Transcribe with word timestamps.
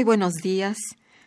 Muy 0.00 0.06
buenos 0.06 0.36
días, 0.36 0.78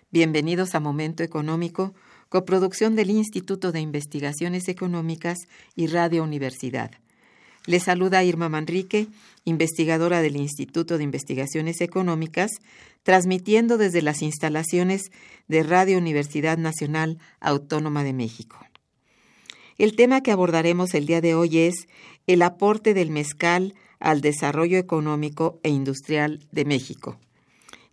bienvenidos 0.10 0.74
a 0.74 0.80
Momento 0.80 1.22
Económico, 1.22 1.94
coproducción 2.28 2.96
del 2.96 3.12
Instituto 3.12 3.72
de 3.72 3.80
Investigaciones 3.82 4.68
Económicas 4.68 5.38
y 5.76 5.86
Radio 5.86 6.24
Universidad. 6.24 6.90
Les 7.68 7.84
saluda 7.84 8.24
Irma 8.24 8.50
Manrique, 8.50 9.06
investigadora 9.46 10.24
del 10.24 10.38
Instituto 10.38 10.98
de 10.98 11.04
Investigaciones 11.04 11.82
Económicas, 11.82 12.50
transmitiendo 13.04 13.78
desde 13.78 14.02
las 14.02 14.24
instalaciones 14.24 15.12
de 15.48 15.62
Radio 15.62 16.00
Universidad 16.00 16.58
Nacional 16.58 17.20
Autónoma 17.42 18.04
de 18.04 18.14
México. 18.14 18.58
El 19.78 19.96
tema 19.96 20.22
que 20.22 20.32
abordaremos 20.32 20.96
el 20.96 21.06
día 21.06 21.22
de 21.22 21.36
hoy 21.36 21.60
es 21.60 21.76
el 22.26 22.42
aporte 22.42 22.96
del 22.96 23.12
mezcal 23.12 23.76
al 24.00 24.22
desarrollo 24.22 24.80
económico 24.80 25.60
e 25.62 25.70
industrial 25.70 26.40
de 26.52 26.66
México 26.66 27.20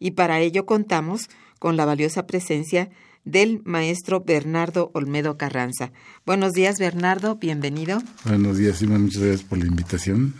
y 0.00 0.12
para 0.12 0.40
ello 0.40 0.66
contamos 0.66 1.28
con 1.60 1.76
la 1.76 1.84
valiosa 1.84 2.26
presencia 2.26 2.90
del 3.24 3.60
maestro 3.64 4.22
Bernardo 4.22 4.90
Olmedo 4.94 5.36
Carranza. 5.36 5.92
Buenos 6.26 6.54
días, 6.54 6.78
Bernardo, 6.78 7.36
bienvenido. 7.36 8.02
Buenos 8.24 8.56
días, 8.56 8.82
Ima, 8.82 8.98
muchas 8.98 9.22
gracias 9.22 9.44
por 9.44 9.58
la 9.58 9.66
invitación. 9.66 10.34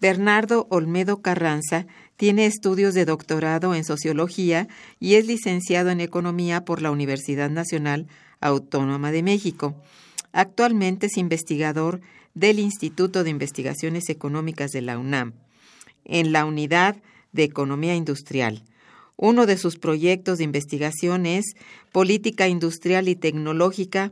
Bernardo 0.01 0.67
Olmedo 0.69 1.21
Carranza 1.21 1.87
tiene 2.17 2.45
estudios 2.45 2.93
de 2.93 3.05
doctorado 3.05 3.75
en 3.75 3.83
sociología 3.83 4.67
y 4.99 5.15
es 5.15 5.25
licenciado 5.25 5.89
en 5.89 6.01
economía 6.01 6.65
por 6.65 6.81
la 6.81 6.91
Universidad 6.91 7.49
Nacional 7.49 8.07
Autónoma 8.41 9.11
de 9.11 9.23
México. 9.23 9.75
Actualmente 10.33 11.07
es 11.07 11.17
investigador 11.17 12.01
del 12.33 12.59
Instituto 12.59 13.23
de 13.23 13.29
Investigaciones 13.29 14.09
Económicas 14.09 14.71
de 14.71 14.81
la 14.81 14.97
UNAM, 14.97 15.33
en 16.03 16.33
la 16.33 16.45
Unidad 16.45 16.97
de 17.31 17.43
Economía 17.43 17.95
Industrial 17.95 18.63
uno 19.17 19.45
de 19.45 19.57
sus 19.57 19.77
proyectos 19.77 20.37
de 20.37 20.43
investigación 20.43 21.25
es 21.25 21.55
Política 21.91 22.47
Industrial 22.47 23.07
y 23.07 23.15
Tecnológica 23.15 24.11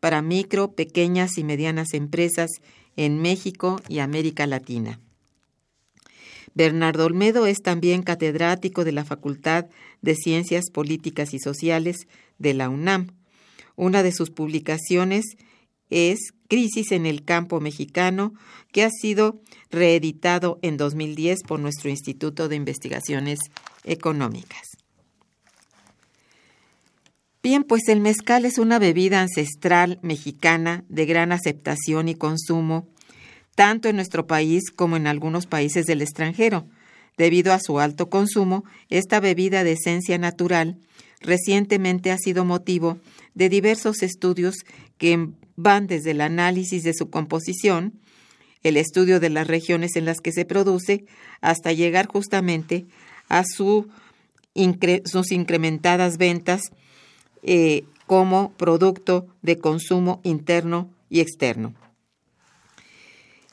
para 0.00 0.20
micro, 0.20 0.72
pequeñas 0.72 1.38
y 1.38 1.44
medianas 1.44 1.94
empresas 1.94 2.50
en 2.96 3.22
México 3.22 3.80
y 3.88 4.00
América 4.00 4.46
Latina. 4.46 5.00
Bernardo 6.54 7.06
Olmedo 7.06 7.46
es 7.46 7.62
también 7.62 8.02
catedrático 8.02 8.84
de 8.84 8.92
la 8.92 9.04
Facultad 9.04 9.66
de 10.02 10.14
Ciencias 10.14 10.70
Políticas 10.70 11.32
y 11.32 11.38
Sociales 11.38 12.06
de 12.38 12.52
la 12.52 12.68
UNAM. 12.68 13.14
Una 13.74 14.02
de 14.02 14.12
sus 14.12 14.30
publicaciones 14.30 15.24
es 15.88 16.18
Crisis 16.48 16.92
en 16.92 17.06
el 17.06 17.24
campo 17.24 17.60
mexicano, 17.60 18.34
que 18.70 18.82
ha 18.82 18.90
sido 18.90 19.40
reeditado 19.70 20.58
en 20.60 20.76
2010 20.76 21.38
por 21.46 21.60
nuestro 21.60 21.88
Instituto 21.88 22.48
de 22.48 22.56
Investigaciones 22.56 23.38
Económicas. 23.84 24.72
Bien, 27.42 27.64
pues 27.64 27.88
el 27.88 28.00
mezcal 28.00 28.44
es 28.44 28.58
una 28.58 28.78
bebida 28.78 29.20
ancestral 29.20 29.98
mexicana 30.02 30.84
de 30.88 31.06
gran 31.06 31.32
aceptación 31.32 32.08
y 32.08 32.14
consumo, 32.14 32.86
tanto 33.56 33.88
en 33.88 33.96
nuestro 33.96 34.28
país 34.28 34.70
como 34.70 34.96
en 34.96 35.08
algunos 35.08 35.46
países 35.46 35.86
del 35.86 36.02
extranjero. 36.02 36.68
Debido 37.18 37.52
a 37.52 37.58
su 37.58 37.80
alto 37.80 38.08
consumo, 38.08 38.64
esta 38.88 39.18
bebida 39.18 39.64
de 39.64 39.72
esencia 39.72 40.18
natural 40.18 40.78
recientemente 41.20 42.12
ha 42.12 42.18
sido 42.18 42.44
motivo 42.44 42.98
de 43.34 43.48
diversos 43.48 44.02
estudios 44.02 44.54
que 44.96 45.28
van 45.56 45.88
desde 45.88 46.12
el 46.12 46.20
análisis 46.20 46.84
de 46.84 46.94
su 46.94 47.10
composición, 47.10 48.00
el 48.62 48.76
estudio 48.76 49.18
de 49.18 49.30
las 49.30 49.48
regiones 49.48 49.96
en 49.96 50.04
las 50.04 50.20
que 50.20 50.30
se 50.30 50.44
produce, 50.44 51.04
hasta 51.40 51.72
llegar 51.72 52.06
justamente 52.06 52.86
a 53.28 53.44
sus 53.44 53.86
incrementadas 55.30 56.18
ventas 56.18 56.62
eh, 57.42 57.84
como 58.06 58.52
producto 58.52 59.26
de 59.42 59.58
consumo 59.58 60.20
interno 60.22 60.90
y 61.08 61.20
externo. 61.20 61.74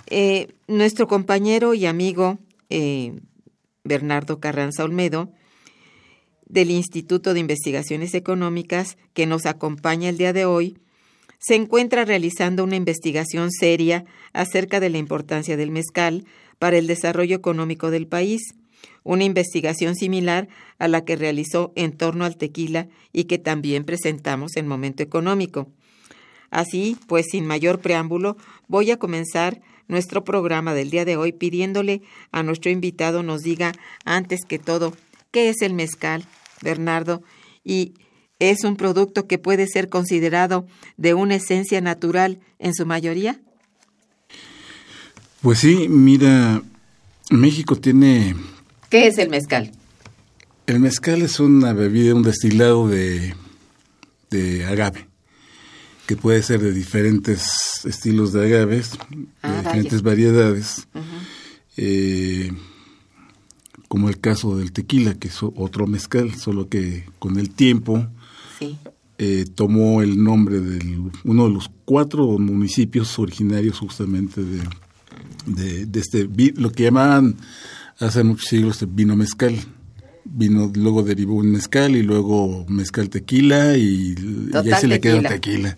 Eh, 0.08 0.48
nuestro 0.68 1.08
compañero 1.08 1.74
y 1.74 1.86
amigo 1.86 2.40
eh, 2.70 3.20
Bernardo 3.84 4.40
Carranza 4.40 4.84
Olmedo, 4.84 5.32
del 6.46 6.72
Instituto 6.72 7.34
de 7.34 7.40
Investigaciones 7.40 8.14
Económicas, 8.16 8.98
que 9.14 9.28
nos 9.28 9.46
acompaña 9.46 10.10
el 10.10 10.18
día 10.18 10.34
de 10.34 10.46
hoy, 10.46 10.78
se 11.40 11.56
encuentra 11.56 12.06
realizando 12.06 12.64
una 12.64 12.76
investigación 12.76 13.52
seria 13.52 14.06
acerca 14.34 14.80
de 14.80 14.90
la 14.90 14.98
importancia 14.98 15.56
del 15.58 15.72
mezcal 15.72 16.26
para 16.58 16.78
el 16.78 16.88
desarrollo 16.88 17.36
económico 17.36 17.92
del 17.92 18.08
país, 18.08 18.42
una 19.04 19.24
investigación 19.24 19.96
similar 19.96 20.48
a 20.78 20.88
la 20.88 21.04
que 21.06 21.16
realizó 21.16 21.72
en 21.76 21.94
torno 21.94 22.26
al 22.26 22.38
tequila 22.38 22.88
y 23.14 23.26
que 23.26 23.38
también 23.38 23.84
presentamos 23.84 24.56
en 24.56 24.68
Momento 24.68 25.04
Económico. 25.04 25.70
Así, 26.52 26.98
pues 27.08 27.28
sin 27.32 27.46
mayor 27.46 27.80
preámbulo, 27.80 28.38
voy 28.68 28.92
a 28.92 28.98
comenzar 28.98 29.62
nuestro 29.88 30.24
programa 30.24 30.74
del 30.74 30.90
día 30.90 31.06
de 31.06 31.18
hoy 31.18 31.32
pidiéndole 31.32 32.02
a 32.32 32.44
nuestro 32.44 32.72
invitado 32.72 33.24
nos 33.24 33.42
diga 33.42 33.74
antes 34.06 34.42
que 34.48 34.60
todo 34.60 34.94
qué 35.32 35.50
es 35.50 35.62
el 35.62 35.74
mezcal, 35.74 36.26
Bernardo, 36.62 37.22
y 37.64 37.94
es 38.40 38.64
un 38.64 38.78
producto 38.78 39.28
que 39.28 39.38
puede 39.38 39.68
ser 39.68 39.90
considerado 39.90 40.66
de 40.98 41.14
una 41.14 41.36
esencia 41.36 41.82
natural 41.82 42.40
en 42.58 42.74
su 42.74 42.86
mayoría? 42.86 43.40
Pues 45.42 45.60
sí, 45.60 45.88
mira, 45.90 46.62
México 47.30 47.76
tiene... 47.76 48.36
¿Qué 48.90 49.08
es 49.08 49.18
el 49.18 49.30
mezcal? 49.30 49.72
El 50.68 50.80
mezcal 50.80 51.22
es 51.22 51.40
una 51.40 51.74
bebida, 51.74 52.14
un 52.16 52.24
destilado 52.24 52.88
de, 52.88 53.34
de 54.30 54.66
agave, 54.66 55.08
que 56.08 56.16
puede 56.16 56.42
ser 56.44 56.62
de 56.62 56.72
diferentes 56.74 57.86
estilos 57.86 58.34
de 58.34 58.46
agaves, 58.46 58.92
Ah, 59.42 59.48
de 59.48 59.54
vaya. 59.54 59.62
diferentes 59.64 60.02
variedades, 60.02 60.88
eh, 61.78 62.52
como 63.88 64.10
el 64.10 64.20
caso 64.20 64.58
del 64.58 64.72
tequila, 64.72 65.16
que 65.16 65.30
es 65.30 65.38
otro 65.42 65.88
mezcal, 65.88 66.36
solo 66.36 66.68
que 66.70 67.06
con 67.20 67.40
el 67.40 67.50
tiempo 67.50 68.08
Sí. 68.60 68.78
eh, 69.18 69.46
tomó 69.56 70.02
el 70.02 70.24
nombre 70.24 70.60
de 70.60 71.00
uno 71.24 71.46
de 71.48 71.54
los 71.54 71.72
cuatro 71.86 72.38
municipios 72.38 73.18
originarios 73.18 73.80
justamente 73.80 74.44
de, 74.44 74.62
de, 75.48 75.86
de 75.88 76.00
este, 76.00 76.30
lo 76.56 76.72
que 76.72 76.84
llamaban 76.84 77.36
hace 78.00 78.24
muchos 78.24 78.48
siglos 78.50 78.84
vino 78.96 79.16
mezcal. 79.16 79.56
Vino, 80.26 80.72
luego 80.76 81.02
derivó 81.04 81.36
un 81.36 81.52
mezcal 81.52 81.96
y 81.96 82.04
luego 82.04 82.66
mezcal 82.68 83.10
tequila 83.10 83.78
y, 83.78 84.16
y 84.18 84.50
Total 84.52 84.74
ahí 84.74 84.82
se 84.82 84.88
le 84.88 85.00
quedó 85.02 85.18
tequila. 85.30 85.78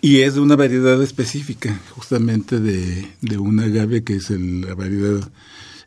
Y 0.00 0.18
es 0.20 0.34
de 0.34 0.40
una 0.40 0.56
variedad 0.56 1.02
específica, 1.02 1.80
justamente 1.90 2.60
de, 2.60 3.08
de 3.20 3.38
un 3.38 3.58
agave 3.60 4.04
que 4.04 4.16
es 4.16 4.30
el- 4.30 4.60
la 4.62 4.74
variedad 4.74 5.28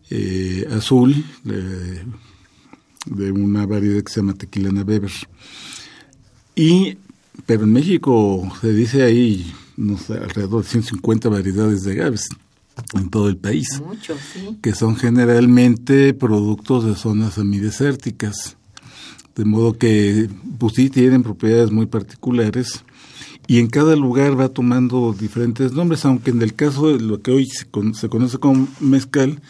eh, 0.09 0.67
azul, 0.71 1.23
de, 1.43 2.01
de 3.05 3.31
una 3.31 3.65
variedad 3.65 4.03
que 4.03 4.11
se 4.11 4.19
llama 4.19 4.33
tequilana 4.33 4.81
Weber. 4.81 5.11
Y, 6.55 6.97
pero 7.45 7.63
en 7.63 7.71
México 7.73 8.51
se 8.61 8.73
dice 8.73 9.03
ahí, 9.03 9.53
no 9.77 9.97
sé, 9.97 10.13
alrededor 10.13 10.63
de 10.63 10.69
150 10.69 11.29
variedades 11.29 11.83
de 11.83 11.91
agaves 11.93 12.27
en 12.93 13.09
todo 13.09 13.27
el 13.29 13.37
país 13.37 13.67
Mucho, 13.85 14.15
sí. 14.33 14.57
que 14.61 14.73
son 14.73 14.95
generalmente 14.95 16.13
productos 16.13 16.85
de 16.85 16.95
zonas 16.95 17.33
semidesérticas. 17.35 18.57
De 19.35 19.45
modo 19.45 19.77
que, 19.77 20.29
pues 20.59 20.73
sí, 20.75 20.89
tienen 20.89 21.23
propiedades 21.23 21.71
muy 21.71 21.85
particulares 21.85 22.83
y 23.47 23.59
en 23.59 23.67
cada 23.67 23.95
lugar 23.95 24.39
va 24.39 24.49
tomando 24.49 25.13
diferentes 25.17 25.71
nombres, 25.73 26.03
aunque 26.05 26.31
en 26.31 26.41
el 26.41 26.53
caso 26.53 26.89
de 26.91 26.99
lo 27.03 27.21
que 27.21 27.31
hoy 27.31 27.45
se, 27.45 27.65
con- 27.65 27.93
se 27.95 28.09
conoce 28.09 28.37
como 28.39 28.67
mezcal, 28.79 29.41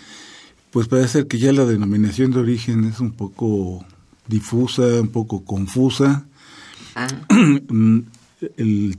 pues 0.71 0.87
parece 0.87 1.09
ser 1.09 1.27
que 1.27 1.39
ya 1.39 1.51
la 1.51 1.65
denominación 1.65 2.31
de 2.31 2.39
origen 2.39 2.85
es 2.85 2.99
un 2.99 3.11
poco 3.11 3.83
difusa, 4.27 4.83
un 5.01 5.09
poco 5.09 5.43
confusa. 5.43 6.25
Ah, 6.95 7.07
Mm, 7.69 7.99
el, 8.57 8.97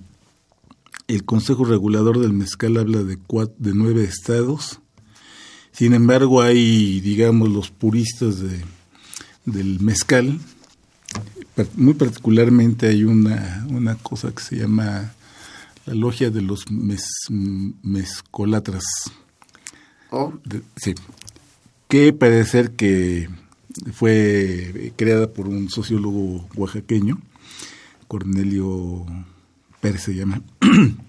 el 1.15 1.25
Consejo 1.25 1.65
Regulador 1.65 2.19
del 2.21 2.33
Mezcal 2.33 2.77
habla 2.77 3.03
de, 3.03 3.19
cua- 3.19 3.53
de 3.59 3.73
nueve 3.75 4.05
estados. 4.05 4.81
Sin 5.73 5.95
embargo, 5.95 6.43
hay, 6.43 7.01
digamos, 7.01 7.49
los 7.51 7.71
puristas 7.71 8.39
de, 8.41 8.63
del 9.47 9.81
mezcal. 9.81 10.39
Muy 11.77 11.95
particularmente 11.95 12.87
hay 12.89 13.05
una, 13.05 13.67
una 13.69 13.95
cosa 13.97 14.33
que 14.33 14.43
se 14.43 14.57
llama 14.57 15.13
la 15.87 15.95
logia 15.95 16.31
de 16.31 16.41
los 16.43 16.67
mez- 16.69 17.29
mezcolatras. 17.83 18.85
oh, 20.11 20.33
De- 20.45 20.63
sí, 20.77 20.95
que 21.89 22.13
parece 22.13 22.51
ser 22.51 22.71
que 22.73 23.29
fue 23.93 24.93
creada 24.97 25.31
por 25.33 25.49
un 25.49 25.69
sociólogo 25.71 26.49
oaxaqueño, 26.55 27.21
Cornelio 28.09 29.05
Pérez 29.81 30.03
se 30.03 30.15
llama, 30.15 30.43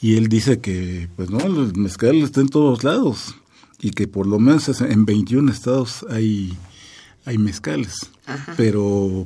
y 0.00 0.16
él 0.16 0.28
dice 0.28 0.60
que, 0.60 1.08
pues 1.16 1.30
no, 1.30 1.38
el 1.38 1.76
mezcal 1.76 2.16
está 2.16 2.40
en 2.40 2.48
todos 2.48 2.84
lados, 2.84 3.34
y 3.80 3.90
que 3.90 4.08
por 4.08 4.26
lo 4.26 4.38
menos 4.38 4.80
en 4.80 5.04
21 5.04 5.50
estados 5.50 6.04
hay, 6.10 6.56
hay 7.24 7.38
mezcales, 7.38 8.10
pero 8.56 9.24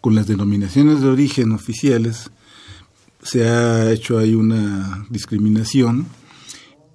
con 0.00 0.14
las 0.14 0.26
denominaciones 0.26 1.00
de 1.00 1.08
origen 1.08 1.52
oficiales 1.52 2.30
se 3.22 3.48
ha 3.48 3.90
hecho 3.92 4.18
ahí 4.18 4.34
una 4.34 5.06
discriminación 5.10 6.06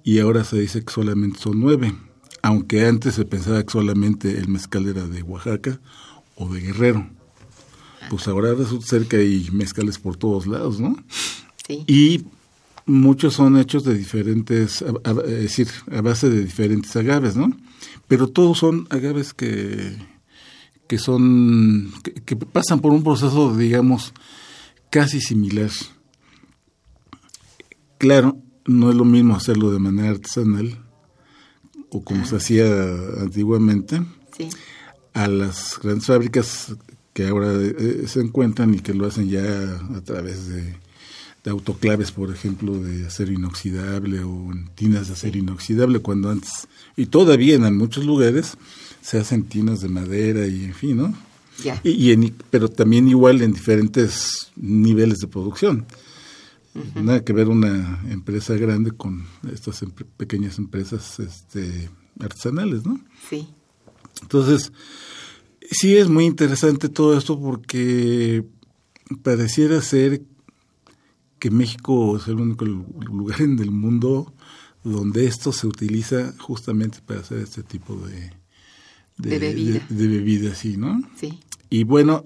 y 0.04 0.18
ahora 0.20 0.44
se 0.44 0.58
dice 0.58 0.84
que 0.84 0.92
solamente 0.92 1.38
son 1.38 1.58
nueve, 1.58 1.94
aunque 2.42 2.86
antes 2.86 3.14
se 3.14 3.24
pensaba 3.24 3.62
que 3.62 3.72
solamente 3.72 4.38
el 4.38 4.48
mezcal 4.48 4.86
era 4.86 5.06
de 5.06 5.22
Oaxaca 5.22 5.80
o 6.36 6.48
de 6.52 6.60
Guerrero. 6.60 7.08
Pues 8.10 8.28
ahora 8.28 8.54
resulta 8.54 8.86
ser 8.86 9.06
que 9.06 9.16
hay 9.16 9.48
mezcales 9.52 9.98
por 9.98 10.16
todos 10.16 10.46
lados, 10.46 10.80
¿no? 10.80 10.96
sí. 11.66 11.84
Y 11.86 12.24
muchos 12.88 13.34
son 13.34 13.56
hechos 13.58 13.84
de 13.84 13.94
diferentes, 13.94 14.82
a- 14.82 15.08
a- 15.08 15.22
es 15.24 15.42
decir, 15.42 15.68
a 15.92 16.00
base 16.00 16.28
de 16.28 16.44
diferentes 16.44 16.96
agaves, 16.96 17.36
¿no? 17.36 17.56
Pero 18.08 18.26
todos 18.28 18.58
son 18.58 18.86
agaves 18.90 19.32
que, 19.34 19.96
que 20.88 20.98
son, 20.98 21.92
que, 22.02 22.14
que 22.14 22.34
pasan 22.34 22.80
por 22.80 22.92
un 22.92 23.04
proceso, 23.04 23.56
digamos, 23.56 24.12
casi 24.90 25.20
similar. 25.20 25.70
Claro, 27.98 28.36
no 28.66 28.90
es 28.90 28.96
lo 28.96 29.04
mismo 29.04 29.34
hacerlo 29.36 29.70
de 29.70 29.78
manera 29.78 30.10
artesanal 30.10 30.78
o 31.90 32.02
como 32.04 32.24
se 32.26 32.36
hacía 32.36 32.66
antiguamente 33.20 34.02
sí. 34.36 34.48
a 35.14 35.26
las 35.26 35.78
grandes 35.82 36.06
fábricas 36.06 36.76
que 37.12 37.26
ahora 37.26 37.52
eh, 37.60 38.04
se 38.06 38.20
encuentran 38.20 38.74
y 38.74 38.78
que 38.80 38.94
lo 38.94 39.06
hacen 39.06 39.28
ya 39.28 39.42
a 39.96 40.00
través 40.02 40.48
de, 40.48 40.76
de 41.44 41.50
autoclaves, 41.50 42.10
por 42.12 42.30
ejemplo, 42.30 42.78
de 42.78 43.06
acero 43.06 43.32
inoxidable 43.32 44.22
o 44.24 44.52
en 44.52 44.68
tinas 44.74 45.06
de 45.08 45.14
acero 45.14 45.38
inoxidable, 45.38 46.00
cuando 46.00 46.30
antes, 46.30 46.68
y 46.96 47.06
todavía 47.06 47.54
en 47.54 47.76
muchos 47.76 48.04
lugares, 48.04 48.56
se 49.00 49.18
hacen 49.18 49.44
tinas 49.44 49.80
de 49.80 49.88
madera 49.88 50.46
y 50.46 50.64
en 50.64 50.74
fin, 50.74 50.96
¿no? 50.96 51.14
Ya. 51.62 51.80
Y, 51.84 51.90
y 51.90 52.12
en- 52.12 52.34
pero 52.50 52.68
también 52.68 53.08
igual 53.08 53.40
en 53.42 53.52
diferentes 53.52 54.50
niveles 54.56 55.18
de 55.18 55.28
producción. 55.28 55.86
Nada 56.94 57.24
que 57.24 57.32
ver 57.32 57.48
una 57.48 58.00
empresa 58.08 58.54
grande 58.54 58.92
con 58.92 59.24
estas 59.52 59.82
pequeñas 60.16 60.58
empresas 60.58 61.18
este, 61.18 61.90
artesanales, 62.20 62.84
¿no? 62.86 63.00
Sí. 63.28 63.48
Entonces, 64.22 64.70
sí 65.68 65.96
es 65.96 66.08
muy 66.08 66.24
interesante 66.26 66.88
todo 66.88 67.18
esto 67.18 67.40
porque 67.40 68.44
pareciera 69.22 69.80
ser 69.82 70.22
que 71.38 71.50
México 71.50 72.16
es 72.16 72.26
el 72.28 72.34
único 72.36 72.64
lu- 72.64 72.86
lugar 73.00 73.40
en 73.42 73.58
el 73.58 73.70
mundo 73.70 74.32
donde 74.84 75.26
esto 75.26 75.52
se 75.52 75.66
utiliza 75.66 76.34
justamente 76.38 76.98
para 77.04 77.20
hacer 77.20 77.38
este 77.38 77.62
tipo 77.62 77.96
de, 77.96 78.32
De 79.18 79.38
bebida. 79.38 79.86
de- 79.88 79.94
de 79.96 80.08
bebida, 80.08 80.54
sí, 80.54 80.76
¿no? 80.76 81.00
Sí. 81.18 81.38
Y 81.70 81.84
bueno, 81.84 82.24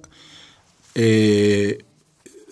eh, 0.95 1.78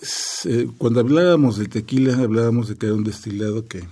se- 0.01 0.67
cuando 0.77 0.99
hablábamos 0.99 1.57
del 1.57 1.69
tequila, 1.69 2.15
hablábamos 2.17 2.67
de 2.67 2.75
que 2.75 2.87
era 2.87 2.95
un 2.95 3.03
destilado 3.03 3.67
que, 3.67 3.83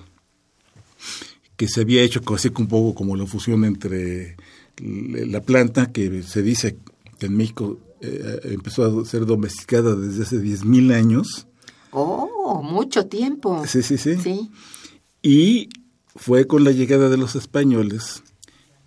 que 1.55 1.67
se 1.67 1.81
había 1.81 2.01
hecho 2.03 2.21
así 2.33 2.49
un 2.57 2.67
poco 2.67 2.95
como 2.95 3.15
la 3.15 3.25
fusión 3.25 3.63
entre 3.65 4.35
la 4.81 5.41
planta, 5.41 5.91
que 5.91 6.23
se 6.23 6.41
dice 6.41 6.77
que 7.19 7.25
en 7.27 7.35
México 7.37 7.77
eh, 8.01 8.39
empezó 8.45 9.01
a 9.01 9.05
ser 9.05 9.25
domesticada 9.25 9.95
desde 9.95 10.23
hace 10.23 10.39
10.000 10.39 10.91
años. 10.93 11.47
Oh, 11.91 12.61
mucho 12.61 13.07
tiempo. 13.07 13.65
Sí, 13.65 13.81
sí, 13.83 13.97
sí. 13.97 14.15
Sí. 14.17 14.49
Y 15.21 15.69
fue 16.15 16.47
con 16.47 16.63
la 16.63 16.71
llegada 16.71 17.09
de 17.09 17.17
los 17.17 17.35
españoles 17.35 18.23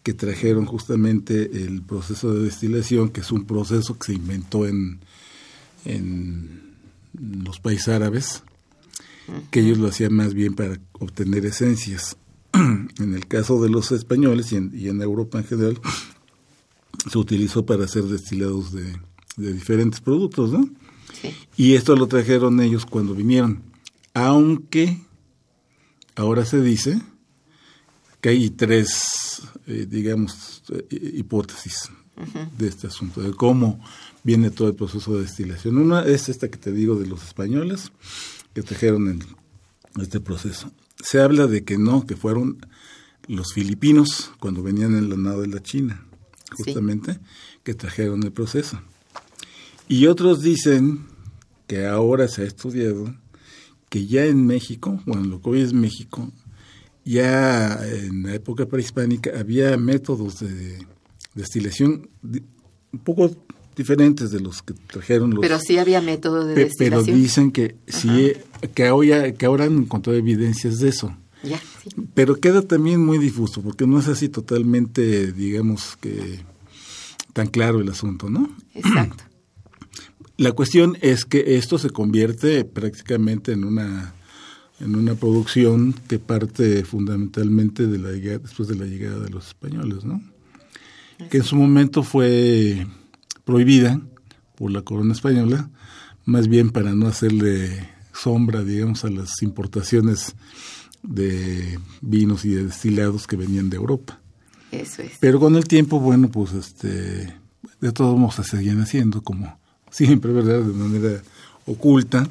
que 0.02 0.14
trajeron 0.14 0.66
justamente 0.66 1.64
el 1.64 1.82
proceso 1.82 2.32
de 2.34 2.44
destilación, 2.44 3.10
que 3.10 3.20
es 3.20 3.30
un 3.30 3.44
proceso 3.44 3.98
que 3.98 4.06
se 4.06 4.14
inventó 4.14 4.66
en, 4.66 5.00
en 5.84 6.74
los 7.44 7.60
países 7.60 7.88
árabes, 7.88 8.42
que 9.50 9.60
ellos 9.60 9.78
lo 9.78 9.88
hacían 9.88 10.14
más 10.14 10.34
bien 10.34 10.54
para 10.54 10.78
obtener 10.98 11.46
esencias. 11.46 12.16
en 12.52 13.14
el 13.14 13.26
caso 13.28 13.62
de 13.62 13.70
los 13.70 13.92
españoles 13.92 14.52
y 14.52 14.56
en, 14.56 14.72
y 14.74 14.88
en 14.88 15.00
Europa 15.00 15.38
en 15.38 15.44
general, 15.44 15.80
se 17.10 17.18
utilizó 17.18 17.64
para 17.64 17.84
hacer 17.84 18.04
destilados 18.04 18.72
de, 18.72 18.96
de 19.36 19.52
diferentes 19.52 20.00
productos, 20.00 20.52
¿no? 20.52 20.68
Sí. 21.20 21.34
Y 21.56 21.74
esto 21.74 21.94
lo 21.96 22.06
trajeron 22.08 22.60
ellos 22.60 22.86
cuando 22.86 23.14
vinieron. 23.14 23.62
Aunque 24.14 24.98
ahora 26.16 26.44
se 26.44 26.60
dice 26.60 27.00
que 28.20 28.30
hay 28.30 28.50
tres, 28.50 29.42
eh, 29.66 29.86
digamos, 29.88 30.62
eh, 30.72 30.86
hipótesis 31.14 31.90
de 32.58 32.68
este 32.68 32.86
asunto, 32.86 33.20
de 33.22 33.32
cómo 33.32 33.80
viene 34.22 34.50
todo 34.50 34.68
el 34.68 34.74
proceso 34.74 35.16
de 35.16 35.22
destilación. 35.22 35.78
Una 35.78 36.04
es 36.04 36.28
esta 36.28 36.48
que 36.48 36.58
te 36.58 36.70
digo 36.70 36.94
de 36.96 37.06
los 37.06 37.24
españoles, 37.24 37.90
que 38.54 38.62
trajeron 38.62 39.08
el- 39.08 40.02
este 40.02 40.20
proceso. 40.20 40.70
Se 41.02 41.20
habla 41.20 41.46
de 41.46 41.64
que 41.64 41.78
no, 41.78 42.06
que 42.06 42.14
fueron 42.16 42.64
los 43.26 43.52
filipinos 43.54 44.30
cuando 44.38 44.62
venían 44.62 44.96
en 44.96 45.08
la 45.10 45.16
nave 45.16 45.42
de 45.42 45.54
la 45.54 45.62
China, 45.62 46.06
Sí. 46.56 46.64
justamente, 46.64 47.18
que 47.64 47.74
trajeron 47.74 48.22
el 48.22 48.30
proceso. 48.32 48.80
Y 49.88 50.06
otros 50.06 50.42
dicen 50.42 51.06
que 51.66 51.86
ahora 51.86 52.28
se 52.28 52.42
ha 52.42 52.46
estudiado 52.46 53.14
que 53.88 54.06
ya 54.06 54.24
en 54.24 54.46
México, 54.46 55.00
bueno, 55.04 55.24
lo 55.24 55.42
que 55.42 55.50
hoy 55.50 55.60
es 55.60 55.72
México, 55.72 56.30
ya 57.04 57.78
en 57.84 58.22
la 58.22 58.34
época 58.34 58.66
prehispánica 58.66 59.38
había 59.38 59.76
métodos 59.76 60.40
de 60.40 60.78
destilación 61.34 62.08
un 62.22 62.98
poco 63.04 63.30
diferentes 63.76 64.30
de 64.30 64.40
los 64.40 64.62
que 64.62 64.74
trajeron 64.74 65.30
los... 65.30 65.40
Pero 65.40 65.58
sí 65.58 65.78
había 65.78 66.00
métodos 66.00 66.46
de 66.46 66.54
destilación. 66.54 67.04
Pero 67.04 67.18
dicen 67.18 67.50
que 67.50 67.76
sí, 67.86 68.32
que 68.74 68.86
ahora, 68.86 69.32
que 69.32 69.46
ahora 69.46 69.64
han 69.64 69.76
encontrado 69.78 70.18
evidencias 70.18 70.78
de 70.78 70.88
eso. 70.88 71.16
Ya, 71.42 71.58
sí. 71.82 71.90
Pero 72.14 72.36
queda 72.36 72.62
también 72.62 73.04
muy 73.04 73.18
difuso, 73.18 73.62
porque 73.62 73.86
no 73.86 73.98
es 73.98 74.08
así 74.08 74.28
totalmente, 74.28 75.32
digamos 75.32 75.96
que, 76.00 76.40
tan 77.32 77.48
claro 77.48 77.80
el 77.80 77.88
asunto, 77.88 78.30
¿no? 78.30 78.48
Exacto. 78.74 79.24
La 80.36 80.52
cuestión 80.52 80.96
es 81.00 81.24
que 81.24 81.56
esto 81.56 81.78
se 81.78 81.90
convierte 81.90 82.64
prácticamente 82.64 83.52
en 83.52 83.64
una 83.64 84.14
en 84.82 84.96
una 84.96 85.14
producción 85.14 85.94
que 86.08 86.18
parte 86.18 86.84
fundamentalmente 86.84 87.86
de 87.86 87.98
la 87.98 88.10
después 88.10 88.68
de 88.68 88.74
la 88.74 88.84
llegada 88.84 89.20
de 89.20 89.30
los 89.30 89.48
españoles, 89.48 90.04
¿no? 90.04 90.20
Que 91.30 91.38
en 91.38 91.44
su 91.44 91.54
momento 91.54 92.02
fue 92.02 92.86
prohibida 93.44 94.00
por 94.56 94.72
la 94.72 94.82
corona 94.82 95.12
española, 95.12 95.70
más 96.24 96.48
bien 96.48 96.70
para 96.70 96.94
no 96.94 97.06
hacerle 97.06 97.88
sombra, 98.12 98.64
digamos, 98.64 99.04
a 99.04 99.10
las 99.10 99.40
importaciones 99.42 100.34
de 101.04 101.78
vinos 102.00 102.44
y 102.44 102.50
de 102.50 102.64
destilados 102.64 103.28
que 103.28 103.36
venían 103.36 103.70
de 103.70 103.76
Europa. 103.76 104.20
Eso 104.72 105.02
es. 105.02 105.12
Pero 105.20 105.38
con 105.38 105.54
el 105.54 105.68
tiempo, 105.68 106.00
bueno, 106.00 106.28
pues 106.28 106.52
este, 106.54 107.32
de 107.80 107.92
todos 107.92 108.18
modos 108.18 108.36
se 108.36 108.44
seguían 108.44 108.80
haciendo 108.80 109.22
como 109.22 109.60
siempre, 109.92 110.32
¿verdad? 110.32 110.62
De 110.62 110.72
manera 110.72 111.22
oculta. 111.66 112.28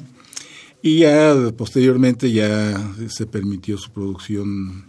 Y 0.82 0.98
ya 0.98 1.34
posteriormente 1.56 2.30
ya 2.30 2.92
se 3.08 3.24
permitió 3.24 3.78
su 3.78 3.90
producción 3.90 4.84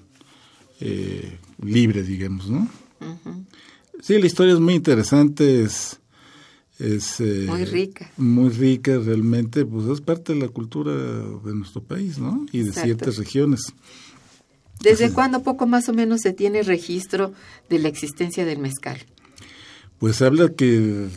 eh, 0.82 1.38
libre, 1.64 2.04
digamos, 2.04 2.50
¿no? 2.50 2.68
Sí, 4.02 4.20
la 4.20 4.26
historia 4.26 4.54
es 4.54 4.60
muy 4.60 4.74
interesante, 4.74 5.64
es, 5.64 6.00
es 6.80 7.20
eh, 7.22 7.46
muy 7.48 7.64
rica. 7.64 8.12
Muy 8.18 8.50
rica 8.50 8.98
realmente, 8.98 9.66
pues 9.66 9.88
es 9.88 10.02
parte 10.02 10.34
de 10.34 10.40
la 10.40 10.48
cultura 10.50 10.94
de 10.94 11.54
nuestro 11.54 11.82
país, 11.84 12.18
¿no? 12.18 12.46
Y 12.52 12.60
de 12.60 12.70
Exacto. 12.70 12.86
ciertas 12.86 13.18
regiones. 13.18 13.62
¿Desde 14.82 15.12
cuándo 15.12 15.44
poco 15.44 15.68
más 15.68 15.88
o 15.88 15.94
menos 15.94 16.22
se 16.22 16.34
tiene 16.34 16.64
registro 16.64 17.34
de 17.70 17.80
la 17.80 17.88
existencia 17.88 18.46
del 18.46 18.60
mezcal? 18.60 19.06
Pues 20.00 20.22
habla 20.22 20.50
que, 20.50 21.08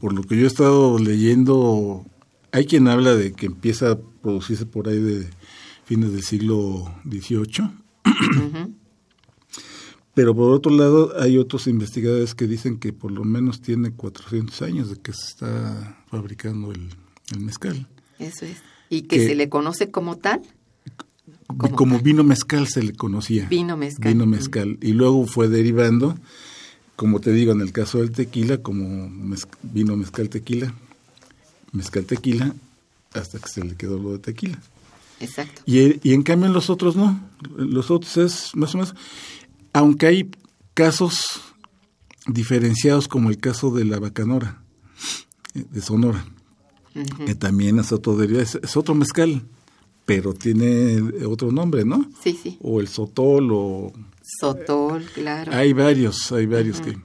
por 0.00 0.12
lo 0.12 0.22
que 0.22 0.36
yo 0.36 0.44
he 0.44 0.46
estado 0.46 0.98
leyendo, 0.98 2.04
hay 2.52 2.66
quien 2.66 2.86
habla 2.88 3.14
de 3.16 3.32
que 3.32 3.46
empieza 3.46 3.92
a 3.92 3.98
producirse 4.22 4.64
por 4.66 4.88
ahí 4.88 4.98
de 5.00 5.28
fines 5.84 6.12
del 6.12 6.22
siglo 6.22 6.84
XVIII. 7.04 7.70
Pero 10.14 10.34
por 10.34 10.50
otro 10.52 10.72
lado, 10.74 11.12
hay 11.20 11.36
otros 11.36 11.66
investigadores 11.66 12.34
que 12.34 12.46
dicen 12.46 12.78
que 12.78 12.92
por 12.92 13.10
lo 13.12 13.22
menos 13.24 13.60
tiene 13.60 13.90
400 13.92 14.62
años 14.62 14.88
de 14.90 14.96
que 14.96 15.12
se 15.12 15.26
está 15.26 16.02
fabricando 16.08 16.72
el, 16.72 16.88
el 17.34 17.40
mezcal. 17.40 17.86
Eso 18.18 18.46
es. 18.46 18.58
¿Y 18.88 19.02
que, 19.02 19.18
Que- 19.18 19.26
se 19.26 19.34
le 19.34 19.48
conoce 19.50 19.90
como 19.90 20.16
tal? 20.16 20.40
Como, 21.58 21.76
¿Cómo? 21.76 21.98
vino 22.00 22.24
mezcal 22.24 22.66
se 22.66 22.82
le 22.82 22.92
conocía. 22.92 23.46
Vino 23.48 23.76
mezcal. 23.76 24.12
Vino 24.12 24.26
mezcal. 24.26 24.78
Y 24.80 24.92
luego 24.92 25.26
fue 25.26 25.48
derivando, 25.48 26.16
como 26.96 27.20
te 27.20 27.32
digo, 27.32 27.52
en 27.52 27.60
el 27.60 27.72
caso 27.72 27.98
del 27.98 28.10
tequila, 28.10 28.58
como 28.58 29.10
vino 29.62 29.96
mezcal 29.96 30.28
tequila, 30.28 30.74
mezcal 31.72 32.04
tequila, 32.04 32.54
hasta 33.12 33.38
que 33.38 33.48
se 33.48 33.64
le 33.64 33.76
quedó 33.76 33.98
lo 33.98 34.12
de 34.12 34.18
tequila. 34.18 34.58
Exacto. 35.20 35.62
Y, 35.66 36.08
y 36.08 36.14
en 36.14 36.22
cambio 36.22 36.46
en 36.46 36.52
los 36.52 36.70
otros 36.70 36.96
no. 36.96 37.20
Los 37.56 37.90
otros 37.90 38.16
es 38.16 38.56
más 38.56 38.74
o 38.74 38.78
menos, 38.78 38.94
aunque 39.72 40.06
hay 40.06 40.30
casos 40.74 41.42
diferenciados 42.26 43.08
como 43.08 43.30
el 43.30 43.38
caso 43.38 43.70
de 43.70 43.84
la 43.84 43.98
bacanora, 43.98 44.62
eh, 45.54 45.64
de 45.70 45.80
Sonora, 45.80 46.24
que 47.26 47.34
también 47.34 47.78
es 47.78 47.92
otro 47.92 48.20
es, 48.22 48.56
es 48.56 48.76
otro 48.76 48.94
mezcal, 48.94 49.42
pero 50.06 50.32
tiene 50.32 51.00
otro 51.26 51.52
nombre, 51.52 51.84
¿no? 51.84 52.10
Sí, 52.22 52.38
sí. 52.42 52.58
O 52.62 52.80
el 52.80 52.88
sotol, 52.88 53.50
o 53.52 53.92
Sotol, 54.26 55.04
claro. 55.14 55.52
hay 55.52 55.72
varios, 55.72 56.32
hay 56.32 56.46
varios 56.46 56.80
que... 56.80 56.98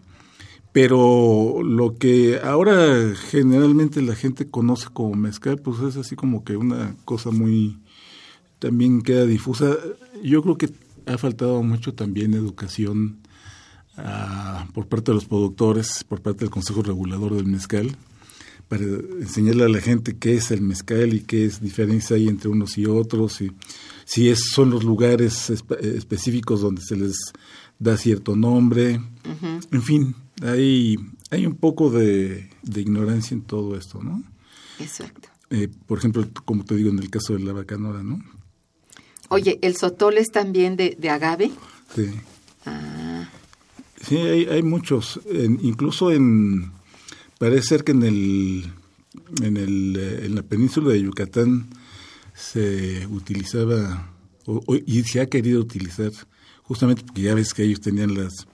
Pero 0.73 1.61
lo 1.63 1.95
que 1.95 2.39
ahora 2.41 3.13
generalmente 3.29 4.01
la 4.01 4.15
gente 4.15 4.49
conoce 4.49 4.87
como 4.91 5.13
mezcal, 5.15 5.59
pues 5.59 5.81
es 5.81 5.97
así 5.97 6.15
como 6.15 6.43
que 6.43 6.57
una 6.57 6.95
cosa 7.05 7.29
muy... 7.29 7.77
también 8.57 9.01
queda 9.01 9.25
difusa. 9.25 9.77
Yo 10.23 10.41
creo 10.41 10.57
que 10.57 10.69
ha 11.05 11.17
faltado 11.17 11.61
mucho 11.61 11.93
también 11.93 12.33
educación 12.33 13.19
ah, 13.97 14.65
por 14.73 14.87
parte 14.87 15.11
de 15.11 15.15
los 15.15 15.25
productores, 15.25 16.03
por 16.05 16.21
parte 16.21 16.39
del 16.39 16.49
Consejo 16.49 16.81
Regulador 16.81 17.35
del 17.35 17.45
Mezcal, 17.45 17.95
para 18.67 18.83
enseñarle 18.83 19.65
a 19.65 19.69
la 19.69 19.81
gente 19.81 20.17
qué 20.17 20.35
es 20.35 20.49
el 20.49 20.61
mezcal 20.61 21.13
y 21.13 21.19
qué 21.19 21.45
es 21.45 21.61
diferencia 21.61 22.15
hay 22.15 22.29
entre 22.29 22.49
unos 22.49 22.77
y 22.77 22.85
otros, 22.85 23.41
y 23.41 23.51
si 24.05 24.29
es, 24.29 24.51
son 24.53 24.69
los 24.69 24.83
lugares 24.83 25.49
espe- 25.49 25.79
específicos 25.79 26.61
donde 26.61 26.81
se 26.81 26.95
les 26.95 27.15
da 27.79 27.97
cierto 27.97 28.35
nombre, 28.35 29.01
en 29.71 29.81
fin, 29.81 30.15
hay, 30.43 30.97
hay 31.31 31.45
un 31.45 31.55
poco 31.55 31.89
de, 31.89 32.49
de 32.63 32.81
ignorancia 32.81 33.33
en 33.35 33.41
todo 33.41 33.75
esto, 33.75 34.01
¿no? 34.03 34.23
Exacto. 34.79 35.29
Eh, 35.49 35.67
por 35.87 35.97
ejemplo, 35.97 36.27
como 36.45 36.63
te 36.63 36.75
digo 36.75 36.89
en 36.89 36.99
el 36.99 37.09
caso 37.09 37.33
de 37.33 37.39
la 37.39 37.53
bacanora, 37.53 38.03
¿no? 38.03 38.23
Oye, 39.29 39.59
¿el 39.61 39.75
sotol 39.75 40.17
es 40.17 40.29
también 40.31 40.75
de, 40.75 40.95
de 40.99 41.09
agave? 41.09 41.51
Sí. 41.95 42.05
Ah, 42.65 43.29
Sí, 44.07 44.17
hay, 44.17 44.45
hay 44.45 44.63
muchos. 44.63 45.19
En- 45.29 45.59
incluso 45.61 46.11
en. 46.11 46.71
Parece 47.37 47.67
ser 47.67 47.83
que 47.83 47.91
en 47.91 48.01
el, 48.03 48.65
en 49.43 49.57
el. 49.57 49.95
eh, 49.97 50.25
En 50.25 50.33
la 50.35 50.41
península 50.41 50.89
de 50.91 51.01
Yucatán 51.03 51.67
se 52.41 53.05
utilizaba. 53.07 54.07
o- 54.47 54.61
o- 54.65 54.75
y 54.75 55.03
se 55.03 55.21
ha 55.21 55.27
querido 55.27 55.61
utilizar. 55.61 56.11
Justamente 56.63 57.03
porque 57.05 57.21
ya 57.21 57.35
ves 57.35 57.53
que 57.53 57.63
ellos 57.63 57.79
tenían 57.81 58.15
las. 58.15 58.47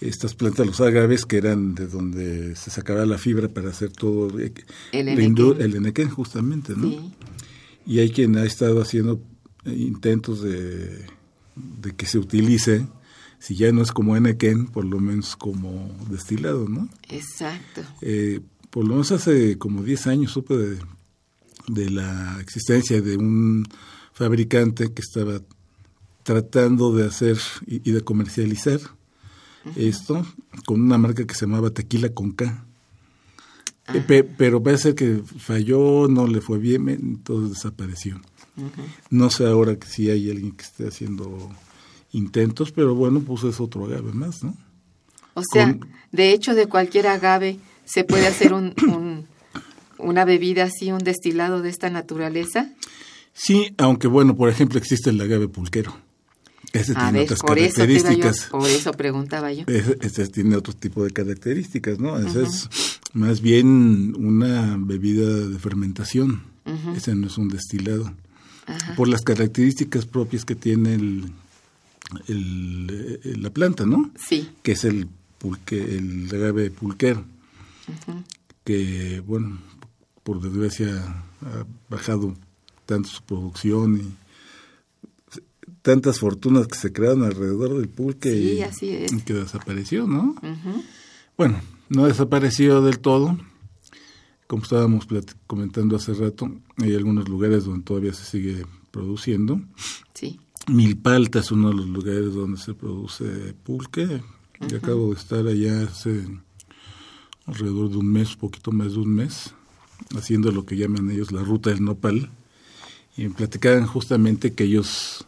Estas 0.00 0.34
plantas, 0.34 0.66
los 0.66 0.80
agaves, 0.80 1.24
que 1.24 1.36
eran 1.36 1.76
de 1.76 1.86
donde 1.86 2.56
se 2.56 2.70
sacaba 2.70 3.06
la 3.06 3.18
fibra 3.18 3.48
para 3.48 3.70
hacer 3.70 3.92
todo. 3.92 4.40
eh, 4.40 4.52
El 4.90 5.08
enequén. 5.08 5.60
El 5.60 5.76
enequén, 5.76 6.08
justamente, 6.08 6.74
¿no? 6.76 6.88
sí. 6.90 7.12
Y 7.86 7.98
hay 8.00 8.10
quien 8.10 8.36
ha 8.36 8.44
estado 8.44 8.82
haciendo 8.82 9.20
eh, 9.64 9.72
intentos 9.74 10.42
de, 10.42 11.06
de 11.54 11.92
que 11.96 12.06
se 12.06 12.18
utilice, 12.18 12.86
si 13.38 13.54
ya 13.54 13.70
no 13.72 13.82
es 13.82 13.92
como 13.92 14.16
Enequén, 14.16 14.66
por 14.66 14.84
lo 14.84 14.98
menos 14.98 15.36
como 15.36 15.96
destilado, 16.10 16.68
¿no? 16.68 16.88
Exacto. 17.08 17.82
Eh, 18.00 18.40
por 18.70 18.84
lo 18.84 18.90
menos 18.94 19.12
hace 19.12 19.56
como 19.58 19.82
10 19.84 20.06
años 20.08 20.32
supe 20.32 20.56
de, 20.56 20.78
de 21.68 21.90
la 21.90 22.38
existencia 22.40 23.00
de 23.00 23.16
un 23.16 23.66
fabricante 24.12 24.92
que 24.92 25.02
estaba 25.02 25.40
tratando 26.22 26.94
de 26.94 27.06
hacer 27.06 27.38
y, 27.66 27.88
y 27.88 27.92
de 27.92 28.00
comercializar 28.02 28.80
esto 29.76 30.26
con 30.66 30.80
una 30.80 30.98
marca 30.98 31.24
que 31.26 31.34
se 31.34 31.46
llamaba 31.46 31.70
Tequila 31.70 32.08
con 32.10 32.32
K. 32.32 32.64
Eh, 33.94 34.00
pe- 34.00 34.24
pero 34.24 34.62
parece 34.62 34.82
ser 34.82 34.94
que 34.94 35.22
falló, 35.38 36.08
no 36.08 36.26
le 36.26 36.40
fue 36.40 36.58
bien, 36.58 36.88
entonces 36.88 37.54
desapareció. 37.56 38.20
No 39.10 39.30
sé 39.30 39.46
ahora 39.46 39.76
que 39.76 39.86
si 39.86 40.10
hay 40.10 40.30
alguien 40.30 40.52
que 40.52 40.62
esté 40.64 40.86
haciendo 40.88 41.50
intentos, 42.12 42.70
pero 42.72 42.94
bueno, 42.94 43.20
pues 43.20 43.44
es 43.44 43.60
otro 43.60 43.84
agave 43.86 44.12
más, 44.12 44.44
¿no? 44.44 44.54
O 45.34 45.42
sea, 45.52 45.66
Con- 45.76 45.88
de 46.12 46.32
hecho, 46.32 46.54
de 46.54 46.66
cualquier 46.66 47.06
agave 47.06 47.58
se 47.84 48.04
puede 48.04 48.26
hacer 48.26 48.52
un, 48.52 48.74
un- 48.88 49.11
una 50.02 50.24
bebida 50.24 50.64
así, 50.64 50.92
un 50.92 50.98
destilado 51.00 51.62
de 51.62 51.70
esta 51.70 51.88
naturaleza. 51.90 52.70
Sí, 53.32 53.74
aunque 53.78 54.08
bueno, 54.08 54.36
por 54.36 54.48
ejemplo, 54.48 54.78
existe 54.78 55.10
el 55.10 55.20
agave 55.20 55.48
pulquero. 55.48 55.96
Ese 56.72 56.92
A 56.92 56.94
tiene 57.04 57.12
ver, 57.12 57.22
otras 57.24 57.40
por 57.40 57.58
eso, 57.58 57.84
yo- 57.84 57.86
características. 57.86 58.46
por 58.50 58.68
eso 58.68 58.92
preguntaba 58.92 59.52
yo. 59.52 59.64
Ese, 59.66 59.98
ese 60.00 60.28
tiene 60.28 60.56
otro 60.56 60.72
tipo 60.72 61.04
de 61.04 61.10
características, 61.10 61.98
¿no? 61.98 62.18
Ese 62.18 62.42
es 62.42 62.68
más 63.12 63.40
bien 63.42 64.14
una 64.18 64.76
bebida 64.78 65.28
de 65.48 65.58
fermentación. 65.58 66.42
Ese 66.96 67.14
no 67.14 67.26
es 67.26 67.36
un 67.38 67.48
destilado. 67.48 68.12
Ajá. 68.66 68.94
Por 68.94 69.08
las 69.08 69.22
características 69.22 70.06
propias 70.06 70.44
que 70.44 70.54
tiene 70.54 70.94
el, 70.94 71.24
el- 72.28 73.18
eh, 73.24 73.34
la 73.38 73.50
planta, 73.50 73.84
¿no? 73.84 74.10
Sí, 74.16 74.48
Que 74.62 74.72
es 74.72 74.84
el 74.84 75.08
pulque, 75.38 75.76
el 75.96 76.28
agave 76.32 76.70
pulquero. 76.70 77.24
Que, 78.64 79.20
bueno, 79.26 79.58
por 80.22 80.40
desgracia 80.40 81.24
ha 81.42 81.64
bajado 81.88 82.34
tanto 82.86 83.08
su 83.08 83.22
producción 83.22 83.96
y 84.00 84.14
tantas 85.82 86.20
fortunas 86.20 86.68
que 86.68 86.78
se 86.78 86.92
crearon 86.92 87.24
alrededor 87.24 87.76
del 87.76 87.88
pulque 87.88 88.30
Sí, 88.32 88.52
y, 88.58 88.62
así 88.62 88.90
es. 88.90 89.12
y 89.12 89.20
que 89.22 89.34
desapareció, 89.34 90.06
¿no? 90.06 90.34
Bueno, 91.36 91.60
no 91.88 92.06
desapareció 92.06 92.82
del 92.82 93.00
todo. 93.00 93.36
como 94.46 94.62
estábamos 94.62 95.06
comentando 95.46 95.96
hace 95.96 96.14
rato, 96.14 96.50
hay 96.76 96.94
algunos 96.94 97.28
lugares 97.28 97.64
donde 97.64 97.84
todavía 97.84 98.12
se 98.12 98.24
sigue 98.24 98.64
produciendo. 98.90 99.60
Sí. 100.14 100.38
Milpalta 100.68 101.40
es 101.40 101.50
uno 101.50 101.70
de 101.70 101.74
los 101.76 101.86
lugares 101.88 102.34
donde 102.34 102.58
se 102.58 102.74
produce 102.74 103.54
pulque. 103.64 104.22
Yo 104.68 104.76
acabo 104.76 105.12
de 105.12 105.18
estar 105.18 105.44
allá 105.48 105.82
hace 105.82 106.24
alrededor 107.46 107.90
de 107.90 107.96
un 107.96 108.12
mes, 108.12 108.36
poquito 108.36 108.70
más 108.70 108.92
de 108.92 108.98
un 109.00 109.12
mes, 109.12 109.52
haciendo 110.16 110.52
lo 110.52 110.64
que 110.66 110.76
llaman 110.76 111.10
ellos 111.10 111.32
la 111.32 111.42
ruta 111.42 111.70
del 111.70 111.84
nopal. 111.84 112.30
Y 113.16 113.28
platicaban 113.28 113.86
justamente 113.86 114.52
que 114.54 114.64
ellos 114.64 115.24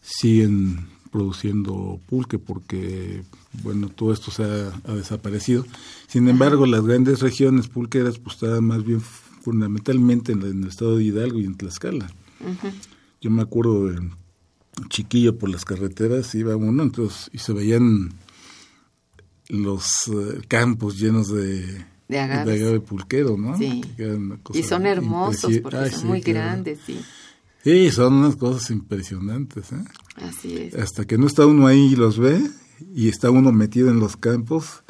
siguen 0.00 0.86
produciendo 1.10 2.00
pulque 2.08 2.38
porque, 2.38 3.22
bueno, 3.62 3.88
todo 3.88 4.12
esto 4.12 4.30
se 4.30 4.42
ha, 4.42 4.94
desaparecido. 4.94 5.64
Sin 6.06 6.28
embargo, 6.28 6.66
las 6.66 6.84
grandes 6.84 7.20
regiones 7.20 7.68
pulqueras 7.68 8.18
pues 8.18 8.34
estaban 8.34 8.64
más 8.64 8.84
bien 8.84 9.00
fundamentalmente 9.00 10.32
en, 10.32 10.42
el 10.42 10.66
estado 10.66 10.96
de 10.96 11.04
Hidalgo 11.04 11.38
y 11.38 11.44
en 11.44 11.56
Tlaxcala. 11.56 12.10
Yo 13.20 13.30
me 13.30 13.42
acuerdo 13.42 13.86
de 13.86 14.10
chiquillo 14.88 15.38
por 15.38 15.50
las 15.50 15.64
carreteras, 15.64 16.34
iba 16.34 16.56
uno 16.56 16.82
entonces 16.82 17.30
y 17.32 17.38
se 17.38 17.52
veían 17.52 18.12
los 19.48 19.86
eh, 20.08 20.40
campos 20.48 20.98
llenos 20.98 21.28
de, 21.28 21.86
de 22.08 22.18
agave. 22.18 22.80
pulquero, 22.80 23.36
¿no? 23.36 23.56
Sí. 23.56 23.82
Y 24.52 24.62
son 24.62 24.86
hermosos 24.86 25.58
porque 25.58 25.90
son 25.90 26.08
muy 26.08 26.20
grandes, 26.20 26.80
sí. 26.84 27.00
Sí, 27.62 27.90
son 27.90 28.14
unas 28.14 28.36
cosas 28.36 28.70
impresionantes. 28.70 29.72
¿eh? 29.72 29.84
Así 30.16 30.56
es. 30.56 30.74
Hasta 30.74 31.06
que 31.06 31.16
no 31.16 31.26
está 31.26 31.46
uno 31.46 31.66
ahí 31.66 31.92
y 31.92 31.96
los 31.96 32.18
ve, 32.18 32.40
y 32.94 33.08
está 33.08 33.30
uno 33.30 33.52
metido 33.52 33.90
en 33.90 34.00
los 34.00 34.16
campos, 34.18 34.84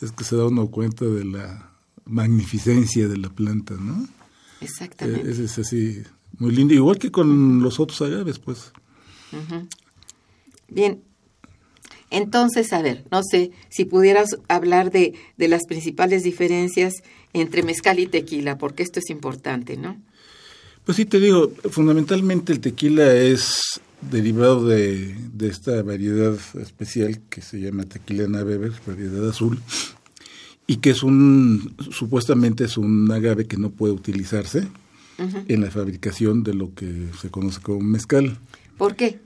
es 0.00 0.12
que 0.12 0.22
se 0.22 0.36
da 0.36 0.46
uno 0.46 0.70
cuenta 0.70 1.04
de 1.04 1.24
la 1.24 1.72
magnificencia 2.04 3.08
de 3.08 3.16
la 3.16 3.30
planta, 3.30 3.74
¿no? 3.74 4.06
Exactamente. 4.60 5.28
Es, 5.30 5.38
es 5.38 5.58
así, 5.58 6.02
muy 6.38 6.52
lindo, 6.52 6.74
igual 6.74 6.98
que 6.98 7.10
con 7.10 7.60
los 7.62 7.80
otros 7.80 8.00
agaves, 8.02 8.38
pues. 8.38 8.72
Bien. 10.68 11.02
Entonces, 12.10 12.72
a 12.72 12.82
ver, 12.82 13.04
no 13.10 13.22
sé 13.22 13.52
si 13.68 13.84
pudieras 13.84 14.36
hablar 14.48 14.90
de, 14.90 15.14
de 15.36 15.48
las 15.48 15.62
principales 15.66 16.22
diferencias 16.22 16.94
entre 17.32 17.62
mezcal 17.62 17.98
y 17.98 18.06
tequila, 18.06 18.58
porque 18.58 18.82
esto 18.82 18.98
es 18.98 19.10
importante, 19.10 19.76
¿no? 19.76 19.96
Pues 20.84 20.96
sí, 20.96 21.04
te 21.04 21.20
digo, 21.20 21.52
fundamentalmente 21.70 22.52
el 22.52 22.60
tequila 22.60 23.14
es 23.14 23.80
derivado 24.00 24.66
de, 24.66 25.14
de 25.32 25.48
esta 25.48 25.82
variedad 25.82 26.36
especial 26.60 27.20
que 27.28 27.42
se 27.42 27.60
llama 27.60 27.84
tequila 27.84 28.26
Beber, 28.42 28.72
variedad 28.86 29.28
azul, 29.28 29.60
y 30.66 30.76
que 30.76 30.90
es 30.90 31.02
un, 31.02 31.74
supuestamente 31.90 32.64
es 32.64 32.78
un 32.78 33.10
agave 33.10 33.46
que 33.46 33.56
no 33.56 33.70
puede 33.70 33.92
utilizarse 33.92 34.68
en 35.48 35.60
la 35.60 35.70
fabricación 35.70 36.42
de 36.44 36.54
lo 36.54 36.74
que 36.74 37.08
se 37.20 37.28
conoce 37.28 37.60
como 37.60 37.80
mezcal. 37.80 38.38
¿Por 38.78 38.96
qué? 38.96 39.18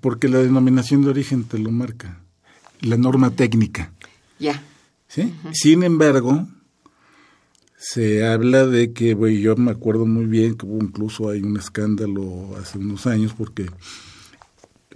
Porque 0.00 0.28
la 0.28 0.38
denominación 0.38 1.02
de 1.02 1.10
origen 1.10 1.44
te 1.44 1.58
lo 1.58 1.70
marca, 1.70 2.20
la 2.80 2.96
norma 2.96 3.30
técnica. 3.30 3.92
Ya. 4.38 4.62
¿Sí? 5.08 5.32
Sin 5.52 5.82
embargo, 5.82 6.46
se 7.78 8.26
habla 8.26 8.66
de 8.66 8.92
que, 8.92 9.14
güey, 9.14 9.40
yo 9.40 9.56
me 9.56 9.70
acuerdo 9.70 10.06
muy 10.06 10.24
bien 10.24 10.56
que 10.56 10.66
hubo 10.66 10.82
incluso 10.82 11.28
hay 11.28 11.42
un 11.42 11.56
escándalo 11.56 12.56
hace 12.56 12.78
unos 12.78 13.06
años 13.06 13.34
porque 13.36 13.66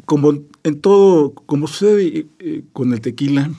como 0.07 0.33
en 0.63 0.81
todo, 0.81 1.35
como 1.35 1.67
sucede 1.67 2.27
eh, 2.39 2.63
con 2.73 2.93
el 2.93 3.01
tequila, 3.01 3.51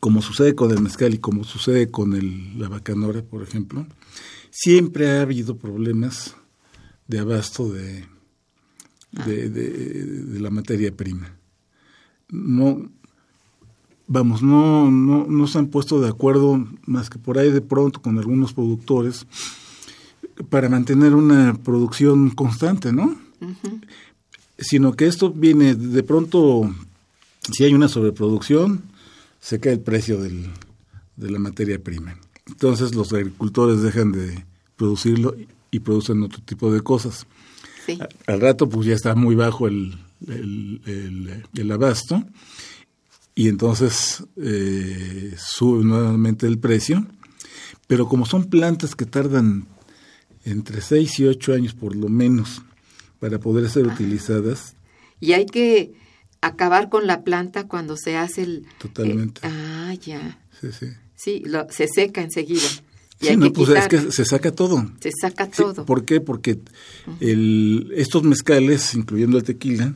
como 0.00 0.22
sucede 0.22 0.54
con 0.54 0.70
el 0.70 0.80
mezcal 0.80 1.12
y 1.12 1.18
como 1.18 1.44
sucede 1.44 1.90
con 1.90 2.14
el, 2.14 2.58
la 2.58 2.68
bacanora, 2.68 3.22
por 3.22 3.42
ejemplo, 3.42 3.86
siempre 4.50 5.10
ha 5.10 5.22
habido 5.22 5.58
problemas 5.58 6.34
de 7.08 7.18
abasto 7.18 7.70
de, 7.70 8.06
de, 9.12 9.50
de, 9.50 9.70
de 9.70 10.40
la 10.40 10.50
materia 10.50 10.94
prima. 10.94 11.34
No, 12.28 12.88
vamos, 14.06 14.42
no, 14.42 14.90
no, 14.90 15.26
no 15.26 15.46
se 15.46 15.58
han 15.58 15.68
puesto 15.68 16.00
de 16.00 16.08
acuerdo 16.08 16.66
más 16.86 17.10
que 17.10 17.18
por 17.18 17.38
ahí 17.38 17.50
de 17.50 17.60
pronto 17.60 18.02
con 18.02 18.18
algunos 18.18 18.52
productores 18.52 19.26
para 20.48 20.68
mantener 20.68 21.14
una 21.14 21.54
producción 21.54 22.30
constante, 22.30 22.92
¿no? 22.92 23.16
Sino 24.58 24.92
que 24.92 25.06
esto 25.06 25.32
viene 25.32 25.74
de 25.74 26.02
pronto, 26.02 26.74
si 27.50 27.64
hay 27.64 27.74
una 27.74 27.88
sobreproducción, 27.88 28.82
se 29.40 29.60
cae 29.60 29.74
el 29.74 29.80
precio 29.80 30.20
del, 30.20 30.50
de 31.16 31.30
la 31.30 31.38
materia 31.38 31.82
prima. 31.82 32.16
Entonces 32.46 32.94
los 32.94 33.12
agricultores 33.12 33.80
dejan 33.82 34.12
de 34.12 34.44
producirlo 34.76 35.34
y 35.70 35.80
producen 35.80 36.22
otro 36.22 36.42
tipo 36.42 36.72
de 36.72 36.80
cosas. 36.80 37.26
Al 38.26 38.40
rato 38.40 38.68
pues 38.68 38.86
ya 38.86 38.94
está 38.94 39.14
muy 39.14 39.34
bajo 39.34 39.68
el, 39.68 39.94
el, 40.26 40.80
el, 40.86 41.44
el 41.54 41.72
abasto 41.72 42.24
y 43.34 43.48
entonces 43.48 44.24
eh, 44.36 45.34
sube 45.38 45.84
nuevamente 45.84 46.46
el 46.46 46.58
precio. 46.58 47.06
Pero 47.86 48.06
como 48.06 48.26
son 48.26 48.44
plantas 48.44 48.94
que 48.94 49.06
tardan 49.06 49.66
entre 50.44 50.80
6 50.80 51.20
y 51.20 51.26
8 51.26 51.54
años 51.54 51.74
por 51.74 51.96
lo 51.96 52.08
menos 52.08 52.62
para 53.18 53.38
poder 53.38 53.68
ser 53.68 53.86
utilizadas. 53.86 54.74
Y 55.20 55.32
hay 55.32 55.46
que 55.46 55.92
acabar 56.40 56.88
con 56.88 57.06
la 57.06 57.22
planta 57.24 57.66
cuando 57.66 57.96
se 57.96 58.16
hace 58.16 58.42
el... 58.42 58.66
Totalmente. 58.78 59.40
ah, 59.44 59.94
ya. 59.94 60.38
Sí, 60.60 60.68
sí. 60.78 60.86
Sí, 61.16 61.42
lo, 61.44 61.66
se 61.70 61.88
seca 61.88 62.22
enseguida. 62.22 62.68
Sí, 63.20 63.36
no, 63.36 63.52
pues 63.52 63.68
es 63.70 63.88
que 63.88 64.12
se 64.12 64.24
saca 64.24 64.52
todo. 64.52 64.90
Se 65.00 65.10
saca 65.12 65.50
todo. 65.50 65.84
¿Por 65.84 66.04
qué? 66.04 66.20
Porque 66.20 66.60
el, 67.20 67.92
estos 67.94 68.22
mezcales, 68.22 68.94
incluyendo 68.94 69.38
el 69.38 69.44
tequila, 69.44 69.94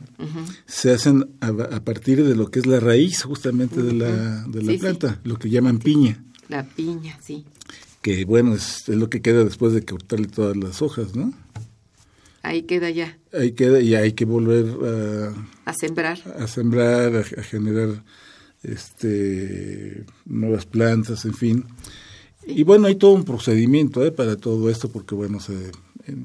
se 0.65 0.91
hacen 0.91 1.29
a, 1.41 1.83
partir 1.83 2.23
de 2.23 2.35
lo 2.35 2.51
que 2.51 2.59
es 2.59 2.65
la 2.65 2.79
raíz 2.79 3.23
justamente 3.23 3.81
de 3.81 3.93
la, 3.93 4.45
de 4.47 4.63
la 4.63 4.79
planta, 4.79 5.19
lo 5.23 5.37
que 5.37 5.49
llaman 5.49 5.79
piña. 5.79 6.23
La 6.49 6.63
piña, 6.63 7.19
sí. 7.23 7.45
Que 8.01 8.25
bueno, 8.25 8.53
es, 8.53 8.87
es, 8.87 8.95
lo 8.95 9.09
que 9.09 9.21
queda 9.21 9.43
después 9.43 9.73
de 9.73 9.83
cortarle 9.83 10.27
todas 10.27 10.55
las 10.55 10.81
hojas, 10.81 11.15
¿no? 11.15 11.33
Ahí 12.43 12.61
queda 12.63 12.91
ya. 12.91 13.17
Ahí 13.33 13.53
queda 13.53 13.81
y 13.81 13.95
hay 13.95 14.13
que 14.13 14.25
volver 14.25 14.65
a... 14.87 15.71
A 15.71 15.73
sembrar. 15.73 16.19
A 16.39 16.45
sembrar, 16.45 17.15
a, 17.15 17.19
a 17.21 17.43
generar 17.43 18.03
este 18.61 20.05
nuevas 20.25 20.65
plantas, 20.67 21.25
en 21.25 21.33
fin. 21.33 21.65
Y 22.47 22.63
bueno, 22.63 22.87
hay 22.87 22.95
todo 22.95 23.11
un 23.11 23.23
procedimiento 23.23 24.05
¿eh? 24.05 24.11
para 24.11 24.37
todo 24.37 24.69
esto, 24.69 24.89
porque 24.89 25.15
bueno, 25.15 25.39
se, 25.39 25.71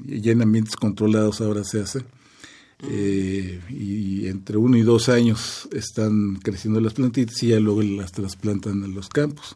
ya 0.05 0.31
en 0.31 0.41
ambientes 0.41 0.75
controlados 0.75 1.41
ahora 1.41 1.63
se 1.63 1.81
hace. 1.81 2.05
Eh, 2.89 3.61
y 3.69 4.27
entre 4.27 4.57
uno 4.57 4.75
y 4.75 4.81
dos 4.81 5.07
años 5.07 5.69
están 5.71 6.37
creciendo 6.37 6.81
las 6.81 6.93
plantitas 6.93 7.41
y 7.43 7.49
ya 7.49 7.59
luego 7.59 7.83
las 7.83 8.11
trasplantan 8.11 8.83
en 8.83 8.95
los 8.95 9.07
campos 9.07 9.55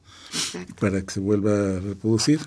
para 0.79 1.01
que 1.01 1.11
se 1.11 1.19
vuelva 1.19 1.77
a 1.77 1.79
reproducir. 1.79 2.39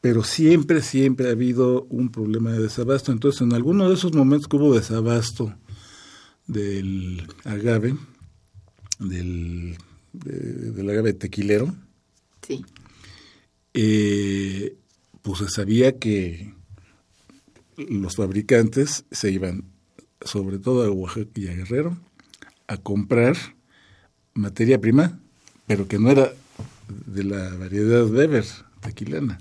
Pero 0.00 0.22
siempre, 0.22 0.82
siempre 0.82 1.28
ha 1.28 1.32
habido 1.32 1.84
un 1.90 2.10
problema 2.10 2.52
de 2.52 2.62
desabasto. 2.62 3.10
Entonces, 3.10 3.42
en 3.42 3.52
alguno 3.52 3.88
de 3.88 3.94
esos 3.94 4.12
momentos 4.12 4.48
que 4.48 4.56
hubo 4.56 4.74
desabasto 4.74 5.52
del 6.46 7.26
agave, 7.44 7.96
del, 9.00 9.76
del 10.12 10.90
agave 10.90 11.12
tequilero, 11.12 11.74
sí 12.46 12.64
eh, 13.80 14.76
pues 15.22 15.38
se 15.38 15.48
sabía 15.48 16.00
que 16.00 16.52
los 17.76 18.16
fabricantes 18.16 19.04
se 19.12 19.30
iban, 19.30 19.66
sobre 20.20 20.58
todo 20.58 20.82
a 20.82 20.90
Oaxaca 20.90 21.30
y 21.36 21.46
a 21.46 21.54
Guerrero, 21.54 21.96
a 22.66 22.76
comprar 22.76 23.36
materia 24.34 24.80
prima, 24.80 25.20
pero 25.68 25.86
que 25.86 26.00
no 26.00 26.10
era 26.10 26.32
de 27.06 27.22
la 27.22 27.54
variedad 27.54 28.04
Weber 28.10 28.44
tequilana. 28.80 29.38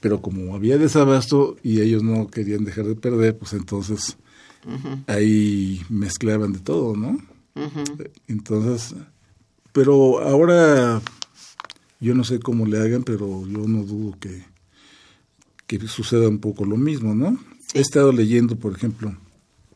Pero 0.00 0.20
como 0.20 0.56
había 0.56 0.76
desabasto 0.76 1.58
y 1.62 1.82
ellos 1.82 2.02
no 2.02 2.26
querían 2.26 2.64
dejar 2.64 2.86
de 2.86 2.96
perder, 2.96 3.38
pues 3.38 3.52
entonces 3.52 4.16
ahí 5.06 5.80
mezclaban 5.88 6.52
de 6.52 6.58
todo, 6.58 6.96
¿no? 6.96 7.20
Entonces, 8.26 8.96
pero 9.72 10.18
ahora 10.18 11.00
yo 12.00 12.14
no 12.14 12.24
sé 12.24 12.40
cómo 12.40 12.66
le 12.66 12.78
hagan, 12.78 13.02
pero 13.02 13.46
yo 13.46 13.68
no 13.68 13.84
dudo 13.84 14.18
que, 14.18 14.44
que 15.66 15.78
suceda 15.86 16.28
un 16.28 16.38
poco 16.38 16.64
lo 16.64 16.76
mismo, 16.76 17.14
¿no? 17.14 17.38
He 17.74 17.80
estado 17.80 18.12
leyendo, 18.12 18.56
por 18.56 18.74
ejemplo, 18.74 19.16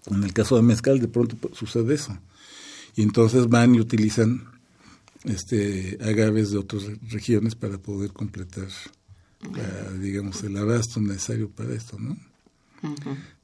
en 0.06 0.24
el 0.24 0.32
caso 0.32 0.56
de 0.56 0.62
mezcal, 0.62 0.98
de 1.00 1.08
pronto 1.08 1.36
sucede 1.54 1.94
eso. 1.94 2.18
Y 2.96 3.02
entonces 3.02 3.48
van 3.48 3.74
y 3.74 3.80
utilizan 3.80 4.44
este 5.24 5.98
agaves 6.02 6.50
de 6.50 6.58
otras 6.58 6.84
regiones 7.10 7.54
para 7.54 7.78
poder 7.78 8.12
completar, 8.12 8.68
digamos, 10.00 10.42
el 10.42 10.56
abasto 10.56 11.00
necesario 11.00 11.50
para 11.50 11.74
esto, 11.74 11.98
¿no? 11.98 12.16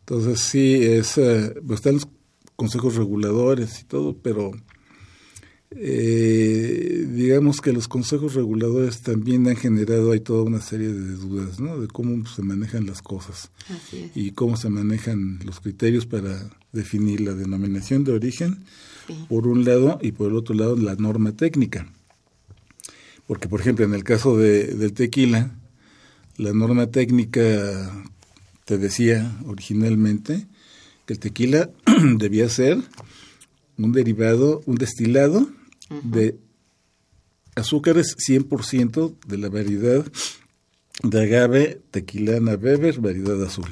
Entonces 0.01 0.41
sí, 0.41 0.83
es, 0.83 1.17
eh, 1.19 1.55
pues 1.67 1.79
están 1.79 1.95
los 1.95 2.09
consejos 2.57 2.97
reguladores 2.97 3.81
y 3.81 3.85
todo, 3.85 4.17
pero 4.17 4.53
eh, 5.77 7.07
digamos 7.13 7.61
que 7.61 7.73
los 7.73 7.87
consejos 7.87 8.35
reguladores 8.35 9.03
también 9.03 9.47
han 9.47 9.55
generado 9.55 10.11
hay 10.11 10.19
toda 10.19 10.43
una 10.43 10.61
serie 10.61 10.89
de 10.89 11.15
dudas 11.15 11.61
¿no? 11.61 11.81
de 11.81 11.87
cómo 11.87 12.27
se 12.27 12.43
manejan 12.43 12.87
las 12.87 13.03
cosas 13.03 13.53
y 14.17 14.33
cómo 14.33 14.57
se 14.57 14.69
manejan 14.69 15.39
los 15.45 15.61
criterios 15.61 16.07
para 16.07 16.51
definir 16.73 17.21
la 17.21 17.35
denominación 17.35 18.03
de 18.03 18.13
origen 18.13 18.65
por 19.29 19.47
un 19.47 19.65
lado 19.65 20.01
y 20.03 20.11
por 20.11 20.33
el 20.33 20.37
otro 20.37 20.57
lado 20.57 20.77
la 20.77 20.97
norma 20.97 21.37
técnica. 21.37 21.87
Porque 23.29 23.49
por 23.49 23.61
ejemplo 23.61 23.85
en 23.85 23.95
el 23.95 24.03
caso 24.03 24.37
de, 24.37 24.75
del 24.75 24.93
tequila 24.93 25.53
la 26.37 26.53
norma 26.53 26.89
técnica 26.89 27.93
te 28.65 28.77
decía 28.77 29.39
originalmente 29.47 30.49
que 31.07 31.13
el 31.13 31.21
tequila 31.21 31.71
debía 32.17 32.49
ser 32.49 32.79
un 33.79 33.93
derivado, 33.93 34.63
un 34.67 34.75
destilado 34.75 35.49
de 35.91 36.39
azúcares 37.57 38.17
100% 38.17 39.15
de 39.27 39.39
la 39.39 39.49
variedad 39.49 40.05
de 41.03 41.23
agave 41.23 41.81
tequilana 41.91 42.57
beber, 42.57 43.01
variedad 43.01 43.43
azul. 43.43 43.69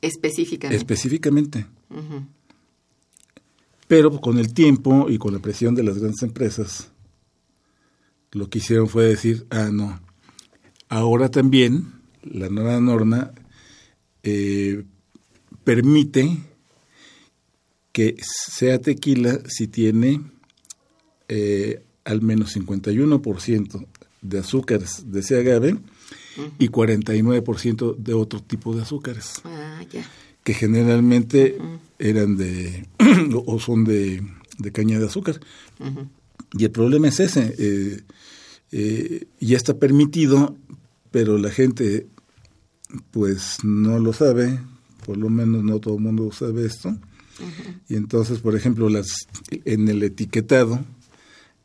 Específicamente. 0.00 0.76
Específicamente. 0.76 1.66
Pero 3.86 4.20
con 4.20 4.38
el 4.38 4.54
tiempo 4.54 5.10
y 5.10 5.18
con 5.18 5.34
la 5.34 5.38
presión 5.40 5.74
de 5.74 5.82
las 5.82 5.98
grandes 5.98 6.22
empresas, 6.22 6.90
lo 8.32 8.48
que 8.48 8.58
hicieron 8.58 8.88
fue 8.88 9.04
decir, 9.04 9.46
ah, 9.50 9.70
no, 9.72 10.00
ahora 10.88 11.30
también 11.30 11.92
la 12.22 12.48
nueva 12.48 12.80
norma 12.80 13.32
eh, 14.22 14.84
permite 15.64 16.38
que 17.92 18.16
sea 18.22 18.78
tequila 18.78 19.40
si 19.46 19.68
tiene 19.68 20.20
eh, 21.34 21.82
al 22.04 22.20
menos 22.20 22.54
51% 22.54 23.86
de 24.20 24.38
azúcares 24.38 25.04
de 25.06 25.20
ese 25.20 25.38
agave 25.38 25.78
y 26.58 26.68
49% 26.68 27.96
de 27.96 28.12
otro 28.12 28.42
tipo 28.42 28.74
de 28.74 28.82
azúcares. 28.82 29.40
Ah, 29.44 29.80
que 30.44 30.52
generalmente 30.52 31.56
eran 31.98 32.36
de, 32.36 32.86
o 33.46 33.58
son 33.58 33.84
de, 33.84 34.22
caña 34.72 34.98
de 34.98 35.06
azúcar. 35.06 35.40
Y 36.52 36.64
el 36.64 36.70
problema 36.70 37.08
es 37.08 37.18
ese. 37.18 37.54
Eh, 37.58 38.00
eh, 38.72 39.26
ya 39.40 39.56
está 39.56 39.78
permitido, 39.78 40.54
pero 41.10 41.38
la 41.38 41.50
gente 41.50 42.08
pues 43.10 43.56
no 43.62 43.98
lo 43.98 44.12
sabe, 44.12 44.60
por 45.06 45.16
lo 45.16 45.30
menos 45.30 45.64
no 45.64 45.78
todo 45.78 45.94
el 45.94 46.02
mundo 46.02 46.30
sabe 46.30 46.66
esto. 46.66 46.94
Y 47.88 47.94
entonces, 47.94 48.40
por 48.40 48.54
ejemplo, 48.54 48.90
las 48.90 49.26
en 49.64 49.88
el 49.88 50.02
etiquetado, 50.02 50.84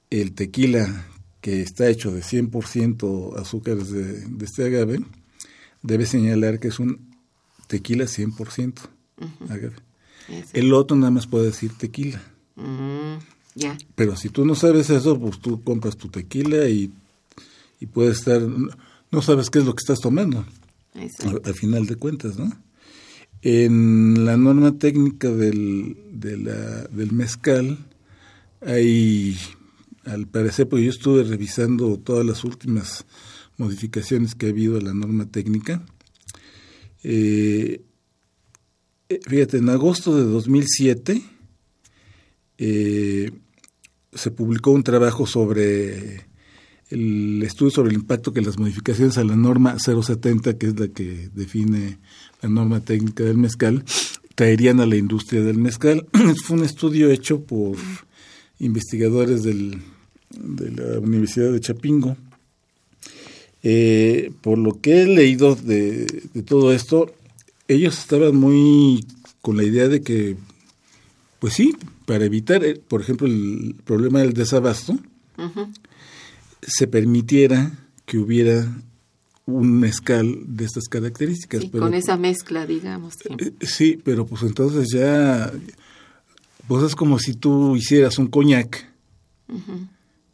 el 0.10 0.34
tequila 0.34 1.08
que 1.42 1.62
está 1.62 1.90
hecho 1.90 2.12
de 2.12 2.22
100% 2.22 3.40
azúcares 3.40 3.92
de, 3.92 4.26
de, 4.26 4.46
este 4.46 4.66
agave, 4.66 5.00
debe 5.82 6.06
señalar 6.06 6.60
que 6.60 6.70
es 6.70 6.80
un 6.80 7.08
tequila 7.68 8.06
100% 8.06 8.74
agave. 9.50 9.76
El 10.54 10.74
otro 10.74 10.98
nada 10.98 11.12
más 11.12 11.28
puede 11.28 11.46
decir 11.46 11.72
tequila. 11.78 12.22
Pero 13.96 14.16
si 14.16 14.30
tú 14.30 14.46
no 14.46 14.56
sabes 14.56 14.90
eso, 14.90 15.20
pues 15.20 15.40
tú 15.40 15.64
compras 15.64 15.98
tu 15.98 16.10
tequila 16.10 16.68
y, 16.68 16.92
y 17.80 17.86
puedes 17.86 18.20
estar, 18.20 18.42
no 18.42 19.22
sabes 19.22 19.50
qué 19.50 19.60
es 19.60 19.66
lo 19.66 19.74
que 19.74 19.82
estás 19.82 20.00
tomando. 20.00 20.46
Al, 21.44 21.54
final 21.54 21.86
de 21.86 21.96
cuentas, 21.96 22.38
¿no? 22.38 22.52
En 23.44 24.26
la 24.26 24.36
norma 24.36 24.80
técnica 24.80 25.30
del, 25.30 25.96
de 26.12 26.38
la, 26.38 26.84
del 26.88 27.12
mezcal 27.12 27.78
hay 28.66 29.38
al 30.08 30.28
parecer, 30.28 30.68
porque 30.68 30.86
yo 30.86 30.92
estuve 30.92 31.24
revisando 31.24 31.98
todas 31.98 32.26
las 32.26 32.44
últimas 32.44 33.06
modificaciones 33.58 34.36
que 34.36 34.48
ha 34.48 34.50
habido 34.50 34.78
a 34.78 34.82
la 34.82 34.94
norma 34.94 35.30
técnica. 35.30 35.86
Eh, 37.04 37.82
eh, 39.10 39.20
fíjate, 39.28 39.58
en 39.58 39.70
agosto 39.70 40.16
de 40.16 40.24
2007 40.24 41.22
eh, 42.58 43.32
se 44.14 44.32
publicó 44.32 44.72
un 44.72 44.84
trabajo 44.84 45.26
sobre 45.26 46.26
el 46.90 47.44
estudio 47.44 47.72
sobre 47.72 47.90
el 47.90 47.98
impacto 47.98 48.32
que 48.34 48.42
las 48.42 48.58
modificaciones 48.58 49.18
a 49.18 49.24
la 49.24 49.36
norma 49.36 49.78
070, 49.78 50.58
que 50.58 50.68
es 50.68 50.80
la 50.80 50.88
que 50.88 51.30
define 51.34 52.00
la 52.42 52.50
norma 52.50 52.80
técnica 52.80 53.24
del 53.24 53.38
mezcal, 53.38 53.84
traerían 54.36 54.80
a 54.80 54.86
la 54.86 54.96
industria 54.96 55.42
del 55.44 55.58
mezcal. 55.58 56.08
Fue 56.44 56.58
un 56.58 56.64
estudio 56.64 57.10
hecho 57.12 57.44
por 57.44 57.76
investigadores 58.60 59.44
del 59.44 59.82
de 60.30 60.72
la 60.72 61.00
Universidad 61.00 61.52
de 61.52 61.60
Chapingo. 61.60 62.18
Eh, 63.64 64.32
por 64.42 64.58
lo 64.58 64.80
que 64.80 65.02
he 65.02 65.06
leído 65.08 65.56
de, 65.56 66.06
todo 66.46 66.72
esto, 66.72 67.14
ellos 67.68 67.98
estaban 67.98 68.36
muy 68.36 69.06
con 69.42 69.58
la 69.58 69.64
idea 69.64 69.88
de 69.88 70.02
que, 70.02 70.38
pues 71.40 71.54
sí, 71.54 71.76
para 72.06 72.26
evitar, 72.26 72.64
eh, 72.64 72.80
por 72.88 73.02
ejemplo, 73.02 73.28
el 73.28 73.76
problema 73.84 74.20
del 74.20 74.34
desabasto, 74.34 74.98
se 76.62 76.88
permitiera 76.88 77.72
que 78.06 78.18
hubiera 78.18 78.68
un 79.46 79.80
mezcal 79.80 80.40
de 80.46 80.66
estas 80.66 80.88
características. 80.90 81.66
con 81.72 81.94
esa 81.94 82.18
mezcla, 82.18 82.66
digamos. 82.66 83.16
Eh, 83.40 83.54
sí. 83.62 84.00
pero 84.04 84.26
pues 84.26 84.44
entonces 84.44 84.90
ya, 84.92 85.52
pues 86.68 86.84
es 86.84 86.96
como 86.96 87.18
si 87.18 87.34
tú 87.34 87.76
hicieras 87.76 88.18
un 88.18 88.28
coñac 88.28 88.86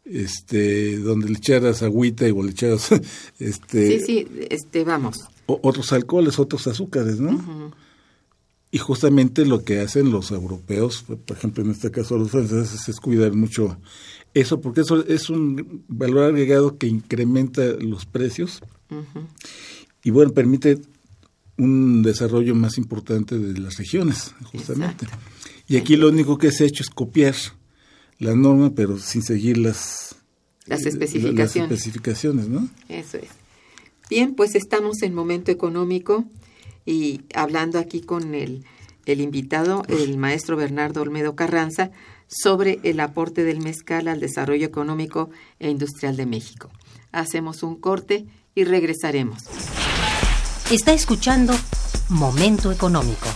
este 0.04 0.98
donde 0.98 1.28
le 1.28 1.38
echaras 1.38 1.82
agüita 1.82 2.28
y 2.28 2.32
le 2.32 2.50
echaras 2.50 2.90
este 3.38 3.98
sí 3.98 4.04
sí 4.06 4.26
este 4.50 4.84
vamos. 4.84 5.20
otros 5.46 5.92
alcoholes 5.92 6.38
otros 6.38 6.66
azúcares 6.66 7.20
no 7.20 7.72
y 8.70 8.78
justamente 8.78 9.46
lo 9.46 9.64
que 9.64 9.80
hacen 9.80 10.10
los 10.10 10.30
europeos 10.30 11.04
por 11.04 11.36
ejemplo 11.36 11.64
en 11.64 11.70
este 11.70 11.90
caso 11.90 12.18
los 12.18 12.30
franceses 12.30 12.88
es 12.88 12.96
cuidar 13.00 13.32
mucho 13.32 13.78
eso 14.34 14.60
porque 14.60 14.80
eso 14.80 15.06
es 15.06 15.30
un 15.30 15.84
valor 15.86 16.24
agregado 16.24 16.76
que 16.76 16.88
incrementa 16.88 17.62
los 17.80 18.04
precios. 18.04 18.60
Y 20.02 20.10
bueno 20.10 20.34
permite 20.34 20.80
un 21.56 22.02
desarrollo 22.02 22.54
más 22.56 22.76
importante 22.76 23.38
de 23.38 23.58
las 23.58 23.78
regiones 23.78 24.34
justamente. 24.52 25.06
Y 25.68 25.76
aquí 25.76 25.96
lo 25.96 26.08
único 26.08 26.36
que 26.36 26.50
se 26.50 26.64
ha 26.64 26.66
hecho 26.66 26.82
es 26.82 26.90
copiar 26.90 27.36
la 28.24 28.34
norma, 28.34 28.72
pero 28.74 28.98
sin 28.98 29.22
seguir 29.22 29.58
las, 29.58 30.16
las 30.66 30.84
especificaciones. 30.86 31.70
Las 31.70 31.78
especificaciones, 31.78 32.48
¿no? 32.48 32.68
Eso 32.88 33.18
es. 33.18 33.28
Bien, 34.10 34.34
pues 34.34 34.54
estamos 34.54 35.02
en 35.02 35.14
momento 35.14 35.50
económico 35.50 36.24
y 36.84 37.22
hablando 37.34 37.78
aquí 37.78 38.00
con 38.00 38.34
el, 38.34 38.64
el 39.06 39.20
invitado, 39.20 39.82
el 39.88 40.18
maestro 40.18 40.56
Bernardo 40.56 41.02
Olmedo 41.02 41.36
Carranza, 41.36 41.90
sobre 42.26 42.80
el 42.82 43.00
aporte 43.00 43.44
del 43.44 43.60
mezcal 43.60 44.08
al 44.08 44.20
desarrollo 44.20 44.66
económico 44.66 45.30
e 45.58 45.70
industrial 45.70 46.16
de 46.16 46.26
México. 46.26 46.70
Hacemos 47.12 47.62
un 47.62 47.76
corte 47.76 48.26
y 48.54 48.64
regresaremos. 48.64 49.42
Está 50.70 50.92
escuchando 50.92 51.54
Momento 52.08 52.72
Económico. 52.72 53.28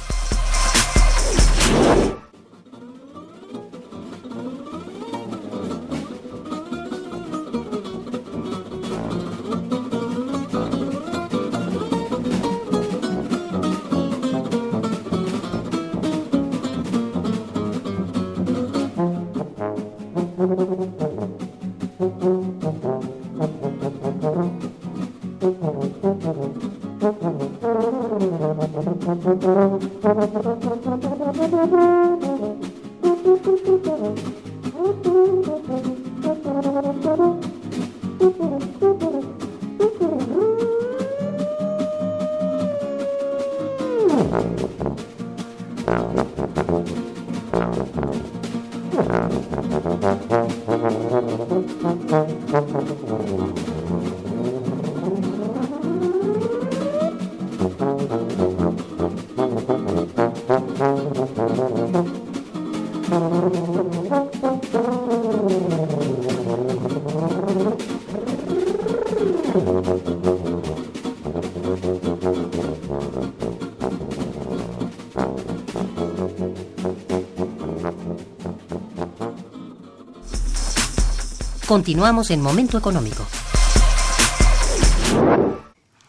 Continuamos 81.68 82.30
en 82.30 82.40
Momento 82.40 82.78
Económico. 82.78 83.26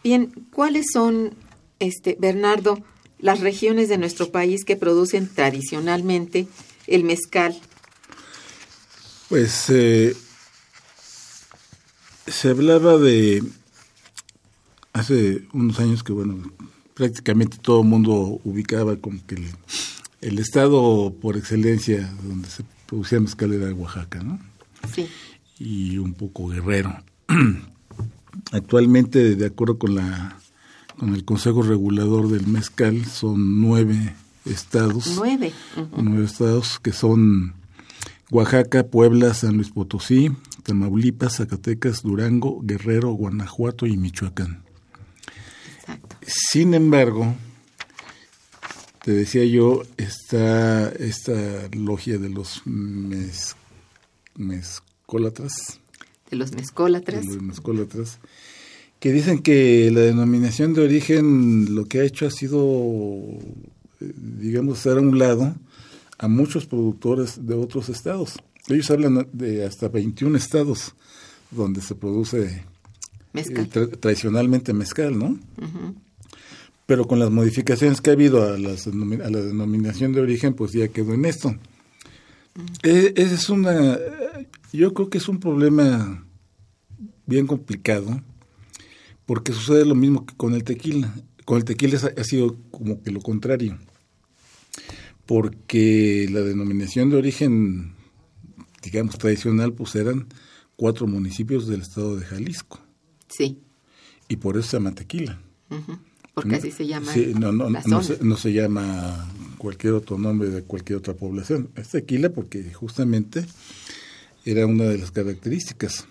Bien, 0.02 0.32
¿cuáles 0.50 0.86
son, 0.90 1.34
este, 1.78 2.16
Bernardo, 2.18 2.82
las 3.18 3.40
regiones 3.40 3.90
de 3.90 3.98
nuestro 3.98 4.30
país 4.30 4.64
que 4.64 4.76
producen 4.76 5.28
tradicionalmente 5.28 6.48
el 6.86 7.04
mezcal? 7.04 7.60
Pues 9.28 9.68
eh, 9.68 10.16
se 12.26 12.48
hablaba 12.48 12.96
de 12.96 13.44
hace 14.94 15.42
unos 15.52 15.78
años 15.78 16.02
que, 16.02 16.12
bueno, 16.12 16.50
prácticamente 16.94 17.58
todo 17.58 17.82
el 17.82 17.86
mundo 17.86 18.40
ubicaba 18.44 18.96
como 18.96 19.20
que 19.26 19.34
el, 19.34 19.50
el 20.22 20.38
estado 20.38 21.12
por 21.20 21.36
excelencia 21.36 22.10
donde 22.22 22.48
se 22.48 22.64
producía 22.86 23.20
mezcal 23.20 23.52
era 23.52 23.70
Oaxaca, 23.74 24.22
¿no? 24.22 24.40
Sí. 24.94 25.06
Y 25.60 25.98
un 25.98 26.14
poco 26.14 26.48
Guerrero. 26.48 27.04
Actualmente, 28.52 29.36
de 29.36 29.46
acuerdo 29.46 29.78
con 29.78 29.94
la 29.94 30.36
con 30.98 31.14
el 31.14 31.24
Consejo 31.24 31.62
Regulador 31.62 32.28
del 32.28 32.46
Mezcal, 32.46 33.06
son 33.06 33.60
nueve 33.60 34.14
estados. 34.44 35.14
Nueve. 35.16 35.52
Nueve 35.96 36.24
estados 36.24 36.78
que 36.78 36.92
son 36.92 37.54
Oaxaca, 38.30 38.86
Puebla, 38.86 39.32
San 39.32 39.56
Luis 39.56 39.70
Potosí, 39.70 40.30
Tamaulipas, 40.62 41.36
Zacatecas, 41.36 42.02
Durango, 42.02 42.60
Guerrero, 42.62 43.12
Guanajuato 43.12 43.86
y 43.86 43.96
Michoacán. 43.96 44.62
Exacto. 45.80 46.16
Sin 46.26 46.74
embargo, 46.74 47.34
te 49.02 49.12
decía 49.12 49.44
yo, 49.46 49.82
está 49.96 50.90
esta 50.90 51.32
logia 51.72 52.18
de 52.18 52.28
los 52.28 52.62
mez, 52.66 53.56
mezcólatras, 55.18 55.80
De 56.30 56.36
los 56.36 56.52
mezcólatras. 56.52 57.26
de 57.26 57.34
los 57.34 57.42
mezcólatras, 57.42 58.18
que 59.00 59.12
dicen 59.12 59.40
que 59.42 59.90
la 59.90 60.00
denominación 60.02 60.74
de 60.74 60.82
origen 60.82 61.74
lo 61.74 61.86
que 61.86 62.00
ha 62.00 62.04
hecho 62.04 62.26
ha 62.26 62.30
sido, 62.30 62.60
eh, 64.00 64.12
digamos, 64.40 64.78
hacer 64.78 64.98
a 64.98 65.00
un 65.00 65.18
lado 65.18 65.54
a 66.18 66.28
muchos 66.28 66.66
productores 66.66 67.46
de 67.46 67.54
otros 67.54 67.88
estados. 67.88 68.34
Ellos 68.68 68.90
hablan 68.90 69.26
de 69.32 69.64
hasta 69.64 69.88
21 69.88 70.36
estados 70.36 70.94
donde 71.50 71.80
se 71.80 71.94
produce 71.96 72.62
Mezcal. 73.32 73.64
eh, 73.64 73.68
tra- 73.72 73.98
tradicionalmente 73.98 74.72
mezcal, 74.72 75.18
¿no? 75.18 75.38
Pero 76.86 77.06
con 77.06 77.18
las 77.18 77.30
modificaciones 77.30 78.00
que 78.00 78.10
ha 78.10 78.12
habido 78.12 78.42
a, 78.44 78.58
las 78.58 78.86
a 78.86 78.90
la 78.90 79.40
denominación 79.40 80.12
de 80.12 80.20
origen, 80.20 80.54
pues 80.54 80.72
ya 80.72 80.88
quedó 80.88 81.14
en 81.14 81.24
esto. 81.24 81.54
E- 82.82 83.12
Ese 83.16 83.34
es 83.34 83.48
una, 83.50 83.98
yo 84.72 84.92
creo 84.94 85.08
que 85.10 85.18
es 85.18 85.28
un 85.28 85.38
problema 85.40 86.24
bien 87.26 87.46
complicado, 87.46 88.20
porque 89.26 89.52
sucede 89.52 89.84
lo 89.84 89.94
mismo 89.94 90.26
que 90.26 90.34
con 90.36 90.54
el 90.54 90.64
tequila. 90.64 91.14
Con 91.44 91.58
el 91.58 91.64
tequila 91.64 91.98
ha 92.16 92.24
sido 92.24 92.56
como 92.70 93.02
que 93.02 93.10
lo 93.10 93.20
contrario, 93.20 93.78
porque 95.26 96.28
la 96.30 96.40
denominación 96.40 97.10
de 97.10 97.16
origen, 97.16 97.94
digamos, 98.82 99.16
tradicional, 99.18 99.72
pues 99.72 99.94
eran 99.94 100.26
cuatro 100.76 101.06
municipios 101.06 101.66
del 101.66 101.82
estado 101.82 102.16
de 102.16 102.24
Jalisco, 102.24 102.80
Sí. 103.28 103.58
y 104.28 104.36
por 104.36 104.56
eso 104.56 104.68
se 104.70 104.76
llama 104.78 104.94
tequila. 104.94 105.40
Porque 106.42 106.56
así 106.56 106.70
se 106.70 106.86
llama 106.86 107.12
Sí, 107.12 107.32
no, 107.38 107.52
no, 107.52 107.70
la 107.70 107.80
no 107.86 108.02
zona. 108.02 108.18
se, 108.18 108.24
no 108.24 108.36
se 108.36 108.52
llama 108.52 109.28
cualquier 109.58 109.92
otro 109.94 110.18
nombre 110.18 110.48
de 110.50 110.62
cualquier 110.62 110.98
otra 110.98 111.14
población. 111.14 111.70
Es 111.76 111.88
tequila 111.88 112.30
porque 112.30 112.72
justamente 112.72 113.44
era 114.44 114.66
una 114.66 114.84
de 114.84 114.98
las 114.98 115.10
características. 115.10 116.06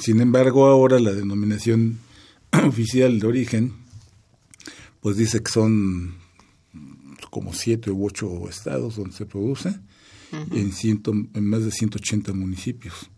Sin 0.00 0.20
embargo, 0.20 0.66
ahora 0.66 0.98
la 0.98 1.12
denominación 1.12 1.98
oficial 2.66 3.20
de 3.20 3.26
origen, 3.26 3.72
pues 5.00 5.16
dice 5.16 5.42
que 5.42 5.50
son 5.50 6.14
como 7.30 7.54
siete 7.54 7.90
u 7.90 8.04
ocho 8.04 8.48
estados 8.48 8.96
donde 8.96 9.14
se 9.14 9.24
produce, 9.26 9.74
en, 10.50 10.72
ciento, 10.72 11.12
en 11.12 11.44
más 11.46 11.64
de 11.64 11.70
180 11.70 12.32
municipios. 12.32 13.10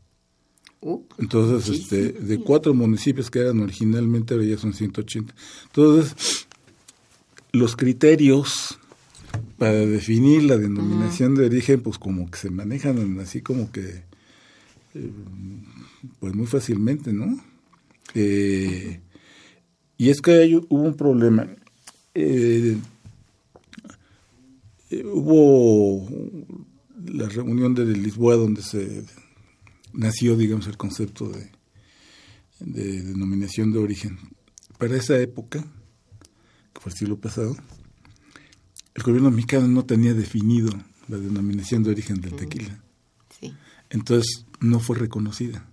Entonces, 1.18 1.80
este, 1.80 2.12
de 2.12 2.40
cuatro 2.40 2.74
municipios 2.74 3.30
que 3.30 3.38
eran 3.38 3.60
originalmente, 3.60 4.34
ahora 4.34 4.46
ya 4.46 4.58
son 4.58 4.74
180. 4.74 5.34
Entonces, 5.66 6.46
los 7.52 7.74
criterios 7.74 8.78
para 9.58 9.72
definir 9.72 10.44
la 10.44 10.58
denominación 10.58 11.34
de 11.34 11.46
origen, 11.46 11.80
pues 11.80 11.98
como 11.98 12.30
que 12.30 12.38
se 12.38 12.50
manejan 12.50 13.18
así 13.20 13.40
como 13.40 13.72
que, 13.72 14.04
eh, 14.94 15.10
pues 16.20 16.34
muy 16.34 16.46
fácilmente, 16.46 17.12
¿no? 17.12 17.42
Eh, 18.14 19.00
y 19.96 20.10
es 20.10 20.20
que 20.20 20.32
hay, 20.32 20.54
hubo 20.54 20.82
un 20.82 20.96
problema. 20.96 21.48
Eh, 22.14 22.76
hubo 25.04 26.06
la 27.06 27.28
reunión 27.28 27.74
de 27.74 27.86
Lisboa 27.86 28.36
donde 28.36 28.62
se 28.62 29.04
nació, 29.94 30.37
digamos, 30.37 30.66
el 30.66 30.76
concepto 30.76 31.28
de, 31.28 31.50
de 32.61 33.02
denominación 33.02 33.72
de 33.72 33.78
origen. 33.78 34.18
Para 34.78 34.96
esa 34.96 35.18
época, 35.18 35.64
que 36.72 36.80
fue 36.80 36.92
el 36.92 36.98
siglo 36.98 37.18
pasado, 37.18 37.57
el 38.94 39.02
gobierno 39.02 39.30
mexicano 39.30 39.66
no 39.68 39.85
tenía 39.85 40.14
definido 40.14 40.70
la 41.09 41.18
denominación 41.18 41.83
de 41.83 41.90
origen 41.90 42.20
del 42.20 42.35
tequila. 42.35 42.83
sí. 43.40 43.54
Entonces 43.90 44.46
no 44.61 44.80
fue 44.80 44.96
reconocida. 44.96 45.68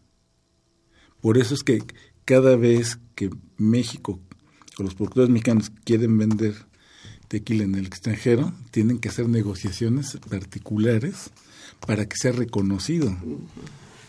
Por 1.22 1.38
eso 1.38 1.54
es 1.54 1.64
que 1.64 1.84
cada 2.26 2.56
vez 2.56 3.00
que 3.16 3.30
México 3.58 4.20
o 4.78 4.84
los 4.84 4.96
productores 4.96 5.30
mexicanos 5.30 5.72
quieren 5.84 6.18
vender 6.18 6.56
tequila 7.28 7.64
en 7.64 7.76
el 7.76 7.86
extranjero, 7.86 8.54
tienen 8.72 9.00
que 9.00 9.10
hacer 9.10 9.30
negociaciones 9.30 10.18
particulares 10.30 11.32
para 11.86 12.06
que 12.06 12.18
sea 12.18 12.34
reconocido 12.34 13.16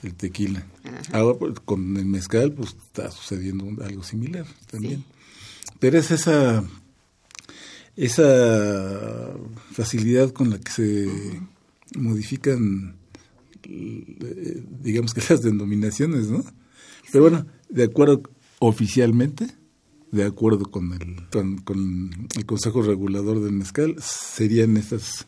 el 0.02 0.14
tequila. 0.14 0.66
Ahora 1.12 1.38
pues, 1.38 1.60
con 1.60 1.96
el 1.96 2.06
mezcal 2.06 2.52
pues 2.52 2.70
está 2.70 3.10
sucediendo 3.10 3.66
algo 3.84 4.02
similar 4.02 4.46
también. 4.70 5.04
Pero 5.78 5.98
es 5.98 6.10
esa 6.10 6.64
esa 7.96 9.34
facilidad 9.72 10.30
con 10.30 10.50
la 10.50 10.58
que 10.58 10.72
se 10.72 11.40
modifican 11.96 12.96
eh, 13.64 14.64
digamos 14.80 15.14
que 15.14 15.20
las 15.28 15.42
denominaciones, 15.42 16.28
¿no? 16.28 16.44
Pero 17.10 17.24
bueno, 17.24 17.46
de 17.68 17.84
acuerdo 17.84 18.22
oficialmente, 18.58 19.46
de 20.10 20.24
acuerdo 20.24 20.70
con 20.70 20.92
el, 20.92 21.28
con, 21.30 21.58
con 21.58 22.28
el 22.36 22.46
Consejo 22.46 22.82
Regulador 22.82 23.40
del 23.40 23.52
Mezcal, 23.52 23.96
serían 24.00 24.76
estas, 24.76 25.26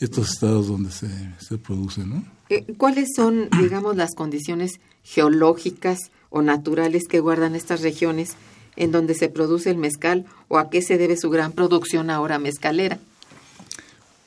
estos 0.00 0.30
estados 0.30 0.68
donde 0.68 0.90
se, 0.90 1.08
se 1.38 1.58
produce, 1.58 2.04
¿no? 2.06 2.24
Eh, 2.50 2.64
¿Cuáles 2.76 3.10
son, 3.14 3.48
digamos, 3.60 3.96
las 3.96 4.14
condiciones 4.14 4.80
geológicas 5.02 6.10
o 6.30 6.42
naturales 6.42 7.08
que 7.08 7.20
guardan 7.20 7.54
estas 7.54 7.82
regiones 7.82 8.34
en 8.76 8.92
donde 8.92 9.14
se 9.14 9.28
produce 9.28 9.70
el 9.70 9.76
mezcal 9.76 10.26
o 10.48 10.58
a 10.58 10.70
qué 10.70 10.82
se 10.82 10.98
debe 10.98 11.16
su 11.16 11.30
gran 11.30 11.52
producción 11.52 12.10
ahora 12.10 12.38
mezcalera? 12.38 12.98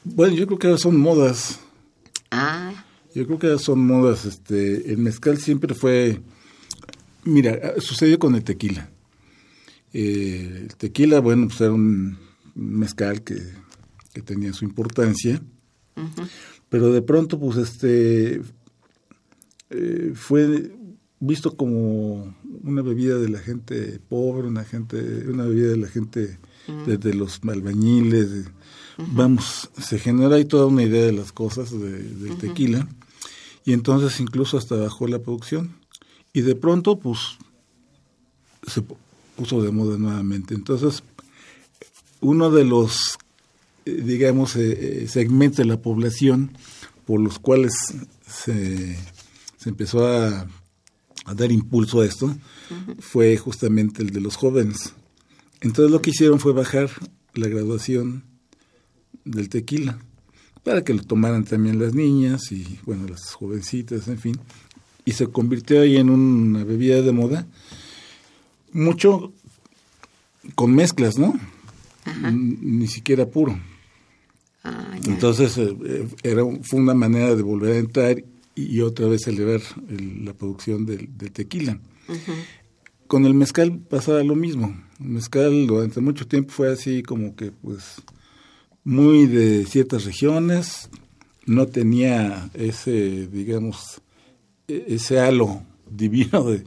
Bueno, 0.04 0.34
yo 0.36 0.46
creo 0.48 0.60
que 0.60 0.68
ahora 0.68 0.80
son 0.80 0.98
modas. 0.98 1.60
Ah, 2.32 2.86
Yo 3.14 3.26
creo 3.26 3.40
que 3.40 3.48
ahora 3.48 3.60
son 3.60 3.86
modas. 3.86 4.26
Este, 4.26 4.92
el 4.92 4.98
mezcal 4.98 5.38
siempre 5.38 5.74
fue... 5.76 6.22
Mira, 7.24 7.76
sucedió 7.80 8.18
con 8.18 8.36
el 8.36 8.44
tequila. 8.44 8.90
Eh, 9.94 10.62
el 10.64 10.76
tequila, 10.76 11.20
bueno, 11.20 11.48
pues 11.48 11.62
era 11.62 11.72
un 11.72 12.18
mezcal 12.56 13.22
que, 13.22 13.42
que 14.14 14.22
tenía 14.22 14.54
su 14.54 14.66
importancia, 14.66 15.42
pero 16.72 16.92
de 16.92 17.02
pronto, 17.02 17.38
pues, 17.38 17.58
este, 17.58 18.42
eh, 19.70 20.14
fue 20.16 20.72
visto 21.20 21.56
como 21.56 22.34
una 22.64 22.82
bebida 22.82 23.18
de 23.20 23.30
la 23.30 23.40
gente 23.40 24.00
pobre, 24.10 24.48
una 24.48 24.64
gente, 24.64 24.98
una 25.28 25.46
bebida 25.46 25.68
de 25.70 25.78
la 25.78 25.88
gente 25.90 26.40
desde 26.88 27.14
los 27.14 27.42
albañiles, 27.44 28.32
de- 28.32 28.46
vamos, 28.98 29.70
se 29.82 30.00
genera 30.00 30.36
ahí 30.38 30.46
toda 30.46 30.66
una 30.68 30.84
idea 30.84 31.06
de 31.06 31.12
las 31.12 31.32
cosas 31.32 31.72
de- 31.72 32.04
del 32.04 32.38
tequila, 32.38 32.88
y 33.66 33.74
entonces 33.74 34.20
incluso 34.20 34.58
hasta 34.58 34.76
bajó 34.76 35.08
la 35.08 35.20
producción, 35.20 35.76
y 36.34 36.42
de 36.42 36.56
pronto, 36.56 36.98
pues, 37.00 37.20
se 38.68 38.82
pu- 38.82 38.96
puso 39.36 39.62
de 39.62 39.72
moda 39.72 39.98
nuevamente. 39.98 40.54
Entonces, 40.54 41.04
uno 42.22 42.50
de 42.52 42.64
los, 42.64 43.18
digamos, 43.86 44.56
eh, 44.56 45.04
eh, 45.04 45.08
segmentos 45.08 45.58
de 45.58 45.65
la 45.65 45.82
población 45.82 46.52
por 47.06 47.20
los 47.20 47.39
cuales 47.39 47.74
se, 48.28 48.96
se 49.58 49.70
empezó 49.70 50.06
a, 50.08 50.48
a 51.26 51.34
dar 51.34 51.52
impulso 51.52 52.02
a 52.02 52.06
esto 52.06 52.36
fue 53.00 53.38
justamente 53.38 54.02
el 54.02 54.12
de 54.12 54.22
los 54.22 54.36
jóvenes. 54.36 54.94
Entonces 55.62 55.91
lo 55.91 56.02
que 56.02 56.12
hicieron 56.12 56.39
fue 56.39 56.54
bajar 56.54 56.89
la 57.34 57.48
graduación 57.48 58.24
del 59.26 59.50
tequila 59.50 60.00
para 60.63 60.84
que 60.84 60.94
lo 60.94 61.04
tomaran 61.04 61.44
también 61.44 61.80
las 61.80 61.94
niñas 61.94 62.52
y 62.52 62.80
bueno 62.86 63.08
las 63.08 63.34
jovencitas, 63.34 64.08
en 64.08 64.20
fin. 64.20 64.39
y 65.06 65.13
se 65.13 65.28
convirtió 65.28 65.82
ahí 65.82 65.98
en 65.98 66.10
una 66.10 66.63
bebida 66.63 67.02
de 67.02 67.12
moda, 67.12 67.48
mucho 68.72 69.34
con 70.56 70.74
mezclas, 70.74 71.17
¿no? 71.17 71.39
Ni 72.32 72.88
siquiera 72.88 73.28
puro. 73.28 73.60
Ah, 74.63 74.95
Entonces 75.06 75.58
eh, 75.58 76.08
era, 76.24 76.43
fue 76.63 76.80
una 76.80 76.93
manera 76.93 77.36
de 77.36 77.41
volver 77.41 77.74
a 77.74 77.80
entrar 77.80 78.24
y, 78.54 78.82
otra 78.82 79.08
vez 79.08 79.28
elevar 79.28 79.62
la 79.89 80.34
producción 80.34 80.86
del, 80.86 81.10
tequila. 81.32 81.80
Con 83.08 83.26
el 83.26 83.34
mezcal 83.34 83.80
pasaba 83.80 84.24
lo 84.24 84.36
mismo. 84.36 84.76
El 85.00 85.08
mezcal 85.08 85.67
durante 85.67 86.02
mucho 86.02 86.28
tiempo 86.28 86.52
fue 86.52 86.71
así 86.71 87.02
como 87.02 87.36
que 87.36 87.52
pues 87.52 88.02
muy 88.84 89.28
de 89.28 89.65
ciertas 89.65 90.06
regiones, 90.06 90.89
no 91.45 91.67
tenía 91.67 92.50
ese, 92.54 93.28
digamos, 93.28 94.02
e, 94.67 94.86
ese 94.88 95.19
halo 95.19 95.63
divino 95.89 96.45
de, 96.45 96.63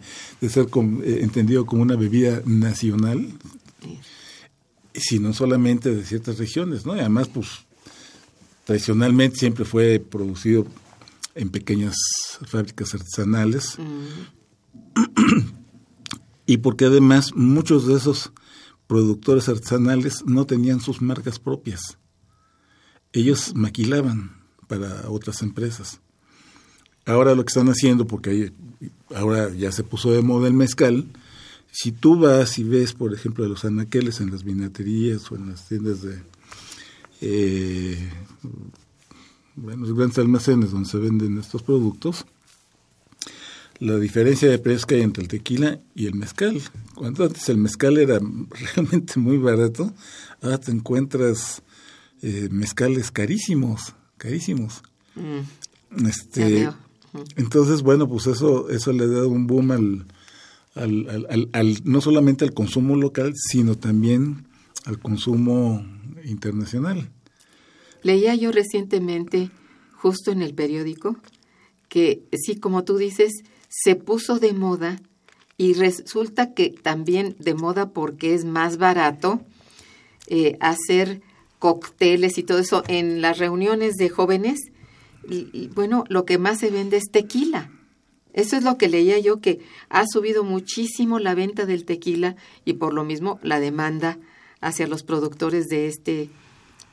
ser 0.48 0.66
eh, 0.66 1.18
entendido 1.22 1.64
como 1.66 1.82
una 1.82 1.96
bebida 1.96 2.42
nacional, 2.44 3.26
sino 4.94 5.32
solamente 5.32 5.94
de 5.94 6.04
ciertas 6.04 6.38
regiones, 6.38 6.86
¿no? 6.86 6.94
Y 6.96 7.00
además, 7.00 7.28
pues, 7.28 7.48
tradicionalmente 8.64 9.38
siempre 9.38 9.64
fue 9.64 10.00
producido 10.00 10.66
en 11.34 11.50
pequeñas 11.50 11.96
fábricas 12.46 12.94
artesanales. 12.94 13.78
y 16.46 16.58
porque 16.58 16.86
además 16.86 17.34
muchos 17.34 17.86
de 17.86 17.94
esos 17.94 18.32
productores 18.86 19.48
artesanales 19.48 20.24
no 20.26 20.46
tenían 20.46 20.80
sus 20.80 21.00
marcas 21.00 21.38
propias. 21.38 21.98
Ellos 23.12 23.54
maquilaban 23.54 24.42
para 24.66 25.08
otras 25.08 25.42
empresas. 25.42 26.00
Ahora 27.06 27.34
lo 27.34 27.44
que 27.44 27.50
están 27.50 27.68
haciendo, 27.68 28.06
porque 28.06 28.52
ahora 29.14 29.50
ya 29.50 29.72
se 29.72 29.84
puso 29.84 30.10
de 30.10 30.22
moda 30.22 30.48
el 30.48 30.54
mezcal, 30.54 31.06
si 31.70 31.92
tú 31.92 32.18
vas 32.18 32.58
y 32.58 32.64
ves, 32.64 32.92
por 32.92 33.12
ejemplo, 33.12 33.46
los 33.48 33.64
anaqueles 33.64 34.20
en 34.20 34.30
las 34.30 34.44
vinaterías 34.44 35.30
o 35.30 35.36
en 35.36 35.50
las 35.50 35.68
tiendas 35.68 36.02
de, 36.02 36.22
eh, 37.26 37.96
bueno, 39.56 39.86
los 39.86 39.96
grandes 39.96 40.18
almacenes 40.18 40.72
donde 40.72 40.88
se 40.88 40.98
venden 40.98 41.38
estos 41.38 41.62
productos, 41.62 42.26
la 43.78 43.98
diferencia 43.98 44.48
de 44.48 44.58
precios 44.58 44.84
que 44.84 44.96
hay 44.96 45.00
entre 45.00 45.22
el 45.22 45.28
tequila 45.28 45.80
y 45.94 46.06
el 46.06 46.14
mezcal. 46.14 46.60
Cuando 46.94 47.24
antes 47.24 47.48
el 47.48 47.56
mezcal 47.56 47.96
era 47.96 48.20
realmente 48.74 49.18
muy 49.18 49.38
barato, 49.38 49.92
ahora 50.42 50.58
te 50.58 50.70
encuentras 50.70 51.62
eh, 52.20 52.48
mezcales 52.50 53.10
carísimos, 53.10 53.94
carísimos. 54.18 54.82
Mm. 55.14 56.06
Este, 56.06 56.68
entonces, 57.36 57.82
bueno, 57.82 58.06
pues 58.06 58.26
eso, 58.26 58.68
eso 58.68 58.92
le 58.92 59.04
ha 59.04 59.08
dado 59.08 59.28
un 59.28 59.46
boom 59.46 59.70
al, 59.70 60.06
al, 60.74 61.48
al, 61.52 61.78
no 61.84 62.00
solamente 62.00 62.44
al 62.44 62.52
consumo 62.52 62.96
local, 62.96 63.32
sino 63.34 63.76
también 63.76 64.46
al 64.84 64.98
consumo 64.98 65.84
internacional. 66.24 67.10
Leía 68.04 68.34
yo 68.34 68.52
recientemente, 68.52 69.50
justo 69.96 70.30
en 70.30 70.42
el 70.42 70.54
periódico, 70.54 71.16
que 71.88 72.22
sí, 72.32 72.56
como 72.56 72.84
tú 72.84 72.98
dices, 72.98 73.32
se 73.68 73.96
puso 73.96 74.38
de 74.38 74.52
moda 74.52 75.00
y 75.56 75.72
resulta 75.72 76.52
que 76.52 76.68
también 76.70 77.34
de 77.38 77.54
moda 77.54 77.88
porque 77.90 78.34
es 78.34 78.44
más 78.44 78.76
barato 78.76 79.40
eh, 80.26 80.58
hacer 80.60 81.22
cócteles 81.58 82.36
y 82.36 82.42
todo 82.42 82.58
eso 82.58 82.84
en 82.88 83.22
las 83.22 83.38
reuniones 83.38 83.94
de 83.94 84.10
jóvenes 84.10 84.60
y, 85.26 85.68
bueno, 85.68 86.04
lo 86.08 86.26
que 86.26 86.36
más 86.36 86.58
se 86.58 86.70
vende 86.70 86.98
es 86.98 87.10
tequila. 87.10 87.70
Eso 88.34 88.58
es 88.58 88.64
lo 88.64 88.76
que 88.76 88.88
leía 88.88 89.18
yo, 89.18 89.40
que 89.40 89.60
ha 89.88 90.04
subido 90.06 90.44
muchísimo 90.44 91.18
la 91.18 91.34
venta 91.34 91.64
del 91.64 91.86
tequila 91.86 92.36
y 92.66 92.74
por 92.74 92.92
lo 92.92 93.02
mismo 93.02 93.38
la 93.42 93.60
demanda 93.60 94.18
hacia 94.60 94.86
los 94.86 95.02
productores 95.02 95.68
de 95.68 95.86
este, 95.86 96.28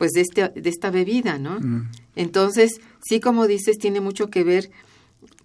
pues 0.02 0.14
de 0.14 0.22
este, 0.22 0.50
de 0.50 0.68
esta 0.68 0.90
bebida, 0.90 1.38
¿no? 1.38 1.60
Mm. 1.60 1.92
Entonces, 2.16 2.82
sí, 3.04 3.20
como 3.20 3.46
dices, 3.46 3.78
tiene 3.78 4.02
mucho 4.02 4.32
que 4.32 4.44
ver, 4.44 4.72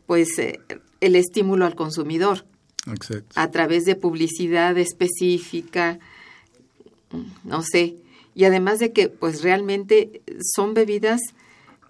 pues, 0.07 0.39
eh, 0.39 0.61
el 1.03 1.15
estímulo 1.15 1.67
al 1.67 1.75
consumidor. 1.75 2.47
A 3.35 3.51
través 3.51 3.85
de 3.85 3.97
publicidad 3.97 4.79
específica, 4.79 5.99
no 7.45 7.63
sé. 7.63 7.97
Y 8.35 8.45
además 8.45 8.79
de 8.79 8.93
que, 8.93 9.11
pues, 9.11 9.43
realmente 9.43 10.23
son 10.55 10.73
bebidas 10.73 11.21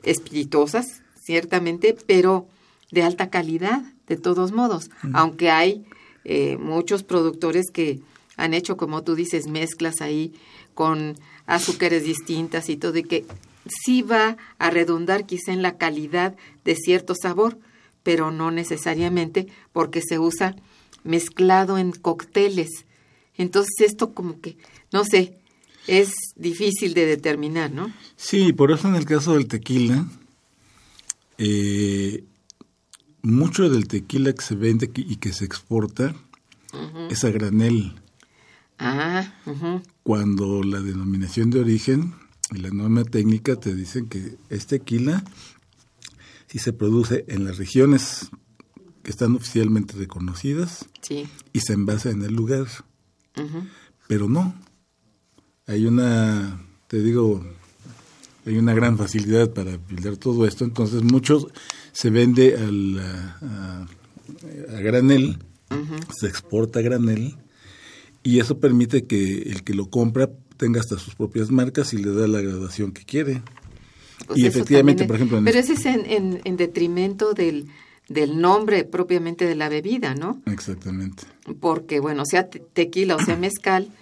espirituosas, 0.03 1.03
ciertamente, 1.25 1.97
pero 2.09 2.49
de 2.91 3.05
alta 3.05 3.31
calidad, 3.31 3.85
de 4.09 4.17
todos 4.17 4.51
modos, 4.51 4.91
aunque 5.13 5.51
hay 5.51 5.87
eh, 6.25 6.57
muchos 6.57 7.05
productores 7.05 7.67
que 7.73 8.01
han 8.37 8.55
hecho, 8.55 8.77
como 8.77 9.05
tú 9.05 9.15
dices, 9.15 9.47
mezclas 9.47 10.01
ahí 10.01 10.35
con 10.75 11.17
azúcares 11.47 12.05
distintas 12.05 12.69
y 12.69 12.77
todo, 12.77 12.97
y 12.99 13.03
que 13.03 13.25
sí 13.67 14.03
va 14.03 14.37
a 14.59 14.71
redundar 14.71 15.27
quizá 15.27 15.53
en 15.53 15.63
la 15.63 15.77
calidad 15.77 16.37
de 16.65 16.75
cierto 16.77 17.15
sabor, 17.21 17.59
pero 18.03 18.31
no 18.31 18.51
necesariamente 18.51 19.49
porque 19.73 20.01
se 20.07 20.19
usa 20.19 20.57
mezclado 21.05 21.79
en 21.79 21.93
cócteles. 21.93 22.85
Entonces 23.37 23.75
esto 23.81 24.15
como 24.15 24.41
que, 24.41 24.57
no 24.93 25.05
sé, 25.05 25.39
es 25.87 26.11
difícil 26.37 26.95
de 26.95 27.07
determinar, 27.07 27.71
¿no? 27.71 27.93
Sí, 28.17 28.53
por 28.53 28.73
eso 28.73 28.89
en 28.89 28.97
el 28.97 29.05
caso 29.05 29.35
del 29.35 29.47
tequila, 29.47 30.07
eh, 31.39 32.25
mucho 33.23 33.69
del 33.69 33.89
tequila 33.89 34.33
que 34.33 34.43
se 34.43 34.55
vende 34.55 34.91
y 34.95 35.17
que 35.17 35.33
se 35.33 35.45
exporta 35.45 36.15
es 37.11 37.25
a 37.25 37.31
granel. 37.31 37.95
Ah, 38.79 39.33
Cuando 40.03 40.63
la 40.63 40.81
denominación 40.81 41.51
de 41.51 41.61
origen 41.61 42.15
y 42.55 42.59
la 42.59 42.71
norma 42.71 43.05
técnica 43.05 43.57
te 43.57 43.75
dicen 43.75 44.09
que 44.09 44.37
es 44.51 44.67
tequila 44.67 45.25
si 46.47 46.59
se 46.59 46.73
produce 46.73 47.25
en 47.29 47.45
las 47.45 47.59
regiones 47.59 48.31
que 49.03 49.11
están 49.11 49.35
oficialmente 49.37 49.95
reconocidas 49.97 50.87
y 51.53 51.61
se 51.61 51.73
envasa 51.73 52.11
en 52.11 52.23
el 52.23 52.35
lugar. 52.35 52.67
Pero 54.09 54.29
no, 54.29 54.55
hay 55.67 55.87
una, 55.87 56.61
te 56.87 57.03
digo, 57.03 57.45
hay 58.47 58.57
una 58.57 58.75
gran 58.75 58.97
facilidad 58.97 59.53
para 59.53 59.77
buildar 59.77 60.17
todo 60.17 60.47
esto, 60.47 60.65
entonces 60.65 61.03
muchos 61.03 61.49
se 61.93 62.11
vende 62.11 62.57
al, 62.57 62.99
a, 62.99 63.87
granel, 64.81 65.39
se 66.17 66.29
exporta 66.29 66.79
a 66.79 66.83
granel, 66.83 67.37
y 68.27 68.41
eso 68.41 68.59
permite 68.59 69.07
que 69.07 69.43
el 69.43 69.63
que 69.63 69.73
lo 69.73 69.89
compra 69.89 70.29
tenga 70.57 70.81
hasta 70.81 70.99
sus 70.99 71.15
propias 71.15 71.53
marcas 71.53 71.95
y 71.95 71.99
le 71.99 72.11
da 72.11 72.27
la 72.27 72.41
gradación 72.41 72.91
que 72.91 73.05
quiere. 73.05 73.41
Pues 74.27 74.41
y 74.41 74.47
efectivamente, 74.47 75.05
por 75.05 75.15
ejemplo... 75.15 75.41
pero 75.45 75.61
ese 75.61 75.75
es 75.75 75.87
en, 75.87 76.41
en, 76.43 76.57
detrimento 76.57 77.35
del, 77.35 77.69
del 78.09 78.41
nombre 78.41 78.83
propiamente 78.83 79.45
de 79.45 79.55
la 79.55 79.69
bebida, 79.69 80.17
¿no? 80.17 80.43
Exactamente. 80.47 81.23
Porque, 81.61 82.01
bueno, 82.01 82.25
sea 82.27 82.49
tequila 82.49 83.15
o 83.15 83.25
sea 83.25 83.37
mezcal, 83.47 83.93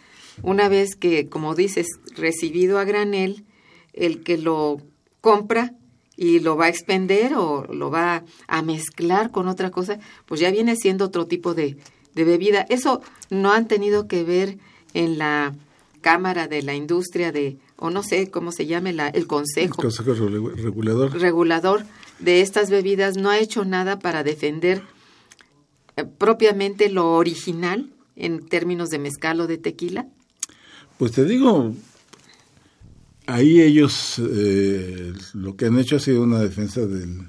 una 0.42 0.70
vez 0.70 0.96
que, 0.96 1.28
como 1.28 1.54
dices, 1.54 1.86
recibido 2.16 2.78
a 2.78 2.84
granel, 2.84 3.44
el 3.92 4.22
que 4.22 4.38
lo 4.38 4.80
compra 5.20 5.74
y 6.16 6.40
lo 6.40 6.56
va 6.56 6.66
a 6.66 6.70
expender 6.70 7.34
o 7.34 7.66
lo 7.70 7.90
va 7.90 8.24
a 8.46 8.62
mezclar 8.62 9.30
con 9.30 9.48
otra 9.48 9.70
cosa, 9.70 9.98
pues 10.24 10.40
ya 10.40 10.50
viene 10.50 10.76
siendo 10.76 11.04
otro 11.04 11.26
tipo 11.26 11.52
de, 11.52 11.76
bebida. 12.22 12.64
Eso 12.68 13.02
no 13.30 13.52
han 13.52 13.66
tenido 13.66 14.06
que 14.06 14.22
ver 14.22 14.58
en 14.92 15.18
la 15.18 15.54
Cámara 16.00 16.46
de 16.46 16.62
la 16.62 16.74
Industria 16.74 17.32
de, 17.32 17.56
o 17.76 17.90
no 17.90 18.04
sé 18.04 18.30
cómo 18.30 18.52
se 18.52 18.66
llame, 18.66 18.92
la, 18.92 19.08
el 19.08 19.26
Consejo. 19.26 19.82
El 19.82 19.90
Consejo 19.90 20.14
Regulador. 20.14 21.18
Regulador 21.18 21.84
de 22.20 22.42
estas 22.42 22.70
bebidas 22.70 23.16
no 23.16 23.30
ha 23.30 23.38
hecho 23.38 23.64
nada 23.64 23.98
para 23.98 24.22
defender 24.22 24.82
eh, 25.96 26.04
propiamente 26.04 26.88
lo 26.90 27.12
original 27.12 27.90
en 28.16 28.46
términos 28.46 28.90
de 28.90 28.98
mezcal 28.98 29.40
o 29.40 29.46
de 29.46 29.58
tequila. 29.58 30.06
Pues 30.98 31.12
te 31.12 31.24
digo, 31.24 31.74
ahí 33.26 33.60
ellos 33.60 34.18
eh, 34.18 35.12
lo 35.32 35.56
que 35.56 35.66
han 35.66 35.78
hecho 35.78 35.96
ha 35.96 36.00
sido 36.00 36.22
una 36.22 36.38
defensa 36.40 36.86
del, 36.86 37.28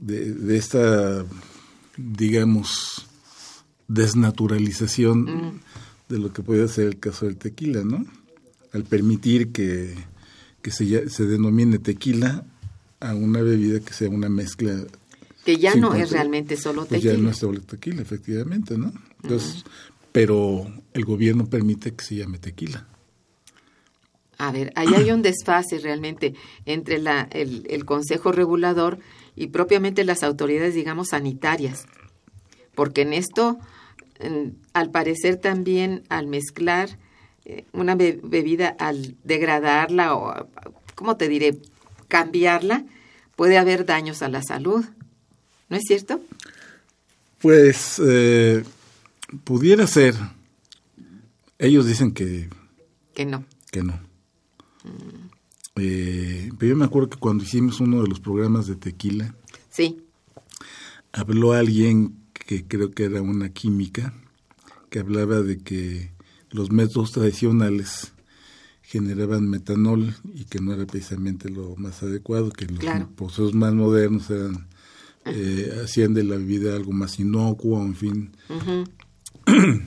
de, 0.00 0.56
esta, 0.56 1.24
digamos, 1.96 3.06
desnaturalización 3.88 5.22
mm. 5.22 5.60
de 6.08 6.18
lo 6.18 6.32
que 6.32 6.42
puede 6.42 6.68
ser 6.68 6.86
el 6.86 6.98
caso 6.98 7.26
del 7.26 7.36
tequila, 7.36 7.82
¿no? 7.82 8.06
Al 8.72 8.84
permitir 8.84 9.50
que, 9.50 9.94
que 10.62 10.70
se, 10.70 11.08
se 11.08 11.24
denomine 11.24 11.78
tequila 11.78 12.44
a 13.00 13.14
una 13.14 13.40
bebida 13.42 13.80
que 13.80 13.92
sea 13.92 14.08
una 14.08 14.28
mezcla 14.28 14.84
que 15.44 15.56
ya 15.56 15.74
no 15.76 15.94
es 15.94 16.10
realmente 16.10 16.58
solo 16.58 16.82
tequila. 16.82 17.00
Pues 17.00 17.16
ya 17.16 17.22
no 17.22 17.30
es 17.30 17.38
solo 17.38 17.60
tequila, 17.62 18.02
efectivamente, 18.02 18.76
¿no? 18.76 18.92
Entonces, 19.22 19.64
pero 20.12 20.70
el 20.92 21.06
gobierno 21.06 21.46
permite 21.46 21.94
que 21.94 22.04
se 22.04 22.16
llame 22.16 22.38
tequila. 22.38 22.86
A 24.36 24.52
ver, 24.52 24.72
ahí 24.76 24.88
hay 24.94 25.10
un 25.10 25.22
desfase 25.22 25.78
realmente 25.78 26.34
entre 26.66 26.98
la, 26.98 27.28
el, 27.32 27.66
el 27.70 27.86
Consejo 27.86 28.30
Regulador 28.30 28.98
y 29.36 29.46
propiamente 29.46 30.04
las 30.04 30.22
autoridades, 30.22 30.74
digamos, 30.74 31.08
sanitarias. 31.08 31.86
Porque 32.74 33.00
en 33.00 33.14
esto, 33.14 33.58
al 34.72 34.90
parecer 34.90 35.36
también 35.36 36.02
al 36.08 36.26
mezclar 36.26 36.98
eh, 37.44 37.64
una 37.72 37.94
bebida, 37.94 38.76
al 38.78 39.16
degradarla 39.24 40.14
o, 40.14 40.48
¿cómo 40.94 41.16
te 41.16 41.28
diré?, 41.28 41.58
cambiarla, 42.08 42.84
puede 43.36 43.58
haber 43.58 43.84
daños 43.84 44.22
a 44.22 44.28
la 44.28 44.42
salud. 44.42 44.84
¿No 45.68 45.76
es 45.76 45.84
cierto? 45.86 46.20
Pues 47.40 48.00
eh, 48.04 48.64
pudiera 49.44 49.86
ser. 49.86 50.14
Ellos 51.58 51.86
dicen 51.86 52.12
que... 52.12 52.48
Que 53.14 53.26
no. 53.26 53.44
Que 53.70 53.82
no. 53.82 54.00
Eh, 55.76 56.50
pero 56.58 56.70
yo 56.70 56.76
me 56.76 56.84
acuerdo 56.84 57.10
que 57.10 57.18
cuando 57.18 57.44
hicimos 57.44 57.80
uno 57.80 58.02
de 58.02 58.08
los 58.08 58.20
programas 58.20 58.66
de 58.66 58.76
tequila, 58.76 59.34
sí. 59.70 60.02
habló 61.12 61.52
alguien 61.52 62.16
que 62.48 62.64
creo 62.66 62.92
que 62.92 63.04
era 63.04 63.20
una 63.20 63.50
química, 63.50 64.14
que 64.88 65.00
hablaba 65.00 65.42
de 65.42 65.58
que 65.58 66.12
los 66.50 66.72
métodos 66.72 67.12
tradicionales 67.12 68.12
generaban 68.80 69.50
metanol 69.50 70.14
y 70.34 70.46
que 70.46 70.58
no 70.58 70.72
era 70.72 70.86
precisamente 70.86 71.50
lo 71.50 71.76
más 71.76 72.02
adecuado, 72.02 72.50
que 72.50 72.64
los 72.64 72.82
procesos 73.16 73.52
más 73.52 73.74
modernos 73.74 74.30
eran 74.30 74.66
eh, 75.26 75.78
hacían 75.84 76.14
de 76.14 76.24
la 76.24 76.36
bebida 76.36 76.74
algo 76.74 76.92
más 76.92 77.20
inocuo, 77.20 77.82
en 77.82 77.94
fin. 77.94 78.30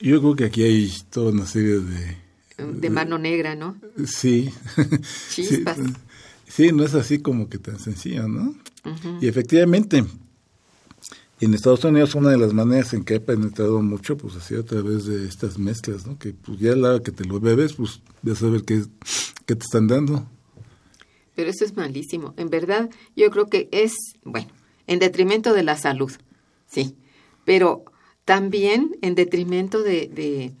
Yo 0.00 0.20
creo 0.20 0.34
que 0.34 0.44
aquí 0.46 0.62
hay 0.62 0.90
toda 1.10 1.32
una 1.32 1.44
serie 1.44 1.80
de 1.80 2.16
de 2.56 2.88
mano 2.88 3.18
negra, 3.18 3.56
¿no? 3.56 3.76
Sí. 4.06 4.48
Chispas. 5.28 5.76
Sí, 6.48 6.72
no 6.72 6.82
es 6.82 6.94
así 6.94 7.18
como 7.18 7.50
que 7.50 7.58
tan 7.58 7.78
sencillo, 7.78 8.26
¿no? 8.26 8.54
Y 9.20 9.28
efectivamente, 9.28 10.02
en 11.44 11.54
Estados 11.54 11.84
Unidos 11.84 12.14
una 12.14 12.30
de 12.30 12.38
las 12.38 12.52
maneras 12.52 12.94
en 12.94 13.04
que 13.04 13.16
ha 13.16 13.20
penetrado 13.20 13.82
mucho, 13.82 14.16
pues 14.16 14.36
ha 14.36 14.40
sido 14.40 14.62
a 14.62 14.64
través 14.64 15.06
de 15.06 15.26
estas 15.26 15.58
mezclas, 15.58 16.06
¿no? 16.06 16.18
Que 16.18 16.32
pues 16.32 16.58
ya 16.58 16.74
la 16.76 17.00
que 17.00 17.12
te 17.12 17.24
lo 17.24 17.40
bebes, 17.40 17.74
pues 17.74 18.00
ya 18.22 18.34
sabes 18.34 18.62
qué, 18.62 18.82
qué 19.46 19.54
te 19.54 19.64
están 19.64 19.86
dando. 19.88 20.26
Pero 21.34 21.50
eso 21.50 21.64
es 21.64 21.76
malísimo. 21.76 22.34
En 22.36 22.48
verdad, 22.50 22.90
yo 23.16 23.30
creo 23.30 23.46
que 23.46 23.68
es, 23.72 23.92
bueno, 24.24 24.48
en 24.86 24.98
detrimento 24.98 25.52
de 25.52 25.62
la 25.62 25.76
salud, 25.76 26.12
sí. 26.66 26.96
Pero 27.44 27.84
también 28.24 28.96
en 29.02 29.14
detrimento 29.14 29.82
de 29.82 30.54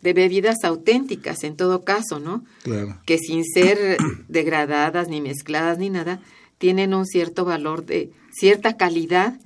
de 0.00 0.12
bebidas 0.12 0.62
auténticas 0.64 1.42
en 1.44 1.56
todo 1.56 1.84
caso, 1.84 2.20
¿no? 2.20 2.44
Claro. 2.62 3.00
Que 3.04 3.18
sin 3.18 3.44
ser 3.44 3.96
degradadas 4.28 5.08
ni 5.08 5.20
mezcladas 5.20 5.78
ni 5.78 5.90
nada, 5.90 6.20
tienen 6.58 6.94
un 6.94 7.06
cierto 7.06 7.44
valor 7.44 7.84
de 7.84 8.10
cierta 8.30 8.76
calidad 8.76 9.38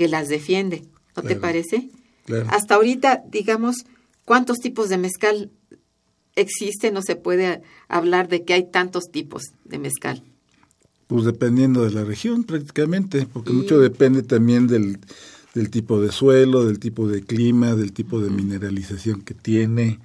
que 0.00 0.08
las 0.08 0.30
defiende. 0.30 0.82
¿No 1.14 1.22
te 1.22 1.36
parece? 1.36 1.90
Claro. 2.24 2.46
Hasta 2.48 2.76
ahorita, 2.76 3.22
digamos, 3.30 3.84
¿cuántos 4.24 4.56
tipos 4.56 4.88
de 4.88 4.96
mezcal 4.96 5.50
existen? 6.36 6.94
No 6.94 7.02
se 7.02 7.16
puede 7.16 7.60
hablar 7.86 8.28
de 8.28 8.46
que 8.46 8.54
hay 8.54 8.70
tantos 8.70 9.10
tipos 9.10 9.42
de 9.66 9.78
mezcal. 9.78 10.24
Pues 11.06 11.26
dependiendo 11.26 11.84
de 11.84 11.90
la 11.90 12.02
región 12.02 12.44
prácticamente, 12.44 13.26
porque 13.30 13.52
mucho 13.52 13.78
depende 13.78 14.22
también 14.22 14.68
del, 14.68 15.00
del 15.52 15.68
tipo 15.68 16.00
de 16.00 16.12
suelo, 16.12 16.64
del 16.64 16.78
tipo 16.78 17.06
de 17.06 17.22
clima, 17.22 17.74
del 17.74 17.92
tipo 17.92 18.22
de 18.22 18.30
mineralización 18.30 19.20
que 19.20 19.34
tiene. 19.34 20.00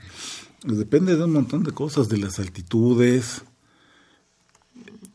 Pues 0.60 0.78
depende 0.78 1.16
de 1.16 1.24
un 1.24 1.32
montón 1.32 1.64
de 1.64 1.72
cosas, 1.72 2.10
de 2.10 2.18
las 2.18 2.38
altitudes. 2.40 3.44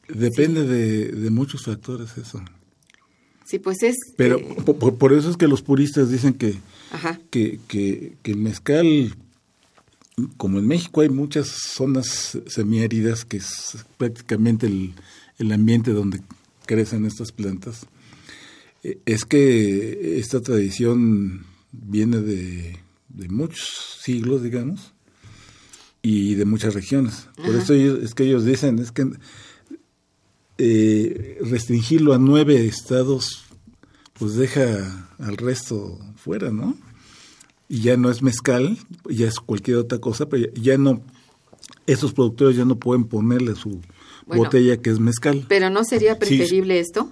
Depende 0.08 0.64
de, 0.64 1.28
muchos 1.28 1.66
factores 1.66 2.16
eso. 2.16 2.42
Sí, 3.50 3.58
pues 3.58 3.82
es... 3.82 3.96
Pero 4.16 4.38
eh, 4.38 4.62
por, 4.64 5.12
eso 5.12 5.28
es 5.28 5.36
que 5.36 5.48
los 5.48 5.60
puristas 5.60 6.08
dicen 6.08 6.34
que, 6.34 6.54
que, 7.30 7.58
que, 7.66 8.12
que, 8.22 8.30
el 8.30 8.36
mezcal, 8.36 9.16
como 10.36 10.60
en 10.60 10.68
México 10.68 11.00
hay 11.00 11.08
muchas 11.08 11.48
zonas 11.48 12.38
semiáridas, 12.46 13.24
que 13.24 13.38
es 13.38 13.84
prácticamente 13.98 14.68
el, 14.68 14.94
el 15.38 15.50
ambiente 15.50 15.90
donde 15.90 16.20
crecen 16.64 17.06
estas 17.06 17.32
plantas, 17.32 17.88
es 19.04 19.24
que 19.24 20.20
esta 20.20 20.40
tradición 20.40 21.44
viene 21.72 22.20
de, 22.20 22.78
muchos 23.28 23.98
siglos, 24.00 24.44
digamos, 24.44 24.92
y 26.02 26.36
de 26.36 26.44
muchas 26.44 26.74
regiones. 26.74 27.26
Por 27.34 27.56
eso 27.56 27.74
es 27.74 28.14
que 28.14 28.22
ellos 28.22 28.44
dicen, 28.44 28.78
es 28.78 28.92
que 28.92 29.10
eh, 30.62 31.38
restringirlo 31.40 32.12
a 32.12 32.18
nueve 32.18 32.66
estados, 32.66 33.44
pues 34.12 34.34
deja 34.34 35.08
al 35.18 35.38
resto 35.38 35.98
fuera, 36.16 36.50
¿no? 36.50 36.76
Y 37.66 37.80
ya 37.80 37.96
no 37.96 38.10
es 38.10 38.20
mezcal, 38.20 38.76
ya 39.08 39.26
es 39.26 39.40
cualquier 39.40 39.78
otra 39.78 39.98
cosa, 39.98 40.28
pero 40.28 40.52
ya, 40.52 40.76
no, 40.76 41.02
esos 41.86 42.12
productores 42.12 42.58
ya 42.58 42.66
no 42.66 42.76
pueden 42.76 43.04
ponerle 43.04 43.54
su 43.54 43.80
botella 44.26 44.76
que 44.76 44.90
es 44.90 45.00
mezcal. 45.00 45.46
Pero 45.48 45.70
¿no 45.70 45.82
sería 45.84 46.18
preferible 46.18 46.78
esto? 46.78 47.10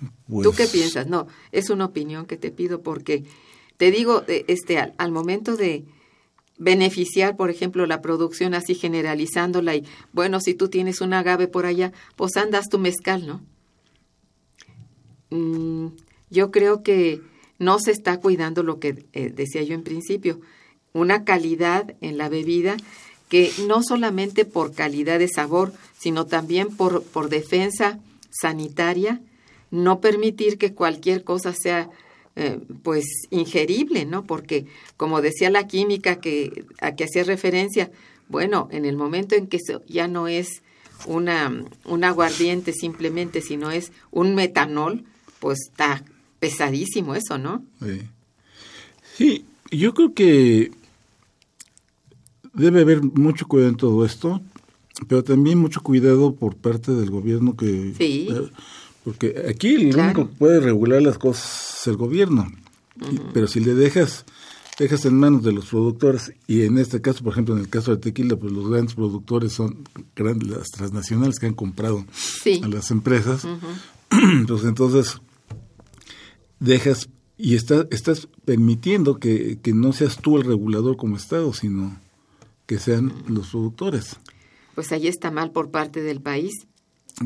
¿Tú 0.00 0.50
qué 0.50 0.64
pues 0.64 0.70
piensas? 0.70 1.06
No, 1.06 1.28
es 1.52 1.70
una 1.70 1.84
opinión 1.84 2.26
que 2.26 2.36
te 2.36 2.50
pido 2.50 2.82
porque 2.82 3.24
te 3.76 3.92
digo, 3.92 4.24
eh, 4.26 4.44
este, 4.48 4.78
al, 4.78 5.12
momento 5.12 5.56
de 5.56 5.84
beneficiar, 6.60 7.36
por 7.36 7.48
ejemplo, 7.48 7.86
la 7.86 8.02
producción 8.02 8.52
así 8.52 8.74
generalizándola 8.74 9.74
y, 9.76 9.84
bueno, 10.12 10.40
si 10.40 10.54
tú 10.54 10.68
tienes 10.68 11.00
un 11.00 11.14
agave 11.14 11.48
por 11.48 11.64
allá, 11.64 11.92
pues 12.16 12.36
andas 12.36 12.68
tu 12.68 12.78
mezcal, 12.78 13.26
¿no? 13.26 13.40
Mm, 15.30 15.94
yo 16.28 16.50
creo 16.50 16.82
que 16.82 17.22
no 17.58 17.78
se 17.78 17.92
está 17.92 18.20
cuidando 18.20 18.62
lo 18.62 18.78
que 18.78 19.06
eh, 19.14 19.32
decía 19.34 19.62
yo 19.62 19.74
en 19.74 19.82
principio, 19.82 20.40
una 20.92 21.24
calidad 21.24 21.94
en 22.02 22.18
la 22.18 22.28
bebida 22.28 22.76
que 23.30 23.50
no 23.66 23.82
solamente 23.82 24.44
por 24.44 24.74
calidad 24.74 25.18
de 25.18 25.28
sabor, 25.28 25.72
sino 25.98 26.26
también 26.26 26.76
por, 26.76 27.02
por 27.04 27.30
defensa 27.30 28.00
sanitaria 28.30 29.20
no 29.70 30.00
permitir 30.00 30.58
que 30.58 30.74
cualquier 30.74 31.24
cosa 31.24 31.54
sea 31.54 31.88
eh, 32.42 32.58
pues 32.82 33.04
ingerible, 33.28 34.06
¿no? 34.06 34.24
Porque 34.24 34.64
como 34.96 35.20
decía 35.20 35.50
la 35.50 35.66
química 35.66 36.20
que 36.20 36.64
a 36.80 36.94
que 36.94 37.04
hacía 37.04 37.22
referencia, 37.22 37.90
bueno, 38.28 38.66
en 38.72 38.86
el 38.86 38.96
momento 38.96 39.34
en 39.34 39.46
que 39.46 39.58
ya 39.86 40.08
no 40.08 40.26
es 40.26 40.62
una 41.04 41.52
un 41.84 42.02
aguardiente 42.02 42.72
simplemente, 42.72 43.42
sino 43.42 43.70
es 43.70 43.92
un 44.10 44.34
metanol, 44.34 45.04
pues 45.38 45.58
está 45.68 46.02
pesadísimo 46.38 47.14
eso, 47.14 47.36
¿no? 47.36 47.62
Sí. 47.82 48.00
sí, 49.18 49.44
yo 49.70 49.92
creo 49.92 50.14
que 50.14 50.70
debe 52.54 52.80
haber 52.80 53.02
mucho 53.02 53.46
cuidado 53.48 53.68
en 53.68 53.76
todo 53.76 54.06
esto, 54.06 54.40
pero 55.08 55.22
también 55.22 55.58
mucho 55.58 55.82
cuidado 55.82 56.34
por 56.34 56.56
parte 56.56 56.92
del 56.92 57.10
gobierno 57.10 57.54
que 57.54 57.92
sí. 57.98 58.28
Eh, 58.30 58.50
porque 59.04 59.46
aquí 59.48 59.74
el 59.74 59.96
único 59.96 60.28
que 60.28 60.34
puede 60.36 60.60
regular 60.60 61.02
las 61.02 61.18
cosas 61.18 61.80
es 61.80 61.86
el 61.86 61.96
gobierno. 61.96 62.50
Pero 63.32 63.46
si 63.46 63.60
le 63.60 63.74
dejas 63.74 64.26
dejas 64.80 65.04
en 65.04 65.14
manos 65.14 65.42
de 65.42 65.52
los 65.52 65.66
productores 65.66 66.32
y 66.46 66.62
en 66.62 66.78
este 66.78 67.02
caso, 67.02 67.22
por 67.22 67.34
ejemplo, 67.34 67.54
en 67.54 67.60
el 67.60 67.68
caso 67.68 67.90
de 67.90 67.98
tequila, 67.98 68.36
pues 68.36 68.50
los 68.50 68.70
grandes 68.70 68.94
productores 68.94 69.52
son 69.52 69.84
grandes, 70.16 70.48
las 70.48 70.68
transnacionales 70.70 71.38
que 71.38 71.46
han 71.46 71.54
comprado 71.54 72.06
a 72.62 72.68
las 72.68 72.90
empresas. 72.90 73.46
Pues 74.48 74.64
entonces 74.64 75.20
dejas 76.58 77.08
y 77.38 77.54
está, 77.54 77.86
estás 77.92 78.26
permitiendo 78.44 79.20
que, 79.20 79.60
que, 79.62 79.72
no 79.72 79.92
seas 79.92 80.16
tú 80.16 80.36
el 80.36 80.42
regulador 80.42 80.96
como 80.96 81.16
Estado, 81.16 81.52
sino 81.52 81.96
que 82.66 82.80
sean 82.80 83.12
los 83.28 83.50
productores. 83.50 84.16
Pues 84.74 84.90
ahí 84.90 85.06
está 85.06 85.30
mal 85.30 85.52
por 85.52 85.70
parte 85.70 86.02
del 86.02 86.20
país. 86.20 86.66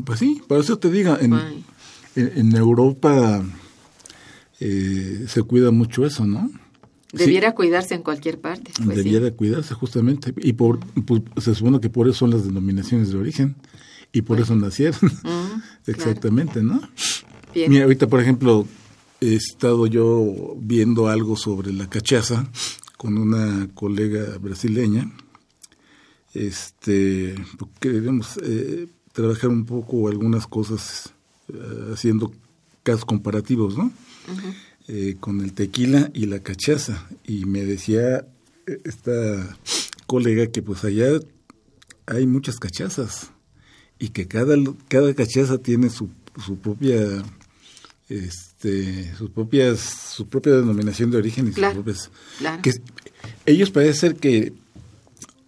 Pues 0.03 0.19
sí, 0.19 0.41
por 0.47 0.59
eso 0.59 0.77
te 0.77 0.91
diga, 0.91 1.17
en, 1.21 1.33
en, 2.15 2.55
Europa 2.55 3.43
eh, 4.59 5.25
se 5.27 5.41
cuida 5.43 5.71
mucho 5.71 6.05
eso, 6.05 6.25
¿no? 6.25 6.51
Debiera 7.13 7.55
cuidarse 7.55 7.95
en 7.95 8.03
cualquier 8.03 8.39
parte. 8.41 8.71
Pues 8.83 8.97
debiera 8.97 9.31
cuidarse 9.31 9.73
justamente. 9.73 10.33
Y 10.37 10.53
por, 10.53 10.79
pues, 11.05 11.21
se 11.37 11.55
supone 11.55 11.79
que 11.79 11.89
por 11.89 12.09
eso 12.09 12.19
son 12.19 12.31
las 12.31 12.45
denominaciones 12.45 13.11
de 13.11 13.17
origen. 13.17 13.55
Y 14.11 14.21
por 14.21 14.39
eso 14.39 14.55
nacieron. 14.55 14.99
Mm, 15.23 15.61
Exactamente, 15.87 16.61
¿no? 16.61 16.81
Mira, 17.53 17.83
ahorita, 17.83 18.07
por 18.07 18.19
ejemplo, 18.19 18.67
he 19.21 19.35
estado 19.35 19.87
yo 19.87 20.55
viendo 20.59 21.07
algo 21.07 21.37
sobre 21.37 21.71
la 21.71 21.89
cachaza 21.89 22.49
con 22.97 23.17
una 23.17 23.69
colega 23.73 24.37
brasileña. 24.39 25.09
Este, 26.33 27.35
queremos 27.79 28.37
eh, 28.43 28.87
trabajar 29.15 29.49
un 29.49 29.65
poco 29.65 30.09
algunas 30.09 30.45
cosas 30.45 31.13
eh, 31.47 31.91
haciendo 31.93 32.33
casos 32.83 33.05
comparativos, 33.05 33.77
¿no? 33.77 33.91
Eh, 34.87 35.15
con 35.19 35.41
el 35.41 35.53
tequila 35.53 36.11
y 36.13 36.25
la 36.25 36.39
cachaza. 36.39 37.07
Y 37.23 37.45
me 37.45 37.63
decía 37.63 38.27
eh, 38.67 38.81
esta 38.83 39.57
colega 40.05 40.47
que 40.47 40.61
pues 40.61 40.83
allá 40.83 41.07
hay 42.05 42.27
muchas 42.27 42.57
cachazas 42.57 43.31
y 43.97 44.09
que 44.09 44.27
cada, 44.27 44.55
cada 44.89 45.13
cachaza 45.15 45.57
tiene 45.57 45.89
su 45.89 46.09
su 46.45 46.57
propia 46.57 47.23
este 48.09 49.15
sus 49.15 49.29
propias 49.29 49.79
su 49.79 50.27
propia 50.27 50.53
denominación 50.53 51.09
de 51.09 51.17
origen 51.17 51.47
y 51.47 51.53
sus 51.53 51.65
propias 51.73 52.11
claro. 52.37 52.61
que 52.61 52.73
ellos 53.45 53.71
parece 53.71 53.93
ser 53.97 54.15
que 54.17 54.53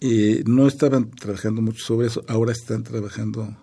eh, 0.01 0.43
no 0.45 0.67
estaban 0.67 1.09
trabajando 1.11 1.61
mucho 1.61 1.83
sobre 1.83 2.07
eso 2.07 2.23
ahora 2.27 2.51
están 2.51 2.83
trabajando 2.83 3.55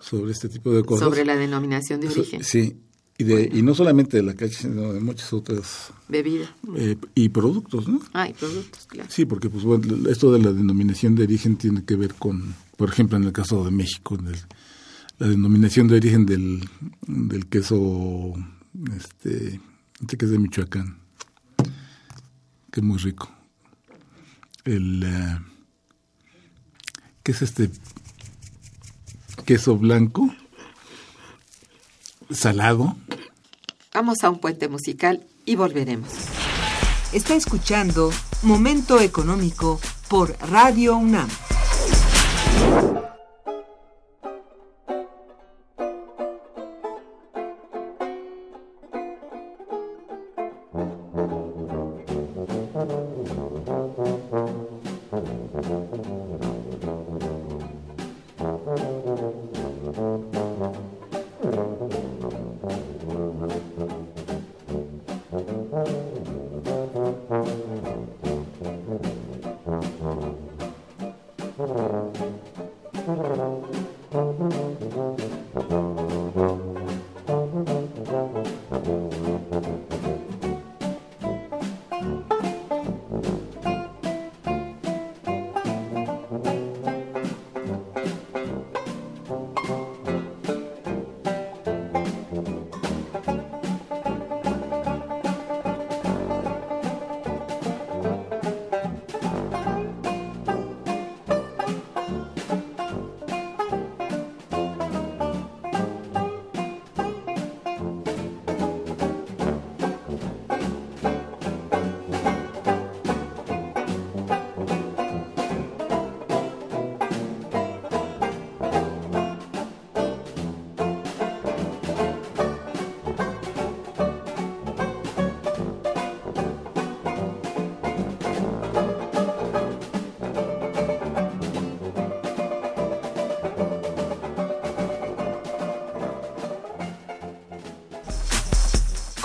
sobre 0.00 0.32
este 0.32 0.48
tipo 0.48 0.70
de 0.72 0.82
cosas 0.84 1.08
Sobre 1.08 1.24
la 1.24 1.36
denominación 1.36 2.00
de 2.00 2.10
So- 2.10 2.20
origen. 2.20 2.44
sí 2.44 2.76
y 3.20 3.24
de 3.24 3.50
y 3.52 3.62
no 3.62 3.74
solamente 3.74 4.16
de 4.18 4.22
la 4.22 4.34
cacha 4.34 4.60
sino 4.60 4.92
de 4.92 5.00
muchas 5.00 5.32
otras 5.32 5.90
Bebida. 6.08 6.54
eh, 6.76 6.96
y 7.16 7.28
productos 7.30 7.88
no 7.88 8.00
Ah, 8.12 8.28
y 8.28 8.32
productos, 8.32 8.86
claro. 8.86 9.10
Sí, 9.10 9.24
porque 9.24 9.50
pues 9.50 9.64
bueno, 9.64 10.08
esto 10.08 10.30
de 10.32 10.38
la 10.40 10.52
denominación 10.52 11.16
de 11.16 11.24
origen 11.24 11.56
tiene 11.56 11.84
que 11.84 11.96
ver 11.96 12.14
con, 12.14 12.54
por 12.76 12.90
ejemplo, 12.90 13.16
en 13.16 13.24
el 13.24 13.32
caso 13.32 13.64
de 13.64 13.70
México, 13.72 14.16
la 15.18 15.26
denominación 15.26 15.88
de 15.88 15.96
origen 15.96 16.26
del, 16.26 16.60
del 17.08 17.46
queso, 17.46 18.34
este, 18.96 19.60
este 20.00 20.16
que 20.16 20.24
es 20.26 20.30
de 20.30 20.38
Michoacán, 20.38 20.98
que 22.70 22.78
es 22.80 22.84
muy 22.86 22.98
rico. 22.98 23.28
El, 24.64 25.02
eh, 25.02 25.38
¿qué 27.28 27.32
es 27.32 27.42
este? 27.42 27.70
Queso 29.44 29.76
blanco, 29.76 30.34
salado. 32.30 32.96
Vamos 33.92 34.24
a 34.24 34.30
un 34.30 34.38
puente 34.38 34.66
musical 34.70 35.26
y 35.44 35.54
volveremos. 35.54 36.08
Está 37.12 37.34
escuchando 37.34 38.10
Momento 38.44 38.98
Económico 38.98 39.78
por 40.08 40.38
Radio 40.40 40.96
UNAM. 40.96 41.28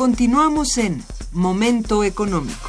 Continuamos 0.07 0.77
en 0.79 1.01
Momento 1.31 2.03
Económico. 2.03 2.67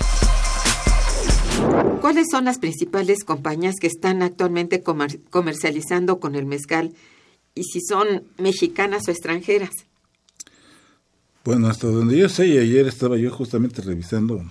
¿Cuáles 2.01 2.29
son 2.31 2.45
las 2.45 2.61
principales 2.61 3.25
compañías 3.25 3.75
que 3.81 3.89
están 3.89 4.23
actualmente 4.23 4.85
comer- 4.85 5.19
comercializando 5.31 6.21
con 6.21 6.37
el 6.37 6.47
mezcal 6.47 6.95
y 7.57 7.65
si 7.65 7.81
son 7.81 8.23
mexicanas 8.39 9.09
o 9.09 9.11
extranjeras? 9.11 9.73
Bueno, 11.45 11.67
hasta 11.67 11.89
donde 11.89 12.17
yo 12.17 12.29
sé, 12.29 12.47
y 12.47 12.57
ayer 12.59 12.87
estaba 12.87 13.17
yo 13.17 13.33
justamente 13.33 13.83
revisando 13.83 14.49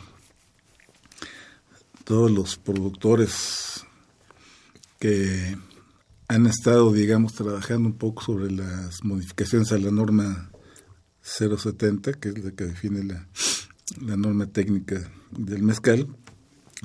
todos 2.04 2.32
los 2.32 2.58
productores 2.58 3.86
que 5.00 5.56
han 6.28 6.48
estado, 6.48 6.92
digamos, 6.92 7.32
trabajando 7.32 7.88
un 7.88 7.98
poco 7.98 8.24
sobre 8.24 8.52
las 8.52 9.06
modificaciones 9.06 9.72
a 9.72 9.78
la 9.78 9.90
norma 9.90 10.50
070, 11.24 12.14
que 12.14 12.30
es 12.30 12.44
la 12.44 12.52
que 12.52 12.66
define 12.66 13.04
la, 13.04 13.28
la 14.06 14.18
norma 14.18 14.46
técnica 14.48 15.12
del 15.32 15.64
mezcal. 15.64 16.08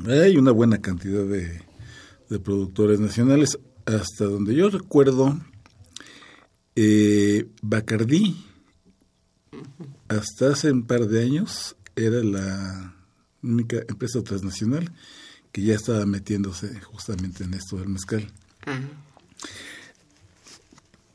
Hay 0.07 0.36
una 0.36 0.53
buena 0.53 0.80
cantidad 0.80 1.24
de, 1.24 1.61
de 2.30 2.39
productores 2.39 3.01
nacionales. 3.01 3.59
Hasta 3.84 4.24
donde 4.24 4.55
yo 4.55 4.68
recuerdo, 4.70 5.39
eh, 6.76 7.49
Bacardí, 7.62 8.45
hasta 10.09 10.53
hace 10.53 10.70
un 10.70 10.86
par 10.86 11.07
de 11.09 11.22
años, 11.22 11.74
era 11.97 12.22
la 12.22 12.95
única 13.43 13.78
empresa 13.89 14.22
transnacional 14.22 14.93
que 15.53 15.62
ya 15.62 15.74
estaba 15.74 16.05
metiéndose 16.07 16.80
justamente 16.80 17.45
en 17.45 17.55
esto 17.55 17.76
del 17.76 17.89
mezcal. 17.89 18.30
Ah, 18.66 18.78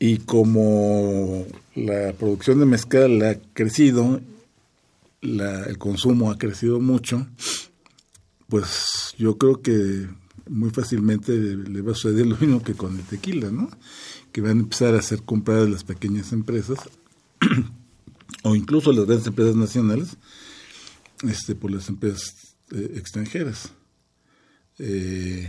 Y 0.06 0.18
como 0.18 1.46
la 1.74 2.12
producción 2.12 2.58
de 2.60 2.66
mezcal 2.66 3.22
ha 3.22 3.36
crecido, 3.54 4.20
la- 5.22 5.64
el 5.64 5.78
consumo 5.78 6.30
ha 6.30 6.36
crecido 6.36 6.78
mucho, 6.78 7.26
pues 8.50 9.14
yo 9.16 9.38
creo 9.38 9.62
que 9.62 10.06
muy 10.46 10.68
fácilmente 10.68 11.32
le 11.32 11.80
va 11.80 11.92
a 11.92 11.94
suceder 11.94 12.26
lo 12.26 12.36
mismo 12.36 12.62
que 12.62 12.74
con 12.74 12.98
el 12.98 13.02
tequila, 13.04 13.50
¿no? 13.50 13.70
Que 14.30 14.42
van 14.42 14.58
a 14.58 14.60
empezar 14.60 14.94
a 14.94 15.00
ser 15.00 15.22
compradas 15.22 15.70
las 15.70 15.84
pequeñas 15.84 16.32
empresas 16.34 16.78
o 18.42 18.54
incluso 18.54 18.92
las 18.92 19.06
grandes 19.06 19.26
empresas 19.26 19.56
nacionales 19.56 20.18
este, 21.26 21.54
por 21.54 21.70
las 21.70 21.88
empresas 21.88 22.34
eh, 22.72 22.92
extranjeras. 22.96 23.70
Eh, 24.78 25.48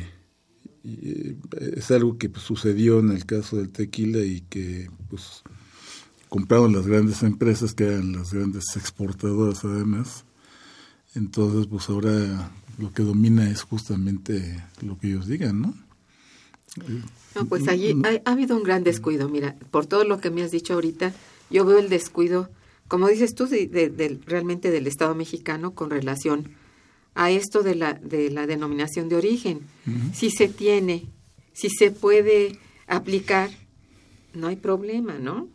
y, 0.86 1.10
eh, 1.10 1.38
es 1.78 1.92
algo 1.92 2.18
que 2.18 2.30
pues, 2.30 2.44
sucedió 2.44 3.00
en 3.00 3.12
el 3.12 3.26
caso 3.26 3.58
del 3.58 3.72
tequila 3.72 4.20
y 4.20 4.42
que 4.42 4.90
pues 5.10 5.44
compraron 6.30 6.74
las 6.74 6.86
grandes 6.86 7.24
empresas 7.24 7.74
que 7.74 7.86
eran 7.86 8.14
las 8.14 8.34
grandes 8.34 8.76
exportadoras 8.76 9.66
además. 9.66 10.26
Entonces 11.16 11.68
pues 11.68 11.90
ahora 11.90 12.52
lo 12.78 12.94
que 12.94 13.04
domina 13.04 13.50
es 13.50 13.64
justamente 13.64 14.64
lo 14.82 14.98
que 14.98 15.08
ellos 15.08 15.28
digan 15.28 15.62
no 15.62 15.74
No, 17.36 17.46
pues 17.46 17.68
allí 17.68 17.96
ha, 18.04 18.30
ha 18.30 18.34
habido 18.34 18.56
un 18.56 18.64
gran 18.64 18.84
descuido. 18.84 19.30
Mira, 19.30 19.56
por 19.72 19.86
todo 19.86 20.04
lo 20.04 20.20
que 20.20 20.30
me 20.30 20.44
has 20.44 20.52
dicho 20.52 20.74
ahorita, 20.74 21.14
yo 21.50 21.66
veo 21.66 21.80
el 21.80 21.90
descuido, 21.90 22.50
como 22.88 23.08
dices 23.08 23.36
tú, 23.36 23.48
de, 23.48 24.20
realmente 24.26 24.72
del 24.72 24.88
Estado 24.88 25.16
mexicano 25.16 25.74
con 25.74 25.90
relación 25.90 26.50
a 27.16 27.32
esto 27.32 27.64
de 27.64 27.76
la, 27.76 27.94
de 27.94 28.30
la 28.30 28.46
denominación 28.46 29.10
de 29.10 29.16
origen. 29.16 29.62
Si 30.14 30.30
se 30.30 30.48
tiene, 30.48 31.06
si 31.54 31.70
se 31.70 31.92
puede 31.92 32.60
aplicar, 32.88 33.50
no 34.34 34.48
hay 34.48 34.58
problema, 34.58 35.18
¿no? 35.18 35.48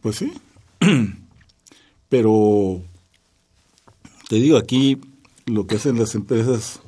Pues 0.00 0.16
sí. 0.16 0.32
Pero 2.08 2.82
te 4.28 4.36
digo, 4.36 4.56
aquí 4.56 4.98
lo 5.46 5.66
que 5.66 5.76
hacen 5.76 5.98
las 5.98 6.14
empresas, 6.14 6.80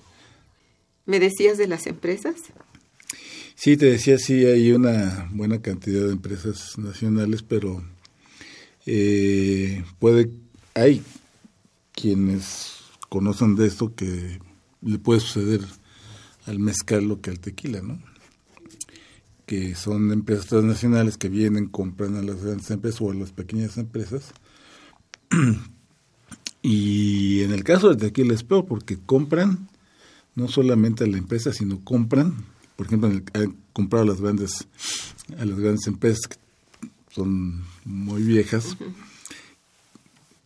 ¿Me 1.07 1.21
decías 1.21 1.59
de 1.59 1.67
las 1.67 1.87
empresas? 1.87 2.37
sí 3.55 3.77
te 3.77 3.87
decía, 3.87 4.19
sí 4.19 4.45
hay 4.47 4.73
una 4.73 5.29
buena 5.33 5.61
cantidad 5.61 6.07
de 6.07 6.13
empresas 6.13 6.79
nacionales, 6.79 7.43
pero 7.43 7.83
eh, 8.87 9.85
puede, 9.99 10.31
hay 10.75 11.03
quienes 11.93 12.74
conocen 13.15 13.55
de 13.55 13.69
esto 13.69 13.95
que 13.95 14.41
le 14.83 14.99
puede 14.99 15.21
suceder 15.21 15.61
al 16.47 16.59
mezcal 16.59 17.05
lo 17.05 17.21
que 17.21 17.31
al 17.31 17.39
tequila, 17.39 17.81
¿no? 17.81 18.03
que 19.47 19.77
son 19.77 20.11
empresas 20.11 20.47
transnacionales 20.47 21.17
que 21.17 21.29
vienen, 21.29 21.69
compran 21.69 22.17
a 22.17 22.23
las 22.23 22.43
grandes 22.43 22.69
empresas 22.73 23.01
o 23.01 23.13
a 23.13 23.15
las 23.15 23.31
pequeñas 23.31 23.79
empresas. 23.79 24.33
y 26.63 27.43
en 27.43 27.53
el 27.53 27.63
caso 27.63 27.91
de 27.91 28.05
tequila 28.05 28.35
es 28.35 28.43
peor 28.43 28.67
porque 28.67 28.99
compran 28.99 29.69
no 30.35 30.49
solamente 30.49 31.05
a 31.05 31.07
la 31.07 31.19
empresa, 31.19 31.53
sino 31.53 31.85
compran, 31.85 32.35
por 32.75 32.87
ejemplo, 32.87 33.09
han 33.35 33.57
comprado 33.73 34.07
a 34.07 34.09
las 34.09 34.21
grandes, 34.21 34.67
a 35.39 35.45
las 35.45 35.57
grandes 35.57 35.87
empresas 35.87 36.27
que 36.27 36.39
son 37.13 37.63
muy 37.85 38.25
viejas, 38.25 38.77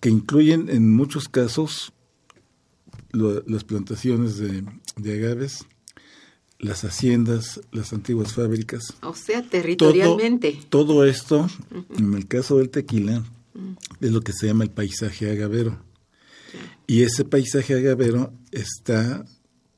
que 0.00 0.10
incluyen 0.10 0.68
en 0.68 0.94
muchos 0.94 1.30
casos 1.30 1.94
las 3.12 3.64
plantaciones 3.64 4.38
de, 4.38 4.64
agaves, 5.12 5.66
las 6.58 6.84
haciendas, 6.84 7.60
las 7.72 7.92
antiguas 7.92 8.34
fábricas. 8.34 8.94
O 9.02 9.14
sea, 9.14 9.42
territorialmente. 9.42 10.58
Todo, 10.68 11.04
esto, 11.04 11.48
en 11.96 12.14
el 12.14 12.26
caso 12.26 12.58
del 12.58 12.70
tequila, 12.70 13.24
es 14.00 14.12
lo 14.12 14.20
que 14.20 14.32
se 14.32 14.46
llama 14.46 14.64
el 14.64 14.70
paisaje 14.70 15.30
agavero. 15.30 15.78
Y 16.86 17.02
ese 17.02 17.24
paisaje 17.24 17.74
agavero 17.74 18.32
está 18.50 19.24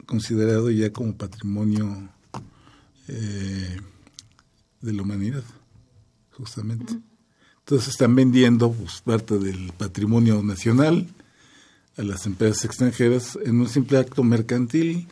considerado 0.07 0.71
ya 0.71 0.93
como 0.93 1.17
patrimonio 1.17 2.09
eh, 3.09 3.77
de 4.81 4.93
la 4.93 5.03
humanidad, 5.03 5.45
justamente. 6.31 6.95
Entonces 7.61 7.89
están 7.89 8.15
vendiendo 8.15 8.73
pues, 8.73 9.01
parte 9.03 9.39
del 9.39 9.73
patrimonio 9.77 10.43
nacional 10.43 11.07
a 11.97 12.03
las 12.03 12.27
empresas 12.27 12.65
extranjeras 12.65 13.39
en 13.45 13.61
un 13.61 13.69
simple 13.69 13.99
acto 13.99 14.23
mercantil. 14.23 15.07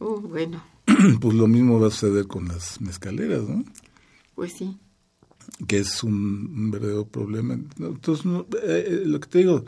Oh, 0.00 0.20
bueno. 0.20 0.62
Pues 1.20 1.34
lo 1.34 1.46
mismo 1.46 1.78
va 1.78 1.88
a 1.88 1.90
suceder 1.90 2.26
con 2.26 2.48
las 2.48 2.80
mezcaleras, 2.80 3.42
¿no? 3.42 3.64
Pues 4.34 4.52
sí. 4.52 4.78
Que 5.66 5.78
es 5.78 6.02
un, 6.02 6.70
verdadero 6.70 7.06
problema. 7.06 7.58
Entonces, 7.78 8.24
eh, 8.62 8.84
eh, 8.86 9.02
lo 9.04 9.20
que 9.20 9.28
te 9.28 9.38
digo, 9.38 9.64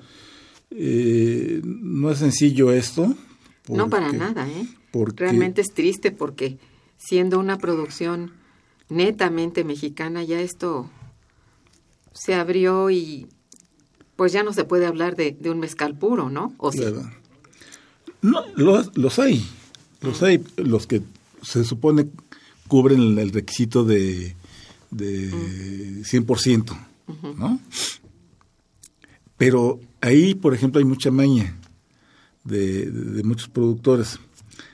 eh, 0.71 1.61
no 1.65 2.11
es 2.11 2.19
sencillo 2.19 2.73
esto. 2.73 3.15
no 3.69 3.91
para 3.91 4.13
nada, 4.13 4.49
¿eh? 4.49 4.67
Realmente 4.93 5.61
es 5.61 5.73
triste 5.73 6.11
porque 6.11 6.59
siendo 6.97 7.39
una 7.39 7.59
producción 7.59 8.33
netamente 8.89 9.65
mexicana, 9.65 10.25
ya 10.25 10.41
esto 10.41 10.91
se 12.13 12.35
abrió 12.35 12.91
y 12.91 13.29
pues 14.21 14.35
ya 14.35 14.43
no 14.43 14.53
se 14.53 14.65
puede 14.65 14.85
hablar 14.85 15.17
de, 15.17 15.35
un 15.47 15.61
mezcal 15.61 15.97
puro, 15.97 16.29
¿no? 16.29 16.53
¿O 16.59 16.71
No, 18.21 18.45
los, 18.55 19.19
hay. 19.19 19.43
Los 20.03 20.23
hay, 20.23 20.45
los 20.59 20.87
que 20.87 21.01
se 21.41 21.65
supone 21.65 22.07
cubren 22.69 23.19
el, 23.19 23.33
requisito 23.33 23.83
de, 23.83 24.37
de 24.91 25.31
100%, 26.03 26.77
¿no? 27.39 27.61
Pero 29.39 29.81
ahí, 30.03 30.35
por 30.35 30.53
ejemplo, 30.53 30.81
hay 30.81 30.85
mucha 30.85 31.11
maña 31.11 31.57
de, 32.45 32.91
de, 32.91 33.23
muchos 33.23 33.49
productores. 33.49 34.21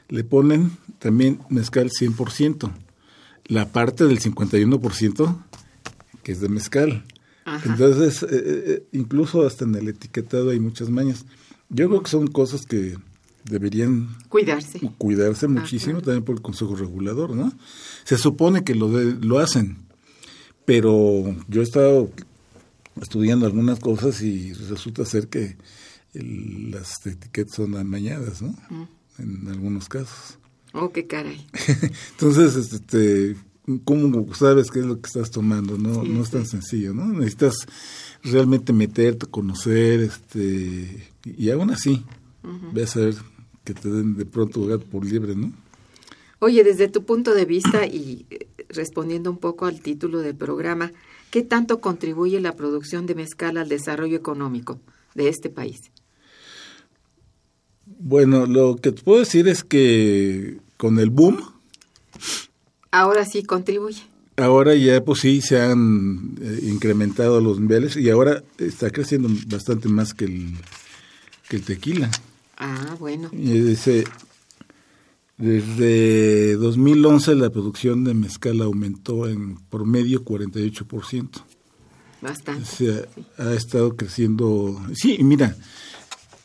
Le 0.09 0.24
ponen 0.24 0.76
también 0.99 1.38
mezcal 1.51 1.90
100%. 1.90 2.68
La 3.44 3.70
parte 3.70 4.07
del 4.07 4.18
51% 4.18 5.36
que 6.24 6.32
es 6.32 6.40
de 6.40 6.49
mezcal. 6.49 7.05
Entonces, 7.64 8.22
eh, 8.24 8.26
eh, 8.30 8.64
eh, 8.66 8.86
incluso 8.92 9.47
hasta 9.47 9.64
en 9.64 9.74
el 9.76 9.88
etiquetado 9.88 10.51
hay 10.51 10.59
muchas 10.59 10.90
mañas. 10.90 11.24
Yo 11.68 11.88
creo 11.88 12.03
que 12.03 12.11
son 12.11 12.26
cosas 12.26 12.66
que 12.66 12.97
deberían 13.44 14.16
cuidarse, 14.28 14.80
cuidarse 14.99 15.47
muchísimo 15.47 16.01
también 16.01 16.24
por 16.24 16.36
el 16.36 16.42
Consejo 16.42 16.74
Regulador, 16.74 17.34
¿no? 17.34 17.53
Se 18.05 18.18
supone 18.18 18.64
que 18.64 18.74
lo, 18.74 18.88
lo 18.88 19.38
hacen, 19.38 19.78
pero 20.64 21.36
yo 21.49 21.61
he 21.61 21.64
estado 21.64 22.11
estudiando 23.01 23.47
algunas 23.47 23.78
cosas 23.78 24.20
y 24.22 24.53
resulta 24.53 25.05
ser 25.05 25.28
que 25.28 25.57
las 26.12 27.07
etiquetas 27.07 27.55
son 27.55 27.76
amañadas, 27.76 28.42
¿no? 28.42 28.57
En 29.18 29.47
algunos 29.49 29.88
casos. 29.88 30.38
Oh, 30.72 30.90
qué 30.90 31.07
caray. 31.07 31.47
Entonces, 32.12 32.57
este, 32.72 33.36
cómo 33.84 34.32
sabes 34.34 34.70
qué 34.70 34.80
es 34.80 34.86
lo 34.86 35.00
que 35.00 35.06
estás 35.06 35.30
tomando, 35.30 35.76
no, 35.78 36.04
no 36.04 36.22
es 36.22 36.30
tan 36.30 36.46
sencillo, 36.46 36.94
¿no? 36.94 37.06
Necesitas 37.06 37.66
realmente 38.22 38.72
meterte, 38.72 39.26
conocer, 39.26 40.00
este, 40.00 41.08
y 41.24 41.50
aún 41.50 41.70
así, 41.70 42.04
ves 42.72 42.96
a 42.96 43.00
ver 43.00 43.14
que 43.64 43.74
te 43.74 43.90
den 43.90 44.16
de 44.16 44.24
pronto 44.24 44.60
lugar 44.60 44.78
por 44.78 45.04
libre, 45.04 45.34
¿no? 45.34 45.52
Oye, 46.38 46.62
desde 46.62 46.88
tu 46.88 47.04
punto 47.04 47.34
de 47.34 47.44
vista 47.44 47.86
y 47.86 48.26
eh, 48.30 48.46
respondiendo 48.68 49.30
un 49.30 49.38
poco 49.38 49.66
al 49.66 49.80
título 49.80 50.20
del 50.20 50.36
programa, 50.36 50.92
¿qué 51.30 51.42
tanto 51.42 51.80
contribuye 51.80 52.40
la 52.40 52.54
producción 52.54 53.06
de 53.06 53.14
mezcal 53.14 53.56
al 53.56 53.68
desarrollo 53.68 54.16
económico 54.16 54.78
de 55.14 55.28
este 55.28 55.48
país? 55.48 55.90
Bueno, 57.86 58.46
lo 58.46 58.76
que 58.76 58.92
te 58.92 59.02
puedo 59.02 59.20
decir 59.20 59.48
es 59.48 59.64
que 59.64 60.58
con 60.76 60.98
el 60.98 61.10
boom 61.10 61.38
Ahora 62.97 63.26
sí 63.26 63.42
contribuye. 63.42 64.01
Ahora 64.38 64.74
ya 64.74 65.05
pues 65.05 65.20
sí 65.20 65.42
se 65.42 65.61
han 65.61 66.34
eh, 66.40 66.61
incrementado 66.62 67.42
los 67.42 67.61
niveles 67.61 67.94
y 67.94 68.09
ahora 68.09 68.42
está 68.57 68.88
creciendo 68.88 69.28
bastante 69.49 69.90
más 69.90 70.14
que 70.14 70.24
el, 70.24 70.55
que 71.47 71.57
el 71.57 71.62
tequila. 71.62 72.11
Ah, 72.57 72.97
bueno. 72.99 73.28
Y 73.32 73.51
dice, 73.61 74.05
desde 75.36 76.55
2011 76.57 77.34
la 77.34 77.51
producción 77.51 78.05
de 78.05 78.14
mezcal 78.14 78.62
aumentó 78.62 79.28
en 79.28 79.57
promedio 79.68 80.24
48%. 80.24 81.28
Bastante. 82.22 82.62
O 82.62 82.64
sea, 82.64 83.03
ha 83.36 83.53
estado 83.53 83.94
creciendo. 83.94 84.80
Sí, 84.94 85.18
mira, 85.22 85.55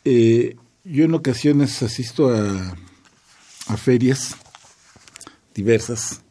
eh, 0.04 0.58
yo 0.84 1.06
en 1.06 1.14
ocasiones 1.14 1.82
asisto 1.82 2.30
a, 2.30 2.76
a 3.68 3.78
ferias 3.78 4.36
diversas 5.56 6.22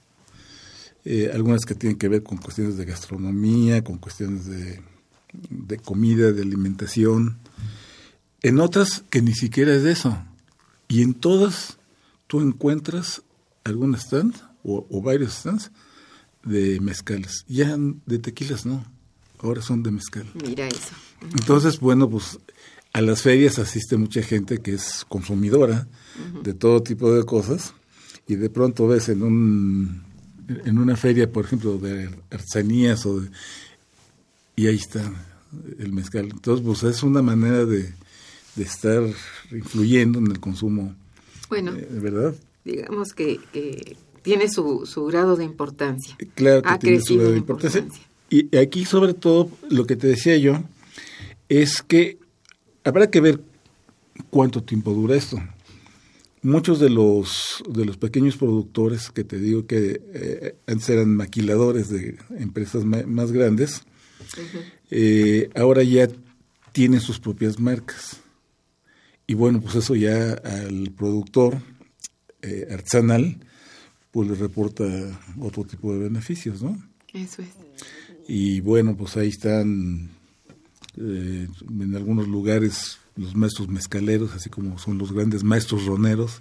eh, 1.04 1.30
algunas 1.32 1.64
que 1.64 1.74
tienen 1.74 1.98
que 1.98 2.08
ver 2.08 2.22
con 2.22 2.38
cuestiones 2.38 2.76
de 2.76 2.84
gastronomía, 2.84 3.82
con 3.82 3.98
cuestiones 3.98 4.46
de, 4.46 4.80
comida, 5.78 6.32
de 6.32 6.42
alimentación, 6.42 7.38
en 8.42 8.60
otras 8.60 9.04
que 9.10 9.22
ni 9.22 9.32
siquiera 9.32 9.74
es 9.74 9.82
de 9.82 9.92
eso. 9.92 10.18
Y 10.88 11.02
en 11.02 11.14
todas 11.14 11.78
tú 12.26 12.40
encuentras 12.40 13.22
algún 13.64 13.94
stand 13.94 14.34
o, 14.62 15.00
varios 15.00 15.32
stands 15.32 15.70
de 16.44 16.80
mezcales. 16.80 17.44
Ya 17.48 17.76
de 17.78 18.18
tequilas 18.18 18.66
no, 18.66 18.84
ahora 19.38 19.62
son 19.62 19.82
de 19.82 19.90
mezcal. 19.90 20.26
Mira 20.34 20.68
eso. 20.68 20.94
Entonces, 21.22 21.80
bueno, 21.80 22.10
pues 22.10 22.38
a 22.92 23.00
las 23.00 23.22
ferias 23.22 23.58
asiste 23.58 23.96
mucha 23.96 24.22
gente 24.22 24.58
que 24.58 24.74
es 24.74 25.06
consumidora 25.08 25.86
de 26.42 26.54
todo 26.54 26.82
tipo 26.82 27.12
de 27.14 27.24
cosas 27.24 27.72
y 28.26 28.36
de 28.36 28.50
pronto 28.50 28.86
ves 28.86 29.08
en 29.08 29.22
un 29.22 30.09
en 30.64 30.78
una 30.78 30.96
feria, 30.96 31.30
por 31.30 31.44
ejemplo, 31.44 31.78
de 31.78 32.10
artesanías 32.30 33.06
o 33.06 33.22
y 34.56 34.66
ahí 34.66 34.76
está 34.76 35.10
el 35.78 35.92
mezcal. 35.92 36.28
Entonces, 36.30 36.64
pues 36.64 36.82
es 36.82 37.02
una 37.02 37.22
manera 37.22 37.64
de, 37.64 37.92
estar 38.56 39.02
influyendo 39.50 40.18
en 40.18 40.30
el 40.30 40.38
consumo. 40.38 40.94
Bueno, 41.48 41.72
eh, 41.74 41.88
¿verdad? 41.92 42.34
Digamos 42.62 43.14
que, 43.14 43.40
tiene 44.22 44.50
su, 44.50 44.84
su, 44.84 45.06
grado 45.06 45.36
de 45.36 45.44
importancia. 45.44 46.14
Claro 46.34 46.60
que 46.62 46.78
tiene 46.78 47.00
su 47.00 47.14
grado 47.14 47.32
de 47.32 47.38
importancia. 47.38 47.86
Y 48.28 48.54
aquí, 48.58 48.84
sobre 48.84 49.14
todo, 49.14 49.50
lo 49.70 49.86
que 49.86 49.96
te 49.96 50.08
decía 50.08 50.36
yo 50.36 50.62
es 51.48 51.82
que 51.82 52.18
habrá 52.84 53.10
que 53.10 53.20
ver 53.20 53.40
cuánto 54.28 54.62
tiempo 54.62 54.92
dura 54.92 55.16
esto 55.16 55.40
muchos 56.42 56.80
de 56.80 56.90
los 56.90 57.62
de 57.68 57.84
los 57.84 57.96
pequeños 57.96 58.36
productores 58.36 59.10
que 59.10 59.24
te 59.24 59.38
digo 59.38 59.66
que 59.66 60.00
eh, 60.14 60.56
antes 60.66 60.88
eran 60.88 61.14
maquiladores 61.14 61.88
de 61.88 62.18
empresas 62.38 62.84
más 62.84 63.32
grandes 63.32 63.82
eh, 64.90 65.50
ahora 65.54 65.82
ya 65.82 66.08
tienen 66.72 67.00
sus 67.00 67.18
propias 67.18 67.58
marcas. 67.58 68.20
Y 69.26 69.34
bueno 69.34 69.60
pues 69.60 69.76
eso 69.76 69.94
ya 69.94 70.32
al 70.32 70.92
productor 70.96 71.58
eh, 72.42 72.68
artesanal 72.70 73.38
pues 74.10 74.28
le 74.28 74.34
reporta 74.34 74.84
otro 75.40 75.64
tipo 75.64 75.92
de 75.92 76.00
beneficios 76.00 76.62
no 76.62 76.80
eso 77.12 77.42
es. 77.42 77.48
Y 78.28 78.60
bueno 78.60 78.96
pues 78.96 79.16
ahí 79.16 79.28
están 79.28 80.10
en 80.96 81.96
algunos 81.96 82.28
lugares 82.28 82.98
los 83.20 83.36
maestros 83.36 83.68
mezcaleros, 83.68 84.34
así 84.34 84.48
como 84.48 84.78
son 84.78 84.98
los 84.98 85.12
grandes 85.12 85.44
maestros 85.44 85.84
roneros 85.84 86.40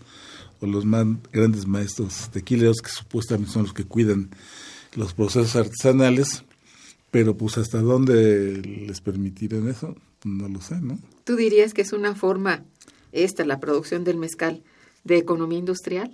o 0.61 0.65
los 0.65 0.85
más 0.85 1.05
grandes 1.31 1.67
maestros 1.67 2.29
tequileros 2.31 2.77
que 2.81 2.89
supuestamente 2.89 3.51
son 3.51 3.63
los 3.63 3.73
que 3.73 3.83
cuidan 3.83 4.29
los 4.95 5.13
procesos 5.13 5.55
artesanales, 5.55 6.43
pero 7.11 7.35
pues 7.35 7.57
hasta 7.57 7.79
dónde 7.79 8.61
les 8.61 9.01
permitirán 9.01 9.67
eso, 9.67 9.95
no 10.23 10.47
lo 10.47 10.61
sé, 10.61 10.79
¿no? 10.79 10.97
¿Tú 11.25 11.35
dirías 11.35 11.73
que 11.73 11.81
es 11.81 11.93
una 11.93 12.15
forma, 12.15 12.63
esta, 13.11 13.45
la 13.45 13.59
producción 13.59 14.03
del 14.03 14.17
mezcal, 14.17 14.63
de 15.03 15.17
economía 15.17 15.59
industrial? 15.59 16.11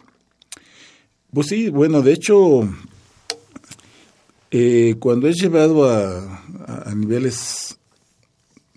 Pues 1.31 1.47
sí, 1.47 1.69
bueno, 1.69 2.01
de 2.01 2.13
hecho, 2.13 2.67
eh, 4.51 4.95
cuando 4.99 5.27
es 5.27 5.35
llevado 5.35 5.89
a, 5.89 6.43
a, 6.67 6.89
a 6.89 6.95
niveles, 6.95 7.77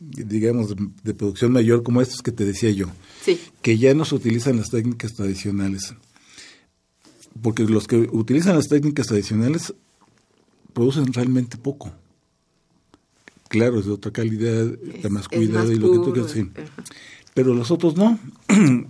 digamos, 0.00 0.74
de, 1.02 1.14
producción 1.14 1.52
mayor, 1.52 1.82
como 1.82 2.00
estos 2.00 2.22
que 2.22 2.32
te 2.32 2.44
decía 2.44 2.70
yo, 2.70 2.86
sí. 3.24 3.38
que 3.62 3.78
ya 3.78 3.94
no 3.94 4.04
se 4.04 4.14
utilizan 4.14 4.56
las 4.56 4.70
técnicas 4.70 5.14
tradicionales, 5.14 5.94
porque 7.42 7.64
los 7.64 7.86
que 7.86 7.96
utilizan 8.12 8.56
las 8.56 8.68
técnicas 8.68 9.06
tradicionales 9.06 9.74
producen 10.72 11.12
realmente 11.12 11.56
poco. 11.56 11.92
Claro, 13.48 13.78
es 13.80 13.86
de 13.86 13.92
otra 13.92 14.12
calidad, 14.12 14.66
Es- 14.94 15.02
de 15.02 15.08
más 15.08 15.28
cuidado 15.28 15.72
y 15.72 15.76
lo 15.76 15.90
que 15.92 15.98
tú 15.98 16.12
quieras, 16.12 16.32
sí. 16.32 16.40
ajá. 16.54 16.84
Pero 17.34 17.54
los 17.54 17.70
otros 17.70 17.96
no. 17.96 18.18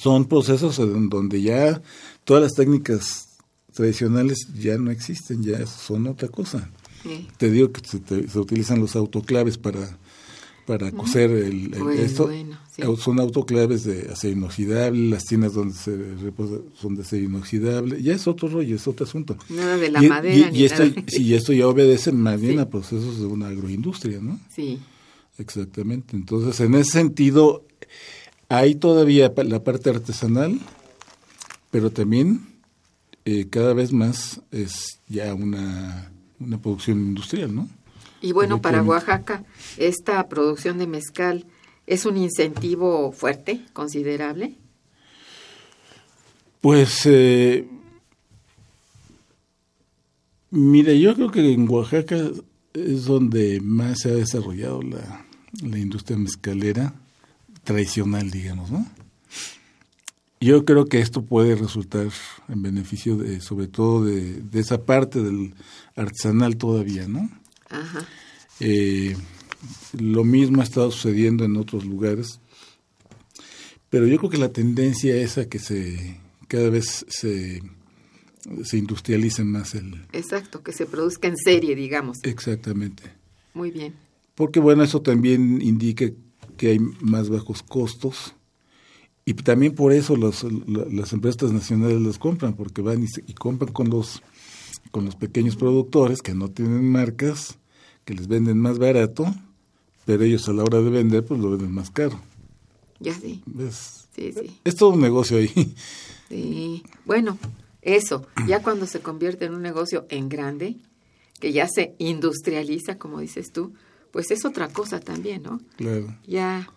Son 0.00 0.26
procesos 0.26 0.78
en 0.78 1.08
donde 1.08 1.42
ya 1.42 1.82
todas 2.24 2.42
las 2.42 2.52
técnicas 2.52 3.28
tradicionales 3.74 4.46
ya 4.58 4.78
no 4.78 4.90
existen, 4.90 5.42
ya 5.42 5.66
son 5.66 6.06
otra 6.06 6.28
cosa. 6.28 6.70
Sí. 7.02 7.28
Te 7.36 7.50
digo 7.50 7.72
que 7.72 7.80
se, 7.86 7.98
te- 7.98 8.28
se 8.28 8.38
utilizan 8.38 8.78
los 8.80 8.94
autoclaves 8.94 9.58
para 9.58 9.98
para 10.78 10.90
coser 10.92 11.30
el, 11.30 11.74
el- 11.74 11.82
Bueno, 11.82 12.00
esto. 12.02 12.24
bueno, 12.26 12.58
sí. 12.74 12.82
Au- 12.82 12.96
Son 12.96 13.20
autoclaves 13.20 13.84
de 13.84 14.10
acero 14.10 14.32
inoxidable, 14.34 15.10
las 15.10 15.24
tinas 15.24 15.52
donde 15.52 15.74
se 15.74 15.94
reposa 16.22 16.56
son 16.80 16.94
de 16.94 17.02
acero 17.02 17.24
inoxidable. 17.24 18.02
Ya 18.02 18.14
es 18.14 18.26
otro 18.26 18.48
rollo, 18.48 18.76
es 18.76 18.86
otro 18.88 19.04
asunto. 19.04 19.36
Nada 19.50 19.76
de 19.76 19.90
la 19.90 20.02
y, 20.02 20.08
madera 20.08 20.48
y- 20.48 20.52
ni 20.52 20.58
y 20.60 20.64
esto, 20.64 20.84
nada. 20.84 21.02
sí, 21.08 21.34
esto 21.34 21.52
ya 21.52 21.68
obedece 21.68 22.10
más 22.12 22.40
bien 22.40 22.54
Sí. 22.54 22.58
a 22.60 22.70
procesos 22.70 23.18
de 23.18 23.26
una 23.26 23.48
agroindustria, 23.48 24.18
¿no? 24.20 24.40
Sí, 24.54 24.78
Exactamente. 25.38 26.14
Entonces, 26.16 26.60
en 26.60 26.74
ese 26.74 26.90
sentido, 26.92 27.64
hay 28.48 28.74
todavía 28.74 29.32
la 29.44 29.64
parte 29.64 29.90
artesanal, 29.90 30.60
pero 31.70 31.90
también 31.90 32.46
eh, 33.24 33.46
cada 33.50 33.72
vez 33.72 33.92
más 33.92 34.40
es 34.50 35.00
ya 35.08 35.32
una, 35.34 36.12
una 36.38 36.60
producción 36.60 36.98
industrial, 37.00 37.54
¿no? 37.54 37.68
Y 38.22 38.32
bueno, 38.32 38.62
para. 38.62 38.82
Oaxaca, 38.82 39.44
esta 39.76 40.28
producción 40.28 40.78
de 40.78 40.86
mezcal 40.86 41.44
es 41.86 42.06
un 42.06 42.16
incentivo 42.16 43.12
fuerte, 43.12 43.60
considerable. 43.72 44.54
Pues, 46.60 47.00
eh, 47.06 47.68
mire, 50.50 51.00
yo 51.00 51.14
creo 51.16 51.32
que 51.32 51.52
en 51.52 51.68
Oaxaca 51.68 52.16
es 52.72 53.04
donde 53.04 53.60
más 53.60 53.98
se 54.00 54.10
ha 54.10 54.14
desarrollado 54.14 54.80
la, 54.82 55.26
la 55.60 55.78
industria 55.78 56.16
mezcalera 56.16 56.94
tradicional, 57.64 58.30
digamos, 58.30 58.70
¿no? 58.70 58.86
Yo 60.40 60.64
creo 60.64 60.86
que 60.86 61.00
esto 61.00 61.22
puede 61.22 61.54
resultar 61.54 62.08
en 62.48 62.62
beneficio 62.62 63.16
de, 63.16 63.40
sobre 63.40 63.68
todo 63.68 64.04
de, 64.04 64.40
de 64.40 64.60
esa 64.60 64.84
parte 64.84 65.22
del 65.22 65.54
artesanal 65.94 66.56
todavía, 66.56 67.06
¿no? 67.06 67.28
Ajá. 67.72 68.06
Eh, 68.60 69.16
lo 69.98 70.22
mismo 70.24 70.60
ha 70.60 70.64
estado 70.64 70.90
sucediendo 70.90 71.44
en 71.44 71.56
otros 71.56 71.84
lugares, 71.84 72.38
pero 73.90 74.06
yo 74.06 74.18
creo 74.18 74.30
que 74.30 74.38
la 74.38 74.52
tendencia 74.52 75.14
es 75.16 75.38
a 75.38 75.48
que 75.48 75.58
se 75.58 76.18
cada 76.48 76.68
vez 76.70 77.04
se, 77.08 77.62
se 78.64 78.76
industrialice 78.78 79.42
más 79.44 79.74
el 79.74 80.04
Exacto, 80.12 80.62
que 80.62 80.72
se 80.72 80.86
produzca 80.86 81.28
en 81.28 81.36
serie, 81.36 81.74
digamos. 81.74 82.18
exactamente. 82.22 83.02
Muy 83.54 83.70
bien. 83.70 83.94
Porque 84.34 84.60
bueno, 84.60 84.82
eso 84.82 85.02
también 85.02 85.60
indica 85.62 86.06
que 86.56 86.68
hay 86.68 86.78
más 87.00 87.28
bajos 87.28 87.62
costos 87.62 88.34
y 89.24 89.34
también 89.34 89.74
por 89.74 89.92
eso 89.92 90.16
los, 90.16 90.42
la- 90.42 90.84
las 90.90 91.12
empresas 91.12 91.52
nacionales 91.52 92.00
las 92.00 92.18
compran, 92.18 92.54
porque 92.54 92.82
van 92.82 93.02
y, 93.02 93.08
se- 93.08 93.24
y 93.26 93.34
compran 93.34 93.72
con 93.72 93.88
los 93.90 94.22
con 94.90 95.04
los 95.06 95.16
pequeños 95.16 95.56
productores 95.56 96.20
que 96.22 96.34
no 96.34 96.50
tienen 96.50 96.90
marcas, 96.90 97.56
que 98.04 98.14
les 98.14 98.28
venden 98.28 98.58
más 98.58 98.78
barato, 98.78 99.26
pero 100.04 100.24
ellos 100.24 100.48
a 100.48 100.52
la 100.52 100.64
hora 100.64 100.80
de 100.80 100.90
vender 100.90 101.24
pues 101.24 101.40
lo 101.40 101.50
venden 101.50 101.72
más 101.72 101.90
caro. 101.90 102.20
Ya 103.00 103.14
sí. 103.14 103.42
¿Ves? 103.46 104.08
Sí, 104.14 104.32
sí. 104.32 104.60
Es 104.64 104.76
todo 104.76 104.90
un 104.90 105.00
negocio 105.00 105.38
ahí. 105.38 105.74
Sí. 106.28 106.82
Bueno, 107.04 107.38
eso, 107.82 108.26
ya 108.46 108.62
cuando 108.62 108.86
se 108.86 109.00
convierte 109.00 109.44
en 109.44 109.54
un 109.54 109.62
negocio 109.62 110.06
en 110.08 110.28
grande, 110.28 110.76
que 111.40 111.52
ya 111.52 111.68
se 111.68 111.94
industrializa, 111.98 112.96
como 112.96 113.20
dices 113.20 113.52
tú, 113.52 113.74
pues 114.12 114.30
es 114.30 114.44
otra 114.44 114.68
cosa 114.68 115.00
también, 115.00 115.42
¿no? 115.42 115.60
Claro. 115.76 116.16
Ya 116.26 116.70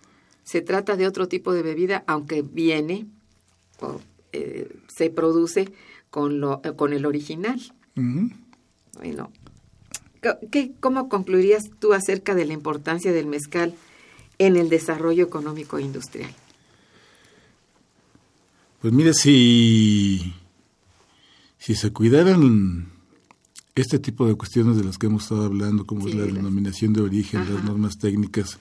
se 0.43 0.61
trata 0.61 0.95
de 0.95 1.07
otro 1.07 1.28
tipo 1.28 1.53
de 1.53 1.61
bebida, 1.61 2.03
aunque 2.07 2.41
viene 2.41 3.05
o 3.80 4.01
eh, 4.32 4.69
se 4.88 5.09
produce 5.09 5.71
con, 6.09 6.39
lo, 6.39 6.61
eh, 6.63 6.73
con 6.76 6.93
el 6.93 7.05
original. 7.05 7.61
Ujú. 7.95 8.32
Bueno, 8.97 9.32
¿qué- 10.39 10.47
¿qué, 10.51 10.71
¿cómo 10.80 11.07
concluirías 11.09 11.63
tú 11.80 11.93
acerca 11.93 12.34
de 12.36 12.45
la 12.45 12.53
importancia 12.53 13.11
del 13.11 13.28
mezcal 13.28 13.76
en 14.39 14.55
el 14.55 14.69
desarrollo 14.69 15.23
económico 15.23 15.78
e 15.78 15.84
industrial? 15.84 16.34
Pues 18.82 18.93
mire, 18.93 19.13
si, 19.13 20.34
si 21.57 21.76
se 21.76 21.91
cuidaran 21.91 22.89
este 23.73 23.99
tipo 23.99 24.28
de 24.28 24.36
cuestiones 24.36 24.78
de 24.78 24.84
las 24.84 24.97
que 24.97 25.07
hemos 25.07 25.23
estado 25.23 25.45
hablando, 25.45 25.86
como 25.86 26.03
Sí, 26.03 26.09
es 26.09 26.15
la 26.15 26.26
denominación 26.26 26.93
de 26.93 27.01
origen, 27.01 27.41
Ajá. 27.41 27.53
las 27.53 27.63
normas 27.63 27.97
técnicas, 27.97 28.57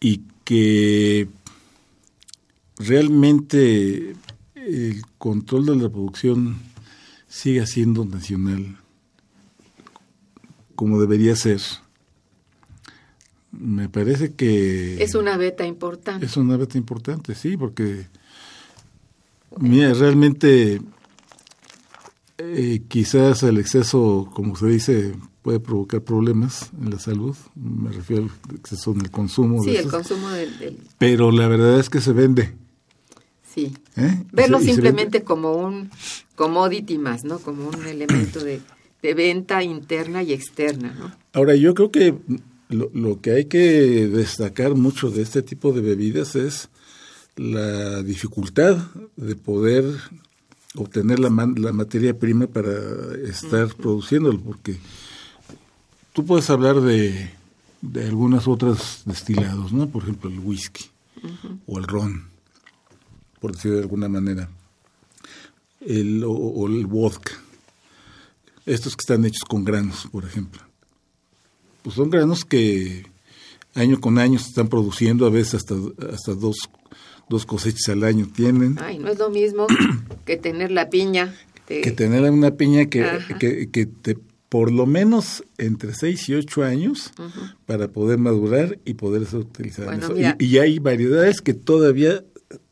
y 0.00 0.22
que 0.44 1.28
realmente 2.78 4.14
el 4.54 5.02
control 5.18 5.66
de 5.66 5.76
la 5.76 5.88
producción 5.88 6.56
siga 7.28 7.66
siendo 7.66 8.04
nacional, 8.04 8.76
como 10.74 11.00
debería 11.00 11.34
ser, 11.36 11.60
me 13.52 13.88
parece 13.88 14.34
que... 14.34 15.02
Es 15.02 15.14
una 15.14 15.36
beta 15.36 15.66
importante. 15.66 16.24
Es 16.26 16.36
una 16.36 16.56
beta 16.56 16.78
importante, 16.78 17.34
sí, 17.34 17.56
porque 17.56 18.06
mira, 19.58 19.92
realmente 19.94 20.80
eh, 22.38 22.82
quizás 22.88 23.42
el 23.42 23.58
exceso, 23.58 24.30
como 24.32 24.56
se 24.56 24.66
dice, 24.66 25.14
puede 25.42 25.60
provocar 25.60 26.00
problemas 26.02 26.70
en 26.80 26.90
la 26.90 26.98
salud. 26.98 27.36
Me 27.54 27.90
refiero 27.92 28.28
al 28.48 28.56
exceso 28.56 28.92
en 28.92 29.02
el 29.02 29.10
consumo. 29.10 29.62
Sí, 29.62 29.70
de 29.70 29.74
el 29.74 29.80
esos. 29.80 29.92
consumo 29.92 30.30
del... 30.30 30.58
del- 30.58 30.78
Pero 30.98 31.30
la 31.30 31.46
verdad 31.48 31.78
es 31.78 31.90
que 31.90 32.00
se 32.00 32.12
vende. 32.12 32.54
sí. 33.54 33.76
¿eh? 33.96 34.24
Verlo 34.32 34.60
se- 34.60 34.66
simplemente 34.66 35.22
como 35.24 35.52
un 35.52 35.90
commodity 36.36 36.96
más, 36.96 37.24
¿no? 37.24 37.38
Como 37.38 37.68
un 37.68 37.86
elemento 37.86 38.42
de, 38.42 38.60
de 39.02 39.14
venta 39.14 39.62
interna 39.62 40.22
y 40.22 40.32
externa, 40.32 40.94
¿no? 40.98 41.12
Ahora, 41.32 41.56
yo 41.56 41.74
creo 41.74 41.90
que 41.90 42.14
lo, 42.68 42.90
lo 42.94 43.20
que 43.20 43.32
hay 43.32 43.44
que 43.46 44.08
destacar 44.08 44.74
mucho 44.74 45.10
de 45.10 45.22
este 45.22 45.42
tipo 45.42 45.72
de 45.72 45.80
bebidas 45.80 46.36
es 46.36 46.68
la 47.36 48.02
dificultad 48.02 48.76
de 49.16 49.36
poder 49.36 49.84
obtener 50.76 51.18
la, 51.18 51.28
la 51.56 51.72
materia 51.72 52.18
prima 52.18 52.46
para 52.46 52.72
estar 53.26 53.74
produciéndolo, 53.74 54.40
porque 54.40 54.78
tú 56.12 56.24
puedes 56.24 56.48
hablar 56.50 56.80
de, 56.80 57.30
de 57.80 58.06
algunas 58.06 58.46
otras 58.48 59.02
destilados, 59.04 59.72
¿no? 59.72 59.88
Por 59.88 60.04
ejemplo, 60.04 60.30
el 60.30 60.38
whisky 60.38 60.86
o 61.66 61.78
el 61.78 61.84
ron, 61.84 62.24
por 63.40 63.52
decirlo 63.52 63.78
de 63.78 63.82
alguna 63.82 64.08
manera, 64.08 64.48
el, 65.80 66.24
o, 66.24 66.32
o 66.32 66.68
el 66.68 66.86
vodka, 66.86 67.32
estos 68.66 68.96
que 68.96 69.00
están 69.02 69.24
hechos 69.24 69.44
con 69.48 69.64
granos, 69.64 70.08
por 70.12 70.24
ejemplo 70.24 70.62
pues 71.82 71.96
son 71.96 72.10
granos 72.10 72.44
que 72.44 73.04
año 73.74 74.00
con 74.00 74.18
año 74.18 74.38
se 74.38 74.48
están 74.50 74.68
produciendo, 74.68 75.26
a 75.26 75.30
veces 75.30 75.54
hasta, 75.54 75.74
hasta 76.12 76.32
dos, 76.34 76.56
dos 77.28 77.44
cosechas 77.44 77.88
al 77.88 78.04
año 78.04 78.28
tienen. 78.34 78.78
Ay, 78.80 78.98
no 79.00 79.08
es 79.08 79.18
lo 79.18 79.30
mismo 79.30 79.66
que 80.24 80.36
tener 80.36 80.70
la 80.70 80.90
piña. 80.90 81.34
de- 81.68 81.80
Que 81.80 81.90
tener 81.90 82.30
una 82.30 82.52
piña 82.52 82.86
que, 82.86 83.04
que, 83.40 83.68
que 83.70 83.86
te, 83.86 84.16
por 84.48 84.70
lo 84.70 84.86
menos 84.86 85.42
entre 85.58 85.92
6 85.92 86.28
y 86.28 86.34
8 86.34 86.62
años 86.62 87.12
para 87.66 87.88
poder 87.88 88.18
madurar 88.18 88.78
y 88.84 88.94
poder 88.94 89.26
ser 89.26 89.40
utilizada. 89.40 89.92
en 89.94 90.00
Bueno, 90.02 90.34
y, 90.38 90.44
y 90.44 90.58
hay 90.58 90.78
variedades 90.78 91.40
que 91.40 91.54
todavía 91.54 92.22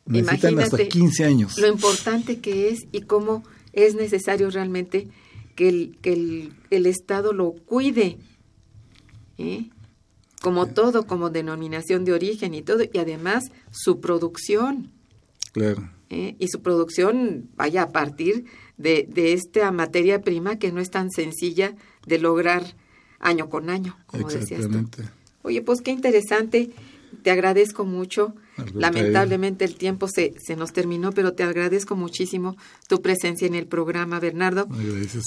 necesitan 0.07 0.59
hasta 0.61 0.76
Imagínate 0.76 0.88
15 0.88 1.24
años. 1.24 1.59
Lo 1.59 1.66
importante 1.66 2.38
que 2.38 2.68
es 2.68 2.86
y 2.93 3.01
cómo 3.01 3.43
es 3.72 3.97
necesario 3.97 4.51
realmente 4.51 5.09
que 5.61 5.68
el, 5.68 5.98
que 6.00 6.14
el, 6.14 6.52
el 6.70 6.86
Estado 6.86 7.34
lo 7.34 7.52
cuide. 7.52 8.16
¿eh? 9.36 9.68
Como 10.40 10.64
todo, 10.68 11.06
como 11.06 11.28
denominación 11.28 12.06
de 12.06 12.14
origen 12.14 12.54
y 12.54 12.62
todo, 12.62 12.82
y 12.90 12.96
además 12.96 13.52
su 13.70 14.00
producción. 14.00 14.90
Claro. 15.52 15.90
¿eh? 16.08 16.34
Y 16.38 16.48
su 16.48 16.62
producción 16.62 17.50
vaya 17.56 17.82
a 17.82 17.92
partir 17.92 18.46
de, 18.78 19.06
de 19.06 19.34
esta 19.34 19.70
materia 19.70 20.22
prima 20.22 20.58
que 20.58 20.72
no 20.72 20.80
es 20.80 20.88
tan 20.88 21.11
sencilla 21.11 21.74
de 22.06 22.18
lograr 22.18 22.64
año 23.18 23.50
con 23.50 23.68
año, 23.68 23.98
como 24.06 24.30
decías 24.30 24.66
tú. 24.66 24.86
Oye, 25.42 25.61
pues 25.61 25.82
qué 25.82 25.90
interesante. 25.90 26.70
Te 27.22 27.30
agradezco 27.30 27.84
mucho. 27.84 28.34
Lamentablemente 28.74 29.64
el 29.64 29.74
tiempo 29.76 30.08
se, 30.08 30.34
se 30.38 30.56
nos 30.56 30.72
terminó, 30.72 31.12
pero 31.12 31.32
te 31.32 31.42
agradezco 31.42 31.96
muchísimo 31.96 32.56
tu 32.88 33.00
presencia 33.00 33.46
en 33.46 33.54
el 33.54 33.66
programa, 33.66 34.20
Bernardo. 34.20 34.68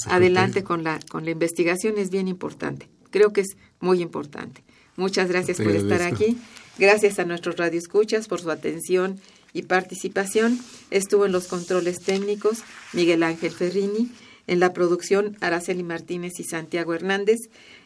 Adelante 0.06 0.62
con 0.62 0.84
la, 0.84 1.00
con 1.08 1.24
la 1.24 1.30
investigación, 1.30 1.98
es 1.98 2.10
bien 2.10 2.28
importante. 2.28 2.88
Creo 3.10 3.32
que 3.32 3.42
es 3.42 3.56
muy 3.80 4.00
importante. 4.00 4.64
Muchas 4.96 5.28
gracias 5.28 5.58
por 5.58 5.72
estar 5.72 6.02
aquí. 6.02 6.36
Gracias 6.78 7.18
a 7.18 7.24
nuestros 7.24 7.56
radioescuchas 7.56 8.28
por 8.28 8.40
su 8.40 8.50
atención 8.50 9.20
y 9.52 9.62
participación. 9.62 10.58
Estuvo 10.90 11.26
en 11.26 11.32
los 11.32 11.46
controles 11.46 12.00
técnicos 12.00 12.62
Miguel 12.92 13.22
Ángel 13.22 13.52
Ferrini, 13.52 14.10
en 14.46 14.60
la 14.60 14.72
producción 14.72 15.36
Araceli 15.40 15.82
Martínez 15.82 16.32
y 16.38 16.44
Santiago 16.44 16.94
Hernández, 16.94 17.38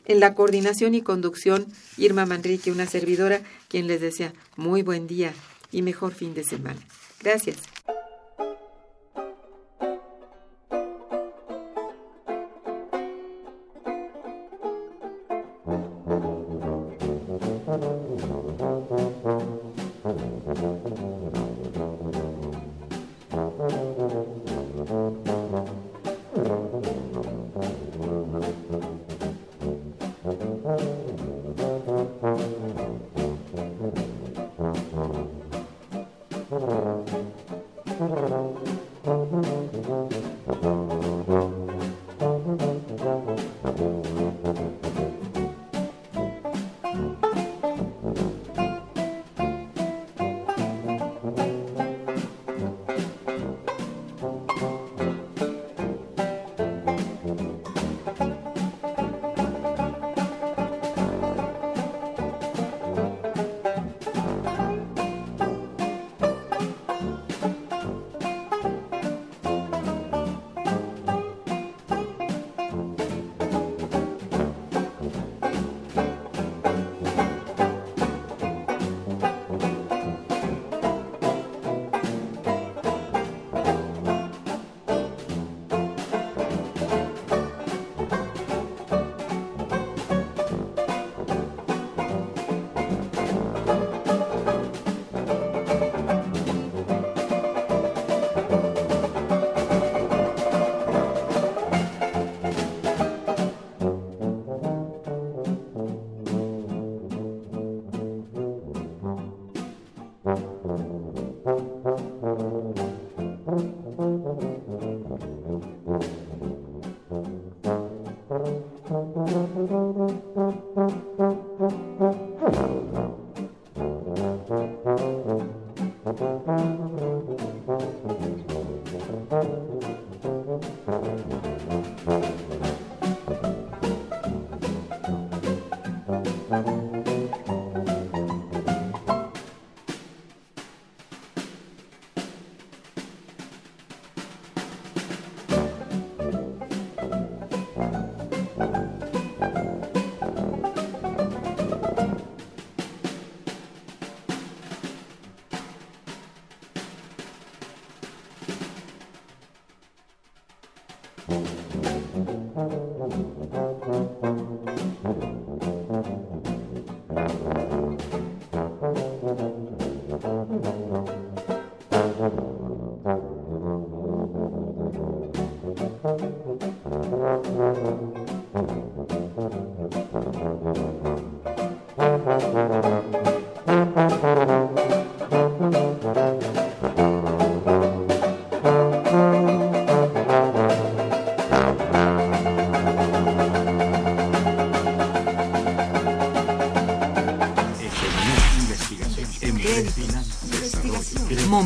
en 0.06 0.20
la 0.20 0.34
coordinación 0.34 0.94
y 0.94 1.02
conducción 1.02 1.66
Irma 1.96 2.26
Manrique, 2.26 2.72
una 2.72 2.86
servidora, 2.86 3.40
quien 3.68 3.86
les 3.86 4.00
desea 4.00 4.32
muy 4.56 4.82
buen 4.82 5.06
día 5.06 5.32
y 5.70 5.82
mejor 5.82 6.14
fin 6.14 6.34
de 6.34 6.44
semana. 6.44 6.80
Gracias. 7.20 7.78